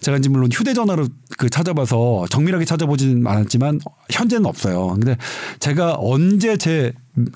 제가 0.00 0.18
이제 0.18 0.28
물론 0.28 0.50
휴대전화로 0.52 1.08
그 1.38 1.48
찾아봐서 1.48 2.26
정밀하게 2.28 2.66
찾아보지는 2.66 3.26
않았지만 3.26 3.80
현재는 4.10 4.44
없어요. 4.44 4.88
근데 4.88 5.16
제가 5.60 5.96
언제 5.98 6.56
제 6.56 6.92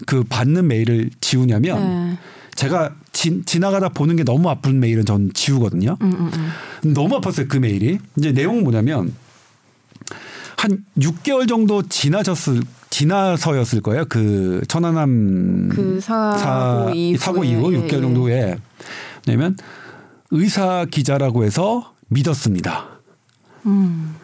그 0.06 0.24
받는 0.24 0.66
메일을 0.66 1.08
지우냐면 1.20 2.10
네. 2.10 2.18
제가 2.58 2.92
지, 3.12 3.44
지나가다 3.44 3.90
보는 3.90 4.16
게 4.16 4.24
너무 4.24 4.50
아픈 4.50 4.80
메일은 4.80 5.04
전 5.04 5.30
지우거든요. 5.32 5.96
음, 6.02 6.12
음, 6.12 6.30
음. 6.84 6.92
너무 6.92 7.20
아팠어요 7.20 7.46
그 7.48 7.56
메일이. 7.56 8.00
이제 8.16 8.32
내용은 8.32 8.64
뭐냐면 8.64 9.14
한 10.56 10.84
6개월 10.98 11.48
정도 11.48 11.82
지나셨을 11.82 12.62
지나서였을 12.90 13.80
거예요. 13.80 14.06
그 14.08 14.62
천안함 14.66 15.68
그 15.68 16.00
사고 16.00 16.38
사- 16.38 16.92
사고 17.18 17.44
이후 17.44 17.72
예, 17.74 17.78
6개월 17.78 17.98
예. 17.98 18.00
정도에 18.00 18.58
왜냐면 19.28 19.56
의사 20.32 20.84
기자라고 20.90 21.44
해서 21.44 21.94
믿었습니다. 22.08 22.88
음, 23.66 24.16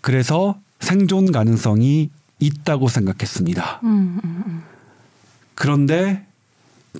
그래서 0.00 0.56
생존 0.80 1.32
가능성이 1.32 2.08
있다고 2.38 2.88
생각했습니다. 2.88 3.80
음, 3.84 4.20
음, 4.24 4.42
음. 4.46 4.62
그런데 5.54 6.27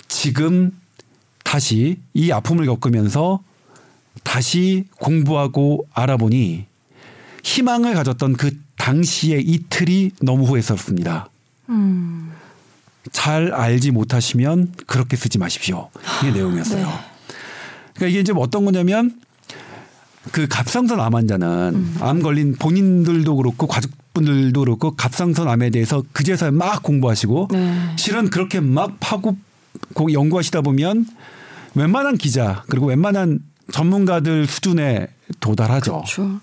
지금 0.07 0.71
다시 1.43 1.97
이 2.13 2.31
아픔을 2.31 2.65
겪으면서 2.65 3.41
다시 4.23 4.85
공부하고 4.99 5.87
알아보니 5.93 6.65
희망을 7.43 7.93
가졌던 7.93 8.33
그 8.33 8.51
당시의 8.77 9.43
이틀이 9.43 10.11
너무 10.21 10.45
후회스럽습니다. 10.45 11.29
음. 11.69 12.31
잘 13.11 13.53
알지 13.53 13.91
못하시면 13.91 14.73
그렇게 14.85 15.15
쓰지 15.15 15.37
마십시오. 15.37 15.89
이게 16.21 16.31
내용이었어요. 16.31 16.85
네. 16.85 16.93
그러니까 17.95 18.07
이게 18.07 18.19
이제 18.19 18.33
어떤 18.35 18.65
거냐면 18.65 19.19
그 20.31 20.47
갑상선 20.47 20.99
암 20.99 21.15
환자는 21.15 21.95
암 22.01 22.21
걸린 22.21 22.55
본인들도 22.55 23.35
그렇고 23.35 23.67
가족분들도 23.67 24.59
그렇고 24.59 24.95
갑상선 24.95 25.47
암에 25.47 25.69
대해서 25.71 26.03
그제서야 26.13 26.51
막 26.51 26.83
공부하시고 26.83 27.49
네. 27.51 27.95
실은 27.97 28.29
그렇게 28.29 28.59
막 28.59 28.97
파고 28.99 29.37
고- 29.93 30.11
연구하시다 30.13 30.61
보면 30.61 31.05
웬만한 31.75 32.17
기자 32.17 32.63
그리고 32.69 32.87
웬만한 32.87 33.39
전문가들 33.71 34.47
수준에 34.47 35.07
도달하죠. 35.39 35.91
그렇죠. 35.93 36.39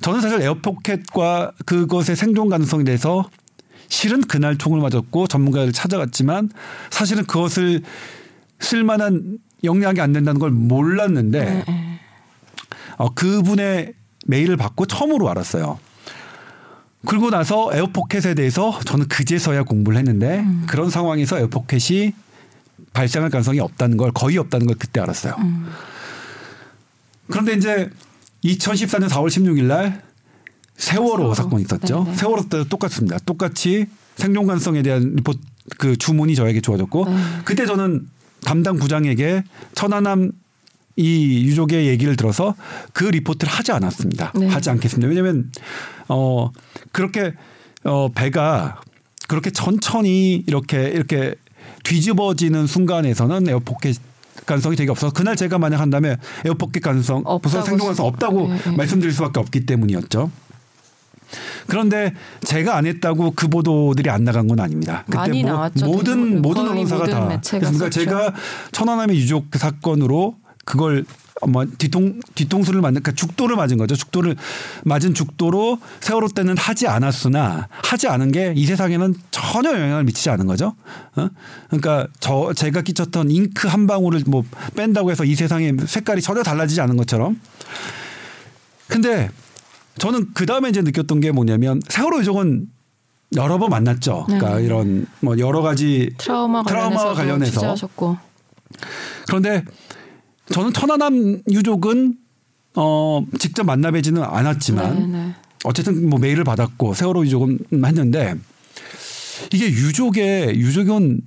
저는 0.00 0.20
사실 0.22 0.40
에어포켓과 0.40 1.52
그것의 1.66 2.16
생존 2.16 2.48
가능성에 2.48 2.84
대해서 2.84 3.28
실은 3.88 4.22
그날 4.22 4.56
총을 4.56 4.80
맞았고 4.80 5.26
전문가를 5.26 5.72
찾아갔지만 5.72 6.50
사실은 6.90 7.24
그것을 7.26 7.82
쓸만한 8.60 9.38
역량이 9.64 10.00
안 10.00 10.12
된다는 10.12 10.38
걸 10.38 10.50
몰랐는데 10.50 11.44
네, 11.44 11.64
네. 11.66 12.00
어, 12.96 13.12
그분의 13.14 13.92
메일을 14.26 14.56
받고 14.56 14.86
처음으로 14.86 15.28
알았어요. 15.30 15.78
그리고 17.06 17.30
나서 17.30 17.70
에어포켓에 17.72 18.34
대해서 18.34 18.78
저는 18.84 19.08
그제서야 19.08 19.62
공부를 19.64 19.98
했는데 19.98 20.40
음. 20.40 20.64
그런 20.68 20.90
상황에서 20.90 21.38
에어포켓이 21.38 22.12
발생할 22.92 23.30
가능성이 23.30 23.60
없다는 23.60 23.96
걸 23.96 24.10
거의 24.12 24.38
없다는 24.38 24.66
걸 24.66 24.76
그때 24.78 25.00
알았어요. 25.00 25.34
음. 25.38 25.68
그런데 27.30 27.54
이제 27.54 27.90
2014년 28.44 29.08
4월 29.08 29.28
16일 29.28 29.64
날 29.64 30.02
세월호 30.76 31.16
세월호. 31.16 31.34
사건이 31.34 31.62
있었죠. 31.62 32.04
네네. 32.04 32.16
세월호 32.16 32.42
때도 32.48 32.68
똑같습니다. 32.68 33.18
똑같이 33.18 33.86
생존 34.16 34.46
가능성에 34.46 34.82
대한 34.82 35.14
리포트 35.16 35.38
그 35.78 35.96
주문이 35.96 36.34
저에게 36.34 36.60
주어졌고 36.60 37.04
네. 37.04 37.16
그때 37.44 37.66
저는 37.66 38.08
담당 38.44 38.76
부장에게 38.76 39.44
천안함 39.74 40.32
이 40.96 41.44
유족의 41.46 41.86
얘기를 41.86 42.16
들어서 42.16 42.54
그 42.92 43.04
리포트를 43.04 43.52
하지 43.52 43.72
않았습니다. 43.72 44.32
네. 44.34 44.48
하지 44.48 44.70
않겠습니다. 44.70 45.08
왜냐하면 45.08 45.52
어 46.08 46.50
그렇게 46.92 47.34
어 47.84 48.08
배가 48.12 48.80
그렇게 49.28 49.50
천천히 49.50 50.42
이렇게 50.46 50.88
이렇게 50.88 51.34
뒤집어지는 51.84 52.66
순간에서는 52.66 53.48
에어포켓 53.48 53.96
가능성이 54.46 54.76
되게 54.76 54.90
없어서 54.90 55.12
그날 55.12 55.36
제가 55.36 55.58
만약 55.58 55.80
한다면 55.80 56.16
에어포켓 56.44 56.82
가능성 56.82 57.24
무슨 57.42 57.62
생존 57.62 57.78
가능성 57.78 58.06
없다고 58.06 58.48
네, 58.48 58.58
네. 58.70 58.76
말씀드릴 58.76 59.12
수밖에 59.12 59.40
없기 59.40 59.66
때문이었죠. 59.66 60.30
그런데 61.68 62.12
제가 62.42 62.76
안 62.76 62.86
했다고 62.86 63.32
그 63.36 63.46
보도들이 63.48 64.10
안 64.10 64.24
나간 64.24 64.48
건 64.48 64.58
아닙니다. 64.58 65.04
많이 65.06 65.42
모- 65.42 65.48
나왔죠. 65.50 65.86
모든 65.86 66.42
모든 66.42 66.68
언론사가 66.68 67.04
모든 67.04 67.14
다. 67.14 67.40
그러니까 67.40 67.72
썼죠. 67.72 67.90
제가 67.90 68.34
천안함의 68.72 69.16
유족 69.16 69.46
사건으로 69.54 70.36
그걸 70.64 71.04
뭐 71.48 71.64
뒤통 71.78 72.20
뒤통수를 72.34 72.80
맞는 72.82 73.02
그러니까 73.02 73.18
죽도를 73.18 73.56
맞은 73.56 73.78
거죠. 73.78 73.96
죽도를 73.96 74.36
맞은 74.84 75.14
죽도로 75.14 75.78
세월호 76.00 76.28
때는 76.28 76.56
하지 76.58 76.86
않았으나 76.86 77.68
하지 77.82 78.08
않은 78.08 78.30
게 78.32 78.52
이 78.54 78.66
세상에는 78.66 79.14
전혀 79.30 79.72
영향을 79.72 80.04
미치지 80.04 80.28
않은 80.30 80.46
거죠. 80.46 80.74
어? 81.16 81.28
그러니까 81.68 82.06
저 82.20 82.52
제가 82.52 82.82
끼쳤던 82.82 83.30
잉크 83.30 83.68
한 83.68 83.86
방울을 83.86 84.22
뭐 84.26 84.44
뺀다고 84.76 85.10
해서 85.10 85.24
이 85.24 85.34
세상의 85.34 85.76
색깔이 85.86 86.20
전혀 86.20 86.42
달라지지 86.42 86.80
않은 86.82 86.96
것처럼. 86.96 87.40
근데 88.86 89.30
저는 89.98 90.32
그 90.34 90.44
다음에 90.46 90.68
이제 90.68 90.82
느꼈던 90.82 91.20
게 91.20 91.30
뭐냐면 91.30 91.80
세월호 91.88 92.20
유족은 92.20 92.68
여러 93.36 93.58
번 93.58 93.70
만났죠. 93.70 94.24
그러니까 94.26 94.56
네. 94.56 94.64
이런 94.64 95.06
뭐 95.20 95.38
여러 95.38 95.62
가지 95.62 96.10
트라우마 96.18 96.62
관련해서 96.62 97.14
관련해서. 97.14 97.76
그런데 99.26 99.64
저는 100.52 100.72
천안함 100.72 101.42
유족은 101.50 102.14
어 102.76 103.24
직접 103.38 103.64
만나 103.64 103.90
뵈지는 103.90 104.22
않았지만 104.22 104.98
네, 104.98 105.06
네. 105.06 105.34
어쨌든 105.64 106.08
뭐 106.08 106.18
메일을 106.18 106.44
받았고 106.44 106.94
세월호 106.94 107.24
유족은 107.24 107.58
했는데 107.84 108.34
이게 109.52 109.66
유족의 109.66 110.56
유족은 110.56 111.20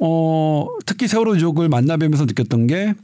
어 0.00 0.66
특히 0.86 1.08
세월호 1.08 1.36
유족을 1.36 1.68
만나 1.68 1.96
뵈면서 1.96 2.24
느꼈던 2.24 2.66
게 2.66 2.94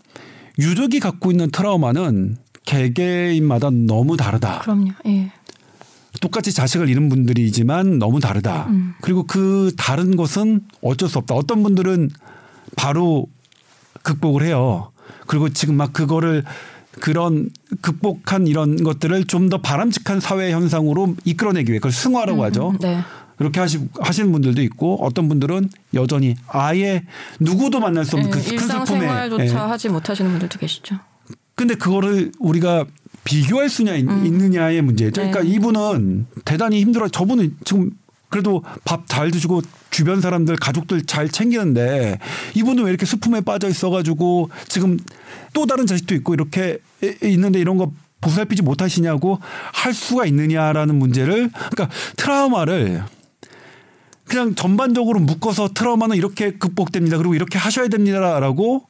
유족이 0.59 1.01
갖고 1.01 1.31
있는 1.31 1.51
트라우마는 1.51 2.37
개개인마다 2.65 3.71
너무 3.71 4.17
다르다. 4.17 4.61
그럼요. 4.61 4.93
예. 5.07 5.33
똑같이 6.21 6.53
자식을 6.53 6.89
잃은 6.89 7.09
분들이지만 7.09 7.99
너무 7.99 8.21
다르다. 8.21 8.67
음. 8.69 8.95
그리고 9.01 9.25
그 9.25 9.73
다른 9.77 10.17
것은 10.17 10.63
어쩔 10.81 11.09
수 11.09 11.19
없다. 11.19 11.35
어떤 11.35 11.63
분들은 11.63 12.11
바로 12.77 13.27
극복을 14.03 14.45
해요. 14.45 14.93
그리고 15.27 15.49
지금 15.49 15.77
막 15.77 15.93
그거를 15.93 16.45
그런 17.01 17.51
극복한 17.81 18.47
이런 18.47 18.83
것들을 18.83 19.25
좀 19.25 19.49
더 19.51 19.59
바람직한 19.61 20.21
사회 20.21 20.53
현상으로 20.53 21.17
이끌어내기 21.25 21.71
위해 21.73 21.79
그걸 21.79 21.93
승화라고 21.93 22.45
하죠. 22.45 22.71
음, 22.71 22.79
네. 22.81 23.01
그렇게 23.37 23.59
하시, 23.61 23.81
하시는 24.01 24.31
분들도 24.31 24.63
있고 24.63 25.05
어떤 25.05 25.29
분들은 25.29 25.69
여전히 25.95 26.37
아예 26.47 27.03
누구도 27.41 27.81
만날 27.81 28.05
수 28.05 28.15
없는 28.17 28.31
그큰 28.31 28.43
슬픔에 28.45 28.63
일상생활조차 28.63 29.45
예. 29.45 29.49
하지 29.51 29.89
못하시는 29.89 30.31
분들도 30.31 30.59
계시죠. 30.59 30.97
근데 31.57 31.75
그거를 31.75 32.31
우리가 32.39 32.85
비교할 33.25 33.69
수냐 33.69 33.95
있- 33.97 34.03
있느냐의 34.03 34.83
문제죠. 34.83 35.13
그러니까 35.21 35.43
네. 35.43 35.49
이분은 35.51 36.27
대단히 36.45 36.81
힘들어. 36.81 37.09
저분은 37.09 37.57
지금 37.65 37.91
그래도 38.35 38.65
밥잘 38.85 39.31
드시고 39.31 39.63
주변 39.91 40.21
사람들 40.21 40.57
가족들 40.57 41.07
잘 41.07 41.29
챙기는데 41.29 42.19
이분은 42.57 42.83
왜 42.83 42.91
이렇게 42.91 43.07
스품에 43.07 43.43
빠져 43.43 43.69
있어가지고 43.69 44.51
지금 44.67 44.99
또 45.53 45.67
다른 45.67 45.87
자식도 45.87 46.17
있고 46.17 46.35
이렇게 46.35 46.79
있는데 47.23 47.61
이런 47.61 47.77
거 47.77 47.93
보살피지 48.21 48.63
못하시냐고 48.63 49.39
할 49.73 49.95
수가 49.95 50.27
있느냐라는 50.27 50.99
문제를 50.99 51.49
그러니까 51.71 51.89
트라우마를 52.17 53.05
그냥 54.25 54.57
전반적으로 54.57 55.21
묶어서 55.21 55.69
트라우마는 55.73 56.17
이렇게 56.17 56.55
극복됩니다. 56.55 57.19
그리고 57.19 57.37
이렇게 57.37 57.57
하셔야 57.57 57.87
됩니다라고 57.87 58.89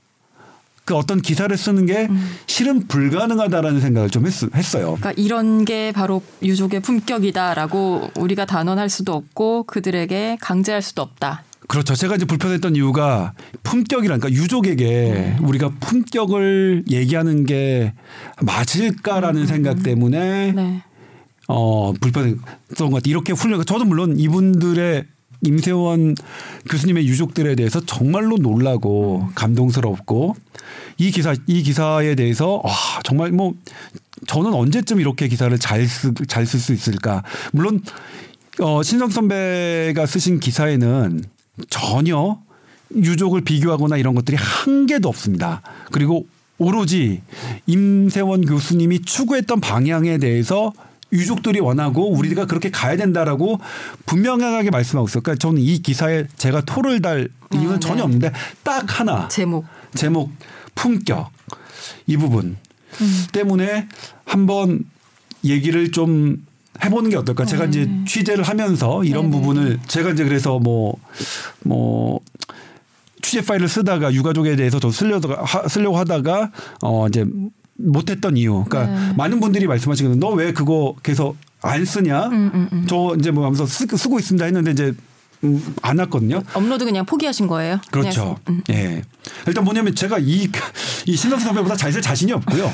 그 0.85 0.95
어떤 0.95 1.22
기사를 1.22 1.55
쓰는 1.57 1.87
게 1.87 2.07
음. 2.11 2.37
실은 2.47 2.87
불가능하다라는 2.87 3.80
생각을 3.80 4.11
좀 4.11 4.26
했, 4.26 4.32
했어요. 4.55 4.97
그러니까 4.99 5.12
이런 5.16 5.64
게 5.64 5.93
바로 5.93 6.22
유족의 6.43 6.80
품격이다라고 6.80 8.11
우리가 8.16 8.45
단언할 8.45 8.91
수도 8.91 9.14
없고 9.14 9.64
그들에게 9.64 10.39
강제할 10.41 10.82
수도 10.82 11.03
없다. 11.03 11.45
그렇죠. 11.66 11.95
제가 11.95 12.16
이제 12.16 12.26
불편했던 12.26 12.76
이유가 12.76 13.32
품격이란 13.62 14.20
그러니까 14.20 14.43
유족에게 14.43 14.85
네. 14.85 15.37
우리가 15.41 15.70
품격을 15.80 16.85
얘기하는 16.91 17.45
게 17.47 17.95
맞을까라는 18.43 19.47
생각 19.47 19.82
때문에 19.82 20.53
네. 20.53 20.82
어 21.49 21.93
불편했던 21.99 22.91
것 22.91 22.97
같아요. 22.97 23.11
이렇게 23.11 23.32
훌륭. 23.32 23.64
저도 23.64 23.87
물론 23.87 24.18
이분들의 24.18 25.05
임세원 25.47 26.14
교수님의 26.68 27.07
유족들에 27.07 27.55
대해서 27.55 27.80
정말로 27.84 28.36
놀라고 28.36 29.28
감동스럽고 29.34 30.36
이 30.99 31.11
기사 31.11 31.34
이 31.47 31.62
기사에 31.62 32.14
대해서 32.14 32.61
와 32.64 32.72
정말 33.03 33.32
뭐 33.32 33.55
저는 34.26 34.55
언제쯤 34.55 35.01
이렇게 35.01 35.28
기사를 35.28 35.57
잘잘쓸 35.59 36.61
수 36.61 36.72
있을까? 36.72 37.22
물론 37.53 37.82
어 38.61 38.82
신성 38.82 39.11
선배가 39.11 40.07
쓰신 40.07 40.40
기사에는 40.40 41.24
전혀 41.68 42.38
유족을 42.95 43.42
비교하거나 43.42 43.97
이런 43.97 44.14
것들이 44.14 44.36
한 44.36 44.86
개도 44.86 45.09
없습니다. 45.09 45.62
그리고 45.90 46.26
오로지 46.59 47.22
임세원 47.66 48.47
교수님이 48.47 49.03
추구했던 49.03 49.61
방향에 49.61 50.18
대해서 50.18 50.72
유족들이 51.14 51.60
원하고 51.60 52.10
우리가 52.12 52.46
그렇게 52.46 52.70
가야 52.70 52.96
된다라고 52.96 53.60
분명하게 54.06 54.70
말씀하고 54.70 55.08
있어요. 55.08 55.22
그러니까 55.22 55.38
저는 55.40 55.62
이 55.62 55.80
기사에 55.80 56.24
제가 56.36 56.62
토를 56.62 57.00
달 57.00 57.28
이유는 57.54 57.76
아, 57.76 57.80
전혀 57.80 57.96
네. 57.96 58.02
없는데 58.02 58.32
딱 58.62 59.00
하나 59.00 59.28
제목. 59.28 59.64
제목 59.94 60.30
품격 60.74 61.30
이 62.06 62.16
부분 62.16 62.56
때문에 63.32 63.88
한번 64.24 64.84
얘기를 65.44 65.92
좀 65.92 66.44
해보는 66.84 67.10
게 67.10 67.16
어떨까? 67.16 67.44
제가 67.44 67.66
이제 67.66 67.88
취재를 68.06 68.42
하면서 68.44 69.04
이런 69.04 69.30
네네. 69.30 69.36
부분을 69.36 69.78
제가 69.86 70.10
이제 70.10 70.24
그래서 70.24 70.58
뭐뭐 70.58 72.20
취재 73.22 73.40
파일을 73.42 73.68
쓰다가 73.68 74.12
유가족에 74.12 74.56
대해서 74.56 74.80
저 74.80 74.90
쓰려다가 74.90 75.42
하- 75.44 75.68
쓰려고 75.68 75.96
하다가 75.98 76.50
어 76.82 77.06
이제 77.06 77.24
못했던 77.76 78.36
이유. 78.36 78.64
그러니까 78.68 78.86
네. 79.08 79.12
많은 79.16 79.40
분들이 79.40 79.66
말씀하시거든요. 79.66 80.20
너 80.20 80.34
왜 80.34 80.52
그거 80.52 80.94
계속 81.02 81.36
안 81.60 81.84
쓰냐? 81.84 82.26
음, 82.26 82.50
음, 82.54 82.68
음. 82.72 82.86
저 82.88 83.16
이제 83.18 83.30
뭐 83.30 83.44
하면서 83.44 83.66
쓰, 83.66 83.86
쓰고 83.86 84.18
있습니다 84.18 84.44
했는데 84.44 84.70
이제 84.72 84.92
음, 85.44 85.74
안 85.82 85.98
왔거든요. 85.98 86.42
업로드 86.54 86.84
그냥 86.84 87.04
포기하신 87.06 87.46
거예요? 87.46 87.78
그렇죠. 87.90 88.38
그냥, 88.44 88.62
음. 88.68 88.74
예. 88.74 89.02
일단 89.46 89.64
뭐냐면 89.64 89.94
제가 89.94 90.18
이, 90.18 90.48
이 91.06 91.16
신덕수 91.16 91.44
선배보다 91.46 91.76
잘쓸 91.76 92.00
자신이 92.02 92.32
없고요. 92.32 92.70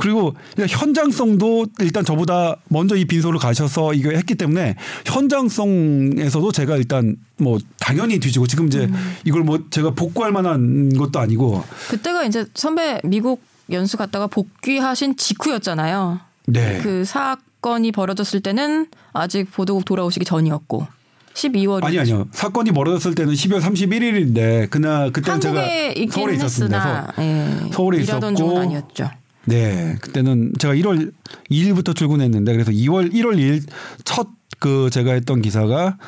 그리고 0.00 0.34
현장성도 0.56 1.66
일단 1.80 2.04
저보다 2.04 2.56
먼저 2.68 2.94
이 2.94 3.04
빈소를 3.04 3.40
가셔서 3.40 3.94
이거 3.94 4.10
했기 4.10 4.36
때문에 4.36 4.76
현장성에서도 5.04 6.52
제가 6.52 6.76
일단 6.76 7.16
뭐 7.36 7.58
당연히 7.80 8.18
뒤지고 8.20 8.46
지금 8.46 8.68
이제 8.68 8.84
음. 8.84 9.14
이걸 9.24 9.42
뭐 9.42 9.58
제가 9.70 9.90
복구할 9.92 10.30
만한 10.32 10.92
것도 10.96 11.18
아니고 11.18 11.64
그때가 11.88 12.24
이제 12.24 12.44
선배 12.54 13.00
미국 13.04 13.42
연수 13.70 13.96
갔다가 13.96 14.26
복귀하신 14.26 15.16
직후였잖아요. 15.16 16.20
네. 16.46 16.80
그 16.82 17.04
사건이 17.04 17.92
벌어졌을 17.92 18.40
때는 18.40 18.86
아직 19.12 19.50
보도국 19.52 19.84
돌아오시기 19.84 20.24
전이었고 20.24 20.86
12월 21.34 21.84
아니 21.84 21.98
아니요. 21.98 22.26
사건이 22.32 22.72
벌어졌을 22.72 23.14
때는 23.14 23.34
12월 23.34 23.60
31일인데 23.60 24.70
그날 24.70 25.12
그때는 25.12 25.40
제가 25.40 25.62
서울에 26.10 26.34
있었습니다. 26.34 27.12
예, 27.18 27.70
서울에 27.72 27.98
있었고 28.00 28.58
아니었죠. 28.58 29.10
네, 29.44 29.96
그때는 30.00 30.52
제가 30.58 30.74
1월 30.74 31.12
2일부터 31.50 31.94
출근했는데 31.94 32.52
그래서 32.52 32.70
2월 32.72 33.12
1월 33.12 33.36
2일 33.36 33.62
첫 34.04 34.38
그 34.58 34.90
제가 34.90 35.12
했던 35.12 35.40
기사가 35.40 35.98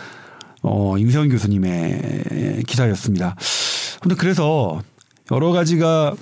어 0.62 0.98
임세원 0.98 1.28
교수님의 1.28 2.64
기사였습니다. 2.66 3.36
근데 4.00 4.14
그래서 4.14 4.82
여러 5.30 5.52
가지가 5.52 6.14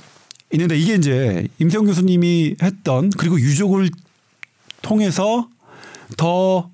있는데 0.53 0.77
이게 0.77 0.95
이제 0.95 1.47
임세원 1.59 1.87
교수님이 1.87 2.57
했던 2.63 3.11
그리고 3.11 3.39
유족을 3.39 3.91
통해서 4.83 5.49
더 6.17 6.71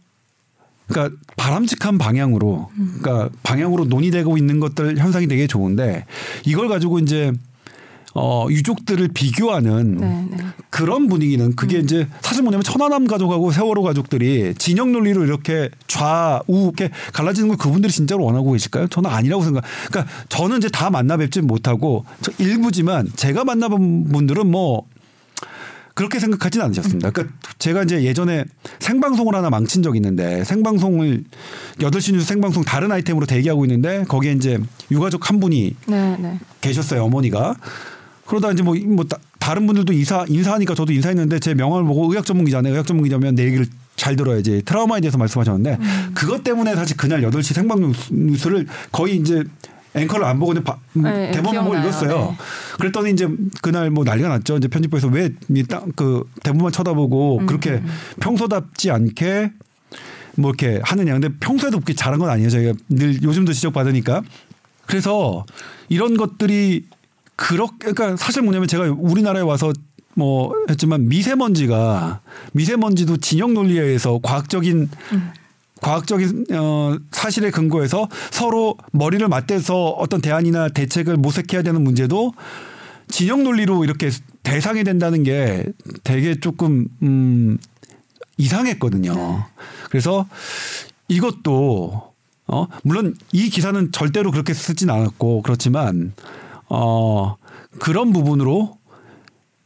그러니까 0.87 1.16
바람직한 1.37 1.99
방향으로 1.99 2.70
그러니까 3.01 3.31
방향으로 3.43 3.87
논의되고 3.87 4.37
있는 4.37 4.61
것들 4.61 4.99
현상이 4.99 5.27
되게 5.27 5.47
좋은데 5.47 6.05
이걸 6.45 6.68
가지고 6.68 6.99
이제 6.99 7.33
어 8.15 8.47
유족들을 8.49 9.09
비교하는 9.09 9.97
네, 9.97 10.27
네. 10.31 10.37
그런 10.71 11.09
분위기는 11.09 11.55
그게 11.57 11.79
이제 11.79 12.07
사실 12.21 12.43
뭐냐면 12.45 12.62
천안함 12.62 13.07
가족하고 13.07 13.51
세월호 13.51 13.83
가족들이 13.83 14.55
진영 14.57 14.93
논리로 14.93 15.25
이렇게 15.25 15.69
좌우 15.89 16.45
이렇게 16.49 16.91
갈라지는 17.12 17.49
걸 17.49 17.57
그분들이 17.57 17.93
진짜로 17.93 18.25
원하고 18.25 18.53
계실까요? 18.53 18.87
저는 18.87 19.11
아니라고 19.11 19.43
생각. 19.43 19.65
그러니까 19.89 20.12
저는 20.29 20.59
이제 20.59 20.69
다 20.69 20.91
만나 20.91 21.17
뵙지 21.17 21.41
못하고 21.41 22.05
저 22.23 22.31
일부지만 22.39 23.11
제가 23.17 23.45
만나본 23.45 24.09
분들은 24.12 24.49
뭐 24.49 24.87
그렇게 25.95 26.19
생각하진 26.19 26.61
않으셨습니다. 26.61 27.11
그러니까 27.11 27.37
제가 27.59 27.85
이제 27.85 28.03
예전에 28.03 28.45
생방송을 28.81 29.35
하나 29.35 29.49
망친 29.49 29.83
적이 29.83 29.99
있는데 29.99 30.45
생방송을 30.45 31.25
8시 31.79 32.12
뉴스 32.12 32.27
생방송 32.27 32.65
다른 32.65 32.91
아이템으로 32.91 33.27
대기하고 33.27 33.65
있는데 33.65 34.05
거기에 34.05 34.33
이제 34.33 34.59
유가족 34.91 35.31
한 35.31 35.39
분이 35.39 35.77
네, 35.87 36.17
네. 36.19 36.39
계셨어요 36.61 37.05
어머니가 37.05 37.57
그러다 38.27 38.51
이제 38.53 38.62
뭐, 38.62 38.75
뭐 38.87 39.05
다, 39.05 39.18
다른 39.39 39.66
분들도 39.66 39.93
인사 39.93 40.25
인사하니까 40.29 40.75
저도 40.75 40.93
인사했는데 40.93 41.39
제 41.41 41.55
명함을 41.55 41.87
보고 41.87 42.11
의학 42.11 42.25
전문 42.25 42.45
기자네 42.47 42.70
의학 42.70 42.87
전문 42.87 43.05
기자면 43.05 43.35
내 43.35 43.45
얘기를 43.45 43.66
잘 43.97 44.16
들어야지 44.16 44.62
트라우마에 44.64 45.01
대해서 45.01 45.18
말씀하셨는데 45.18 45.79
그것 46.14 46.43
때문에 46.43 46.75
사실 46.75 46.97
그날 46.97 47.20
8시 47.22 47.55
생방 47.55 47.93
뉴스를 48.11 48.66
거의 48.91 49.16
이제 49.16 49.45
앵커를 49.97 50.25
안 50.27 50.41
보고 50.41 50.49
그냥 50.49 50.64
바- 50.64 50.77
음, 50.97 51.03
네, 51.03 51.31
대본만 51.31 51.64
보고. 51.64 51.77
읽었어요. 51.77 52.31
네. 52.31 52.37
그랬더니 52.81 53.12
이제 53.12 53.29
그날 53.62 53.91
뭐 53.91 54.03
난리가 54.03 54.29
났죠. 54.29 54.57
이제 54.57 54.66
편집부에서 54.66 55.07
왜그 55.09 56.25
대본만 56.43 56.72
쳐다보고 56.72 57.39
음, 57.41 57.47
그렇게 57.47 57.81
평소답지 58.18 58.91
않게 58.91 59.53
뭐 60.37 60.51
이렇게 60.51 60.81
하느냐. 60.83 61.12
근데 61.12 61.29
평소에도 61.39 61.79
그렇게 61.79 61.95
잘한 61.95 62.18
건 62.18 62.29
아니에요. 62.29 62.51
저희가 62.51 62.72
늘 62.89 63.22
요즘도 63.22 63.53
지적받으니까. 63.53 64.22
그래서 64.87 65.45
이런 65.89 66.16
것들이 66.16 66.87
그렇게 67.37 67.93
그러니까 67.93 68.16
사실 68.16 68.43
뭐냐면 68.43 68.68
제가 68.68 68.95
우리나라에 68.97 69.43
와서 69.43 69.72
뭐 70.14 70.53
했지만 70.70 71.09
미세먼지가 71.09 72.20
미세먼지도 72.53 73.16
진영 73.18 73.55
논리에 73.55 73.80
의해서 73.82 74.20
과학적인 74.22 74.89
과학적인 75.80 76.47
어 76.53 76.97
사실에 77.11 77.51
근거해서 77.51 78.09
서로 78.30 78.76
머리를 78.93 79.26
맞대서 79.28 79.91
어떤 79.91 80.20
대안이나 80.20 80.68
대책을 80.68 81.16
모색해야 81.16 81.62
되는 81.62 81.82
문제도 81.82 82.32
진영 83.09 83.45
논리로 83.45 83.85
이렇게 83.85 84.11
대상이 84.43 84.85
된다는 84.85 85.24
게 85.24 85.64
되게 86.05 86.39
조금 86.39 86.87
음 87.03 87.59
이상했거든요. 88.39 89.45
그래서 89.91 90.26
이것도 91.09 92.14
어 92.47 92.66
물론 92.82 93.14
이 93.32 93.51
기사는 93.51 93.93
절대로 93.93 94.30
그렇게 94.30 94.55
쓰진 94.55 94.91
않았고 94.91 95.43
그렇지만 95.43 96.12
어 96.77 97.37
그런 97.79 98.12
부분으로 98.12 98.77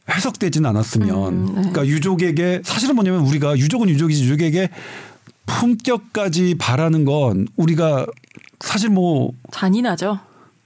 해석되지는 0.09 0.69
않았으면 0.69 1.27
음, 1.33 1.45
네. 1.47 1.51
그러니까 1.53 1.85
유족에게 1.87 2.61
사실은 2.63 2.95
뭐냐면 2.95 3.21
우리가 3.21 3.57
유족은 3.57 3.89
유족이지 3.89 4.23
유족에게 4.23 4.69
품격까지 5.45 6.55
바라는 6.57 7.05
건 7.05 7.47
우리가 7.57 8.05
사실 8.59 8.89
뭐 8.89 9.31
잔인하죠. 9.51 10.19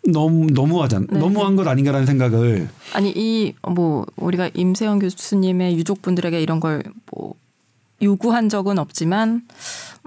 너무 0.06 0.48
너무하잖아 0.52 1.06
네, 1.10 1.18
너무한 1.20 1.56
것 1.56 1.66
아닌가라는 1.66 2.06
생각을 2.06 2.68
아니 2.94 3.14
이 3.16 3.54
뭐 3.66 4.06
우리가 4.18 4.50
임세영 4.54 5.00
교수님의 5.00 5.78
유족분들에게 5.78 6.42
이런 6.42 6.60
걸 6.60 6.84
뭐 7.12 7.34
요구한 8.02 8.50
적은 8.50 8.80
없지만 8.80 9.44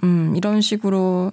음 0.05 0.35
이런 0.37 0.61
식으로 0.61 1.33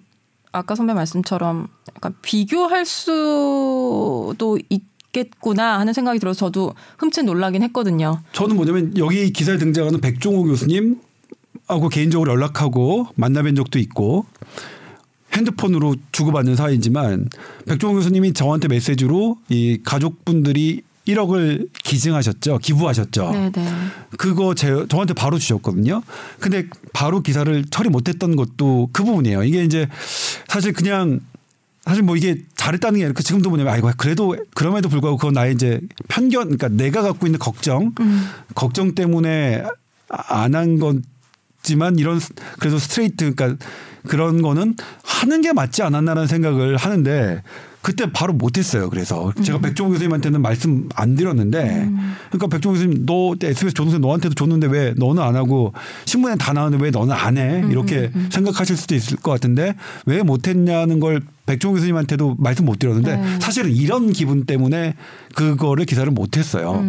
아까 0.54 0.76
선배 0.76 0.93
말씀처럼 0.93 1.68
약간 1.97 2.16
비교할 2.22 2.86
수도 2.86 4.58
있 4.70 4.82
겠구나 5.14 5.80
하는 5.80 5.93
생각이 5.93 6.20
들어서 6.20 6.47
저도 6.47 6.74
흠칫 6.97 7.24
놀라긴 7.24 7.64
했거든요. 7.64 8.22
저는 8.34 8.57
뭐냐면 8.57 8.97
여기 8.97 9.32
기사에 9.32 9.57
등장하는 9.57 10.01
백종호 10.01 10.43
교수님 10.43 10.99
하고 11.68 11.88
개인적으로 11.88 12.32
연락하고 12.32 13.07
만나뵌 13.18 13.55
적도 13.55 13.80
있고 13.80 14.26
핸드폰으로 15.32 15.95
주고받는 16.11 16.55
사이지만 16.55 17.30
백종원 17.66 17.97
교수님이 17.97 18.34
저한테 18.34 18.68
메시지로 18.68 19.38
이 19.49 19.80
가족분들이 19.84 20.82
1억을 21.07 21.68
기증하셨죠. 21.84 22.59
기부하셨죠. 22.59 23.32
네네. 23.32 23.68
그거 24.18 24.55
제, 24.55 24.86
저한테 24.88 25.14
바로 25.14 25.38
주셨거든요. 25.38 26.01
근데 26.39 26.66
바로 26.93 27.22
기사를 27.22 27.66
처리 27.70 27.89
못했던 27.89 28.36
것도 28.36 28.89
그 28.93 29.03
부분이에요. 29.03 29.43
이게 29.43 29.64
이제 29.64 29.88
사실 30.47 30.72
그냥 30.72 31.20
사실 31.86 32.02
뭐 32.04 32.16
이게 32.16 32.38
잘했다는 32.56 33.00
게 33.00 33.06
아니라 33.06 33.22
지금도 33.22 33.50
뭐냐면 33.50 33.74
아이고 33.74 33.92
그래도 33.98 34.36
그럼에도 34.56 34.88
불구하고 34.88 35.18
그건 35.18 35.34
나의 35.34 35.54
이제 35.54 35.82
편견 36.08 36.44
그러니까 36.44 36.70
내가 36.70 37.02
갖고 37.02 37.28
있는 37.28 37.40
걱정 37.40 37.94
음. 38.00 38.30
걱정 38.56 38.96
때문에 38.96 39.64
안한 40.08 40.80
거지만 40.80 42.00
이런 42.00 42.22
그래도 42.60 42.80
스트레이트 42.80 43.34
그러니까 43.34 43.66
그런 44.08 44.42
거는 44.42 44.76
하는 45.04 45.42
게 45.42 45.52
맞지 45.52 45.84
않았나라는 45.84 46.28
생각을 46.28 46.78
하는데 46.78 47.44
그때 47.84 48.10
바로 48.12 48.32
못했어요. 48.32 48.90
그래서 48.90 49.34
제가 49.44 49.60
음. 49.60 49.62
백종원 49.62 49.92
교수님한테는 49.92 50.42
말씀 50.42 50.88
안 50.96 51.16
드렸는데 51.16 51.90
그러니까 52.30 52.48
백종원 52.48 52.80
교수님 52.80 53.06
너 53.06 53.36
SBS 53.40 53.74
조동생 53.74 54.00
너한테도 54.00 54.36
줬는데 54.36 54.68
왜 54.68 54.94
너는 54.96 55.22
안 55.22 55.36
하고 55.36 55.74
신문에 56.06 56.38
다 56.38 56.54
나오는데 56.54 56.82
왜 56.82 56.92
너는 56.92 57.14
안 57.14 57.38
해? 57.38 57.62
음, 57.62 57.72
이렇게 57.72 58.10
생각하실 58.32 58.78
수도 58.78 58.96
있을 58.96 59.18
것 59.18 59.32
같은데 59.32 59.76
왜 60.06 60.24
못했냐는 60.24 61.02
걸 61.02 61.22
백종원 61.46 61.76
교수님한테도 61.76 62.38
말씀 62.40 62.64
못 62.64 62.80
드렸는데 62.80 63.18
네. 63.18 63.40
사실은 63.42 63.70
이런 63.70 64.14
기분 64.14 64.46
때문에 64.46 64.96
그거를 65.36 65.84
기사를 65.84 66.10
못했어요. 66.10 66.80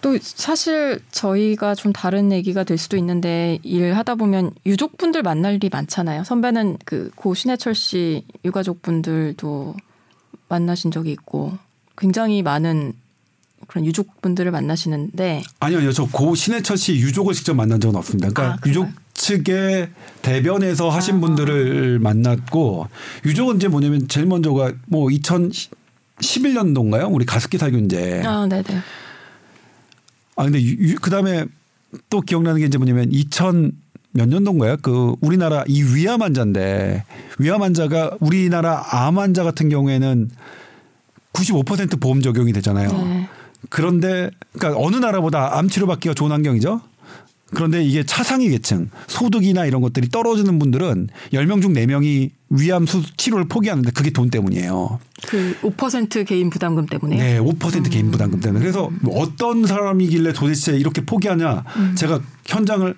음. 0.00 0.02
또 0.02 0.18
사실 0.22 1.00
저희가 1.10 1.74
좀 1.74 1.92
다른 1.92 2.32
얘기가 2.32 2.64
될 2.64 2.78
수도 2.78 2.96
있는데 2.96 3.58
일 3.62 3.94
하다 3.94 4.14
보면 4.16 4.52
유족분들 4.66 5.22
만날 5.22 5.54
일이 5.54 5.68
많잖아요. 5.70 6.24
선배는 6.24 6.78
그 6.84 7.10
고 7.16 7.34
신해철 7.34 7.74
씨 7.74 8.24
유가족분들도 8.44 9.74
만나신 10.48 10.90
적이 10.90 11.12
있고 11.12 11.52
굉장히 11.98 12.42
많은 12.42 12.92
그런 13.66 13.84
유족분들을 13.86 14.50
만나시는데 14.50 15.42
아니요, 15.60 15.78
아니요. 15.78 15.92
저 15.92 16.06
고 16.06 16.34
신해철 16.34 16.76
씨 16.78 16.94
유족을 16.96 17.34
직접 17.34 17.54
만난 17.54 17.78
적은 17.80 17.96
없습니다. 17.96 18.28
그러니까 18.30 18.54
아? 18.54 18.58
유족 18.68 18.88
측의 19.14 19.90
대변에서 20.22 20.88
하신 20.88 21.16
아. 21.16 21.20
분들을 21.20 21.98
만났고 21.98 22.86
유족은 23.26 23.56
이제 23.56 23.68
뭐냐면 23.68 24.08
제일 24.08 24.26
먼저가 24.26 24.72
뭐 24.86 25.08
2011년도인가요? 25.08 27.12
우리 27.12 27.26
가습기 27.26 27.58
살균제. 27.58 28.22
아, 28.24 28.46
네네. 28.48 28.64
아 30.40 30.44
근데 30.44 30.62
유, 30.62 30.94
그다음에 30.96 31.44
또 32.08 32.22
기억나는 32.22 32.60
게 32.60 32.66
이제 32.66 32.78
뭐냐면 32.78 33.12
2000 33.12 33.72
몇 34.12 34.26
년도인가요? 34.28 34.78
그 34.82 35.14
우리나라 35.20 35.64
이 35.68 35.82
위암 35.82 36.22
환자인데 36.22 37.04
위암 37.38 37.62
환자가 37.62 38.16
우리나라 38.20 38.82
암 38.90 39.18
환자 39.18 39.44
같은 39.44 39.68
경우에는 39.68 40.30
95% 41.34 42.00
보험 42.00 42.22
적용이 42.22 42.52
되잖아요. 42.54 42.88
네. 42.90 43.28
그런데 43.68 44.30
그러니까 44.52 44.82
어느 44.82 44.96
나라보다 44.96 45.58
암 45.58 45.68
치료 45.68 45.86
받기가 45.86 46.14
좋은 46.14 46.32
환경이죠. 46.32 46.80
그런데 47.54 47.84
이게 47.84 48.04
차상위 48.04 48.48
계층, 48.48 48.90
소득이나 49.08 49.66
이런 49.66 49.82
것들이 49.82 50.08
떨어지는 50.08 50.58
분들은 50.58 51.08
10명 51.32 51.60
중 51.60 51.74
4명이 51.74 52.30
위암 52.50 52.86
수 52.86 53.02
치료를 53.16 53.46
포기하는데 53.46 53.92
그게 53.92 54.10
돈 54.10 54.28
때문이에요. 54.28 54.98
그 55.28 55.56
5% 55.62 56.26
개인 56.26 56.50
부담금 56.50 56.86
때문에. 56.86 57.16
네, 57.16 57.38
5% 57.38 57.90
개인 57.90 58.10
부담금 58.10 58.40
때문에. 58.40 58.60
그래서 58.60 58.90
뭐 59.00 59.20
어떤 59.22 59.64
사람이길래 59.64 60.32
도대체 60.32 60.76
이렇게 60.76 61.04
포기하냐. 61.04 61.62
제가 61.94 62.20
현장을 62.46 62.94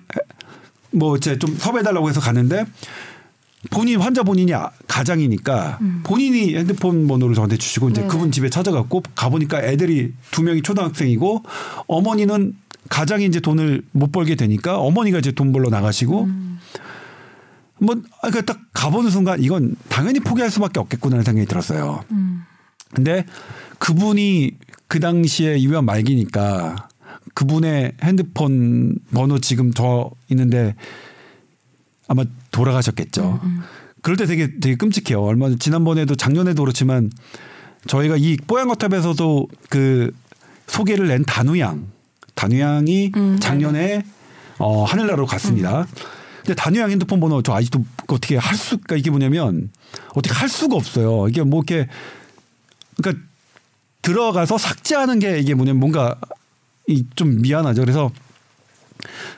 뭐 0.91 1.15
이제 1.17 1.37
좀 1.37 1.55
섭외해달라고 1.55 2.09
해서 2.09 2.19
갔는데 2.19 2.65
본인 3.69 4.01
환자 4.01 4.23
본인이 4.23 4.53
아- 4.55 4.71
가장이니까 4.87 5.79
본인이 6.03 6.55
핸드폰 6.55 7.07
번호를 7.07 7.35
저한테 7.35 7.57
주시고 7.57 7.89
이제 7.89 8.01
네네. 8.01 8.11
그분 8.11 8.31
집에 8.31 8.49
찾아갔고 8.49 9.03
가보니까 9.15 9.61
애들이 9.63 10.13
두 10.31 10.41
명이 10.43 10.63
초등학생이고 10.63 11.43
어머니는 11.87 12.55
가장이 12.89 13.25
이제 13.25 13.39
돈을 13.39 13.83
못 13.91 14.11
벌게 14.11 14.35
되니까 14.35 14.79
어머니가 14.79 15.19
이제 15.19 15.31
돈 15.31 15.53
벌러 15.53 15.69
나가시고 15.69 16.27
뭐 17.83 17.95
아, 18.21 18.29
그러니까 18.29 18.53
딱 18.53 18.61
가보는 18.73 19.09
순간 19.11 19.41
이건 19.43 19.75
당연히 19.89 20.19
포기할 20.19 20.49
수밖에 20.49 20.79
없겠구나라는 20.79 21.23
생각이 21.25 21.47
들었어요. 21.47 22.03
음. 22.11 22.43
근데 22.93 23.25
그분이 23.79 24.51
그 24.87 24.99
당시에 24.99 25.57
이후한 25.57 25.85
말기니까 25.85 26.87
그분의 27.33 27.93
핸드폰 28.01 28.97
번호 29.13 29.39
지금 29.39 29.73
저 29.73 30.11
있는데 30.29 30.75
아마 32.07 32.23
돌아가셨겠죠. 32.51 33.41
그럴 34.01 34.17
때 34.17 34.25
되게 34.25 34.59
되게 34.59 34.75
끔찍해요. 34.75 35.21
얼마 35.21 35.49
전 35.49 35.57
지난번에도 35.57 36.15
작년에도 36.15 36.63
그렇지만 36.63 37.09
저희가 37.87 38.17
이 38.17 38.37
뽀양거탑에서도 38.37 39.47
그 39.69 40.11
소개를 40.67 41.07
낸 41.07 41.23
단우양, 41.23 41.87
단우양이 42.35 43.11
음, 43.15 43.39
작년에 43.39 44.03
어, 44.59 44.83
하늘나라로 44.83 45.25
갔습니다. 45.25 45.87
근데 46.45 46.55
단우양 46.55 46.91
핸드폰 46.91 47.19
번호 47.19 47.41
저 47.41 47.53
아직도 47.53 47.83
어떻게 48.07 48.35
할 48.37 48.55
수가 48.55 48.95
이게 48.95 49.09
뭐냐면 49.09 49.71
어떻게 50.13 50.33
할 50.35 50.49
수가 50.49 50.75
없어요. 50.75 51.27
이게 51.29 51.41
뭐 51.41 51.63
이렇게 51.65 51.87
그러니까 52.97 53.23
들어가서 54.01 54.57
삭제하는 54.57 55.19
게 55.19 55.39
이게 55.39 55.53
뭐냐면 55.53 55.79
뭔가 55.79 56.17
이 56.87 57.03
좀 57.15 57.41
미안하죠. 57.41 57.81
그래서 57.81 58.11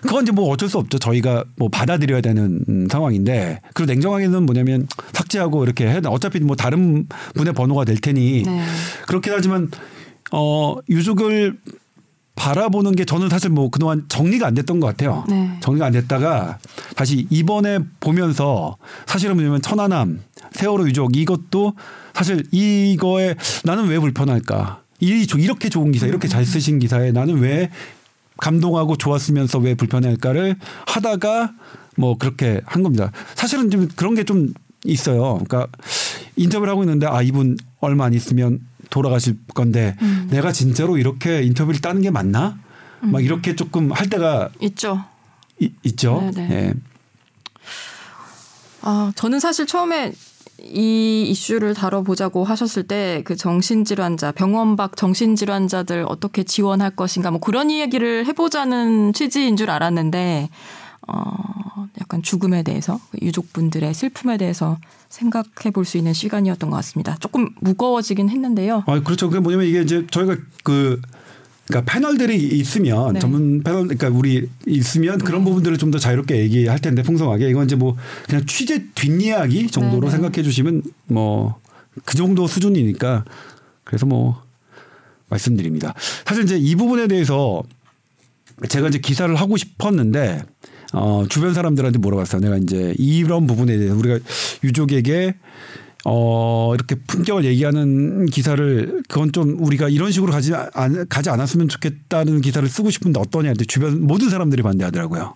그건 0.01 0.24
이제 0.24 0.32
뭐 0.32 0.49
어쩔 0.49 0.68
수 0.70 0.78
없죠. 0.78 0.97
저희가 0.99 1.43
뭐 1.58 1.70
받아들여야 1.70 2.22
되는 2.22 2.64
음, 2.68 2.88
상황인데 2.89 3.62
그리고 3.74 3.91
냉정하게는 3.91 4.43
뭐냐면 4.45 4.88
삭제하고 5.14 5.64
이렇게 5.64 5.88
해 5.88 6.01
어차피 6.06 6.39
뭐 6.39 6.56
다른 6.56 7.08
분의 7.36 7.53
번호가 7.53 7.86
될 7.86 7.97
테니 7.97 8.43
네. 8.43 8.66
그렇긴 9.08 9.34
하지만 9.34 9.70
어 10.32 10.76
유족을 10.89 11.58
바라보는 12.49 12.95
게 12.95 13.05
저는 13.05 13.27
사실 13.29 13.49
뭐 13.49 13.69
그동안 13.71 14.05
정리가 14.07 14.45
안 14.45 14.53
됐던 14.53 14.79
것 14.79 14.85
같아요. 14.85 15.25
네. 15.27 15.57
정리가 15.61 15.87
안 15.87 15.93
됐다가 15.93 16.59
다시 16.95 17.25
이번에 17.31 17.79
보면서 17.99 18.77
사실은 19.07 19.35
뭐냐면 19.35 19.63
천안함, 19.63 20.21
세월호 20.51 20.87
유족 20.87 21.17
이것도 21.17 21.73
사실 22.13 22.43
이거에 22.51 23.33
나는 23.63 23.87
왜 23.87 23.97
불편할까? 23.97 24.81
이 24.99 25.25
조- 25.25 25.39
이렇게 25.39 25.69
좋은 25.69 25.91
기사, 25.91 26.05
이렇게 26.05 26.27
잘 26.27 26.45
쓰신 26.45 26.77
기사에 26.77 27.11
나는 27.11 27.39
왜 27.39 27.71
감동하고 28.37 28.95
좋았으면서 28.95 29.57
왜 29.59 29.73
불편할까를 29.73 30.55
하다가 30.85 31.51
뭐 31.97 32.15
그렇게 32.17 32.61
한 32.65 32.83
겁니다. 32.83 33.11
사실은 33.33 33.71
좀 33.71 33.87
그런 33.95 34.13
게 34.13 34.23
좀 34.23 34.53
있어요. 34.83 35.39
그러니까 35.47 35.67
인터뷰를 36.35 36.71
하고 36.71 36.83
있는데 36.83 37.07
아 37.07 37.23
이분 37.23 37.57
얼마 37.79 38.05
안 38.05 38.13
있으면 38.13 38.59
돌아가실 38.89 39.38
건데 39.53 39.95
음. 40.01 40.27
내가 40.31 40.51
진짜로 40.51 40.97
이렇게 40.97 41.41
인터뷰를 41.43 41.81
따는 41.81 42.01
게 42.01 42.09
맞나? 42.11 42.57
막 43.01 43.23
이렇게 43.23 43.55
조금 43.55 43.91
할 43.91 44.09
때가 44.09 44.49
있죠. 44.61 45.03
이- 45.59 45.71
있죠. 45.83 46.19
네네. 46.33 46.49
예. 46.55 46.73
아, 48.81 49.11
저는 49.15 49.39
사실 49.39 49.65
처음에 49.65 50.13
이 50.61 51.25
이슈를 51.29 51.73
다뤄보자고 51.73 52.43
하셨을 52.43 52.83
때 52.83 53.21
그 53.25 53.36
정신질환자, 53.36 54.31
병원 54.31 54.75
밖 54.75 54.95
정신질환자들 54.95 56.05
어떻게 56.07 56.43
지원할 56.43 56.91
것인가 56.95 57.29
뭐 57.31 57.39
그런 57.39 57.69
이야기를 57.69 58.25
해보자는 58.25 59.13
취지인 59.13 59.57
줄 59.57 59.69
알았는데 59.69 60.49
어, 61.08 61.88
약간 62.01 62.22
죽음에 62.24 62.64
대해서 62.64 62.99
유족분들의 63.22 63.93
슬픔에 63.93 64.38
대해서 64.38 64.78
생각해 65.10 65.72
볼 65.74 65.86
수 65.86 65.97
있는 65.97 66.14
시간이었던 66.14 66.70
것 66.70 66.76
같습니다. 66.78 67.16
조금 67.20 67.49
무거워지긴 67.62 68.30
했는데요. 68.30 68.84
아 68.88 68.99
그렇죠. 69.01 69.30
그게 69.30 69.39
뭐냐면 69.39 69.68
이게 69.68 69.82
이제 69.82 70.06
저희가 70.10 70.36
그 70.64 71.01
그러니까 71.68 71.91
패널들이 71.91 72.36
있으면 72.36 73.14
네. 73.14 73.20
전문 73.20 73.64
패널 73.64 73.88
그러니까 73.88 74.10
우리 74.10 74.49
있으면 74.68 75.18
그런 75.20 75.43
부분들을 75.43 75.78
좀 75.78 75.91
더 75.91 75.99
자유롭게 75.99 76.38
얘기할 76.38 76.80
텐데 76.80 77.01
풍성하게 77.03 77.49
이건 77.49 77.66
이제 77.66 77.76
뭐 77.76 77.95
그냥 78.28 78.45
취재 78.45 78.84
뒷이야기 78.93 79.68
정도로 79.68 80.01
네, 80.01 80.08
네. 80.08 80.12
생각해 80.12 80.43
주시면 80.43 80.84
뭐 81.08 81.60
그 82.03 82.18
정도 82.18 82.45
수준이니까 82.47 83.24
그래서 83.86 84.06
뭐 84.06 84.43
말씀드립니다. 85.30 85.93
사실 86.26 86.43
이제 86.43 86.58
이 86.58 86.76
부분에 86.76 87.08
대해서 87.08 87.64
제가 88.68 88.89
이제 88.89 88.99
기사를 88.99 89.34
하고 89.36 89.56
싶었는데 89.56 90.43
어 90.93 91.25
주변 91.29 91.53
사람들한테 91.53 91.99
물어봤어요. 91.99 92.41
내가 92.41 92.57
이제 92.57 92.93
이런 92.97 93.47
부분에 93.47 93.77
대해서 93.77 93.95
우리가 93.95 94.19
유족에게 94.63 95.36
어 96.07 96.71
이렇게 96.75 96.95
품격을 97.07 97.45
얘기하는 97.45 98.27
기사를 98.27 99.01
그건 99.09 99.31
좀 99.31 99.57
우리가 99.59 99.89
이런 99.89 100.11
식으로 100.11 100.31
가지 100.31 100.53
않, 100.53 101.05
가지 101.09 101.29
않았으면 101.31 101.67
좋겠다는 101.67 102.41
기사를 102.41 102.67
쓰고 102.69 102.91
싶은데 102.91 103.19
어떠냐 103.19 103.49
근데 103.49 103.65
주변 103.65 104.05
모든 104.05 104.29
사람들이 104.29 104.61
반대하더라고요. 104.61 105.33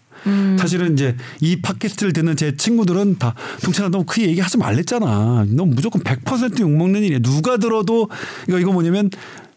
사실은 0.60 0.94
이제 0.94 1.16
이 1.40 1.62
팟캐스트를 1.62 2.12
듣는 2.14 2.36
제 2.36 2.56
친구들은 2.56 3.18
다 3.20 3.34
동찬아 3.64 3.88
너그 3.90 4.22
얘기 4.22 4.42
하지 4.42 4.58
말랬잖아. 4.58 5.46
너 5.50 5.66
무조건 5.66 6.04
100% 6.04 6.60
욕먹는 6.60 7.04
일이야. 7.04 7.20
누가 7.20 7.56
들어도 7.58 8.10
이거 8.48 8.60
이거 8.60 8.72
뭐냐면 8.74 9.10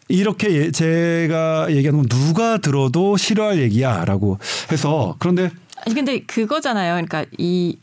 이렇게 0.08 0.52
예- 0.52 0.70
제가 0.70 1.66
얘기하는 1.70 1.98
건 1.98 2.08
누가 2.08 2.58
들어도 2.58 3.16
싫어할 3.16 3.58
얘기야 3.60 4.04
라고 4.04 4.38
해서 4.70 5.16
그런데 5.18 5.50
아니 5.84 5.94
근데 5.94 6.20
그거잖아요. 6.20 6.92
그러니까 6.94 7.24
이 7.38 7.78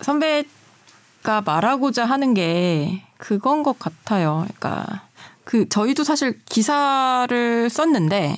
선배가 0.00 1.42
말하고자 1.44 2.04
하는 2.04 2.34
게 2.34 3.02
그건 3.18 3.62
것 3.62 3.78
같아요. 3.78 4.46
그러니까 4.46 5.02
그 5.44 5.68
저희도 5.68 6.04
사실 6.04 6.38
기사를 6.44 7.68
썼는데 7.68 8.36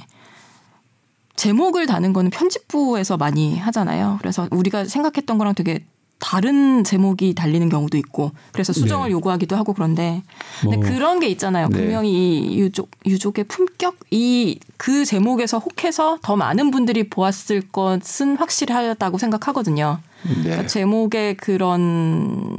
제목을 1.36 1.86
다는 1.86 2.12
거는 2.12 2.30
편집부에서 2.30 3.16
많이 3.16 3.58
하잖아요. 3.58 4.18
그래서 4.20 4.48
우리가 4.50 4.84
생각했던 4.86 5.38
거랑 5.38 5.54
되게 5.54 5.84
다른 6.24 6.84
제목이 6.84 7.34
달리는 7.34 7.68
경우도 7.68 7.98
있고 7.98 8.30
그래서 8.52 8.72
수정을 8.72 9.08
네. 9.08 9.12
요구하기도 9.12 9.56
하고 9.56 9.72
그런데 9.72 10.22
근데 10.60 10.76
뭐, 10.76 10.86
그런 10.86 11.18
게 11.18 11.26
있잖아요. 11.28 11.68
네. 11.68 11.76
분명히 11.76 12.12
이 12.38 12.58
유족 12.60 12.90
유족의 13.04 13.44
품격 13.44 13.96
이 14.10 14.58
그 14.76 15.04
제목에서 15.04 15.58
혹해서 15.58 16.18
더 16.22 16.34
많은 16.36 16.70
분들이 16.72 17.08
보았을 17.08 17.60
것은 17.70 18.36
확실하다고 18.36 19.16
생각하거든요. 19.18 20.00
네. 20.24 20.42
그러니까 20.42 20.66
제목의 20.66 21.36
그런 21.36 22.56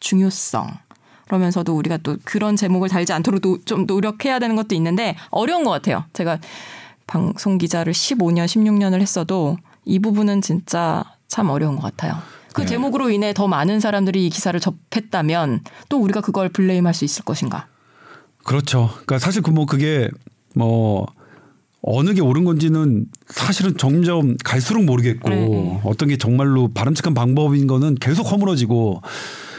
중요성 0.00 0.70
그러면서도 1.26 1.74
우리가 1.76 1.98
또 1.98 2.16
그런 2.24 2.56
제목을 2.56 2.88
달지 2.88 3.12
않도록 3.12 3.40
노- 3.40 3.58
좀 3.64 3.84
노력해야 3.86 4.38
되는 4.38 4.56
것도 4.56 4.74
있는데 4.74 5.16
어려운 5.30 5.64
것 5.64 5.70
같아요. 5.70 6.04
제가 6.12 6.38
방송 7.06 7.58
기자를 7.58 7.92
15년, 7.92 8.46
16년을 8.46 9.00
했어도 9.00 9.56
이 9.84 9.98
부분은 9.98 10.40
진짜 10.42 11.04
참 11.28 11.48
어려운 11.50 11.76
것 11.76 11.82
같아요. 11.82 12.14
그 12.54 12.62
네. 12.62 12.66
제목으로 12.66 13.10
인해 13.10 13.32
더 13.32 13.48
많은 13.48 13.80
사람들이 13.80 14.26
이 14.26 14.30
기사를 14.30 14.58
접했다면 14.58 15.60
또 15.88 15.98
우리가 15.98 16.20
그걸 16.20 16.48
블레임할 16.48 16.94
수 16.94 17.04
있을 17.04 17.24
것인가? 17.24 17.66
그렇죠. 18.44 18.88
그러니까 18.92 19.18
사실 19.18 19.42
그 19.42 19.50
뭐 19.50 19.66
그게 19.66 20.08
뭐 20.54 21.06
어느 21.82 22.14
게 22.14 22.20
옳은 22.20 22.44
건지는 22.44 23.06
사실은 23.26 23.76
점점 23.76 24.36
갈수록 24.44 24.84
모르겠고 24.84 25.28
네, 25.28 25.48
네. 25.48 25.80
어떤 25.84 26.08
게 26.08 26.16
정말로 26.16 26.68
바람직한 26.68 27.12
방법인 27.12 27.66
거는 27.66 27.96
계속 27.96 28.30
허물어지고 28.30 29.02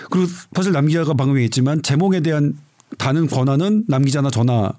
그리고 0.09 0.27
사실 0.53 0.71
남 0.71 0.87
기자가 0.87 1.13
방금 1.13 1.35
얘기했지만 1.37 1.81
제목에 1.81 2.21
대한 2.21 2.57
다는 2.97 3.27
권한은 3.27 3.85
남 3.87 4.05
기자나 4.05 4.29
저나 4.29 4.73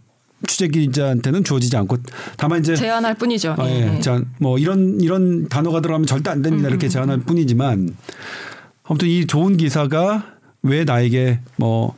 취재 0.47 0.68
기자한테는 0.68 1.45
주어지지 1.45 1.76
않고 1.76 1.99
다만 2.36 2.61
이제 2.61 2.74
제안할 2.76 3.14
뿐이죠. 3.14 3.57
아, 3.59 3.68
예. 3.68 3.97
예. 3.97 4.01
자, 4.01 4.22
뭐 4.38 4.59
이런 4.59 5.01
이런 5.01 5.49
단어가 5.49 5.80
들어가면 5.80 6.07
절대 6.07 6.30
안 6.30 6.38
음, 6.38 6.42
됩니다. 6.42 6.68
이렇게 6.68 6.88
제안할 6.88 7.20
뿐이지만 7.20 7.95
아무튼 8.84 9.09
이 9.09 9.26
좋은 9.26 9.57
기사가 9.57 10.34
왜 10.62 10.84
나에게 10.84 11.40
뭐 11.57 11.95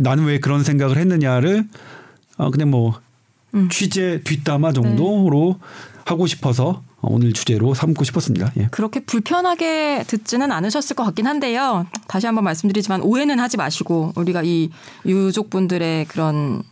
나는 0.00 0.24
왜 0.24 0.38
그런 0.38 0.62
생각을 0.64 0.96
했느냐를 0.96 1.66
어 2.36 2.50
그냥 2.50 2.70
뭐 2.70 3.00
음. 3.54 3.68
취재 3.68 4.20
뒷담화 4.24 4.72
정도로 4.72 5.58
하고 6.04 6.26
싶어서 6.26 6.82
오늘 7.02 7.32
주제로 7.32 7.74
삼고 7.74 8.04
싶었습니다. 8.04 8.52
예. 8.58 8.68
그렇게 8.70 9.00
불편하게 9.00 10.04
듣지는 10.06 10.50
않으셨을 10.50 10.96
것 10.96 11.04
같긴 11.04 11.26
한데요. 11.26 11.86
다시 12.08 12.26
한번 12.26 12.44
말씀드리지만 12.44 13.02
오해는 13.02 13.38
하지 13.38 13.56
마시고 13.56 14.12
우리가 14.16 14.42
이 14.44 14.70
유족분들의 15.04 16.06
그런 16.06 16.62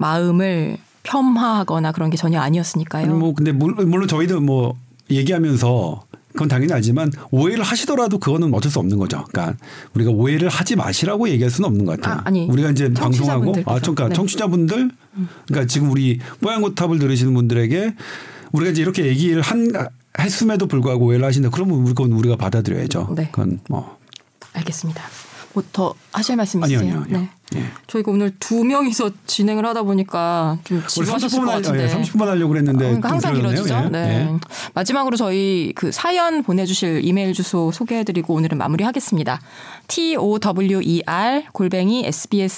마음을 0.00 0.78
폄하하거나 1.02 1.92
그런 1.92 2.10
게 2.10 2.16
전혀 2.16 2.40
아니었으니까요. 2.40 3.14
뭐 3.14 3.34
근데 3.34 3.52
물- 3.52 3.74
물론 3.74 4.08
저희도 4.08 4.40
뭐 4.40 4.76
얘기하면서 5.10 6.04
그건 6.32 6.48
당연히 6.48 6.72
알지만 6.72 7.10
오해를 7.30 7.64
하시더라도 7.64 8.18
그거는 8.18 8.54
어쩔 8.54 8.70
수 8.70 8.78
없는 8.78 8.98
거죠. 8.98 9.24
그러니까 9.32 9.56
우리가 9.94 10.10
오해를 10.12 10.48
하지 10.48 10.76
마시라고 10.76 11.28
얘기할 11.28 11.50
수는 11.50 11.68
없는 11.68 11.84
것 11.84 12.00
같아요. 12.00 12.18
아, 12.18 12.22
아니, 12.24 12.46
우리가 12.46 12.70
이제 12.70 12.92
방송하고. 12.92 13.52
아, 13.66 13.78
그러니까 13.80 14.08
네. 14.08 14.14
청취자분들, 14.14 14.90
그러니까 15.48 15.66
지금 15.66 15.90
우리 15.90 16.18
뽀얀거탑을 16.40 16.98
들으시는 17.00 17.34
분들에게 17.34 17.94
우리가 18.52 18.70
이제 18.70 18.80
이렇게 18.82 19.06
얘기를 19.06 19.42
한 19.42 19.72
했음에도 20.18 20.66
불구하고 20.66 21.06
오해를 21.06 21.24
하신다. 21.26 21.50
그러면 21.50 21.84
그건 21.84 22.12
우리가 22.12 22.36
받아들여야죠. 22.36 23.12
네. 23.16 23.28
그건 23.32 23.60
뭐 23.68 23.98
알겠습니다. 24.52 25.02
뭐더 25.52 25.94
하실 26.12 26.36
말씀 26.36 26.60
있으세요? 26.60 26.80
아니요, 26.80 27.02
아니요. 27.04 27.18
네. 27.18 27.30
예. 27.56 27.64
저희가 27.88 28.12
오늘 28.12 28.32
두 28.38 28.62
명이서 28.64 29.10
진행을 29.26 29.66
하다 29.66 29.82
보니까 29.82 30.58
좀 30.64 30.80
30분만 30.82 31.46
것 31.46 31.50
같은데. 31.52 31.88
30분만 31.88 32.26
하려고 32.26 32.50
그랬는데 32.50 32.78
그러니까 32.78 33.08
좀 33.08 33.14
항상. 33.14 33.34
길어지죠. 33.34 33.74
예. 33.74 33.88
네. 33.88 34.28
예. 34.30 34.38
마지막으로 34.74 35.16
저희 35.16 35.72
그 35.74 35.90
사연 35.90 36.44
보내주실 36.44 37.00
이메일 37.04 37.32
주소 37.32 37.72
소개해드리고 37.72 38.34
오늘은 38.34 38.58
마무리하겠습니다. 38.58 39.40
t 39.88 40.14
o 40.16 40.38
w 40.38 40.80
e 40.82 41.02
r 41.06 41.42
골뱅이 41.52 42.04
sbs.co.kr로 42.06 42.52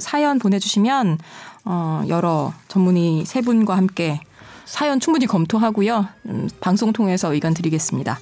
사연 0.00 0.38
보내주시면 0.40 1.18
어, 1.64 2.02
여러 2.08 2.52
전문의 2.66 3.24
세 3.24 3.40
분과 3.42 3.76
함께 3.76 4.20
사연 4.64 4.98
충분히 5.00 5.26
검토하고요. 5.26 6.08
음, 6.26 6.48
방송 6.60 6.92
통해서 6.92 7.32
의견 7.32 7.54
드리겠습니다. 7.54 8.18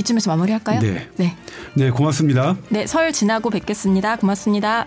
이쯤에서 0.00 0.30
마무리할까요? 0.30 0.80
네. 0.80 1.08
네. 1.16 1.36
네, 1.74 1.90
고맙습니다. 1.90 2.56
네, 2.68 2.86
설 2.86 3.12
지나고 3.12 3.50
뵙겠습니다. 3.50 4.16
고맙습니다. 4.16 4.86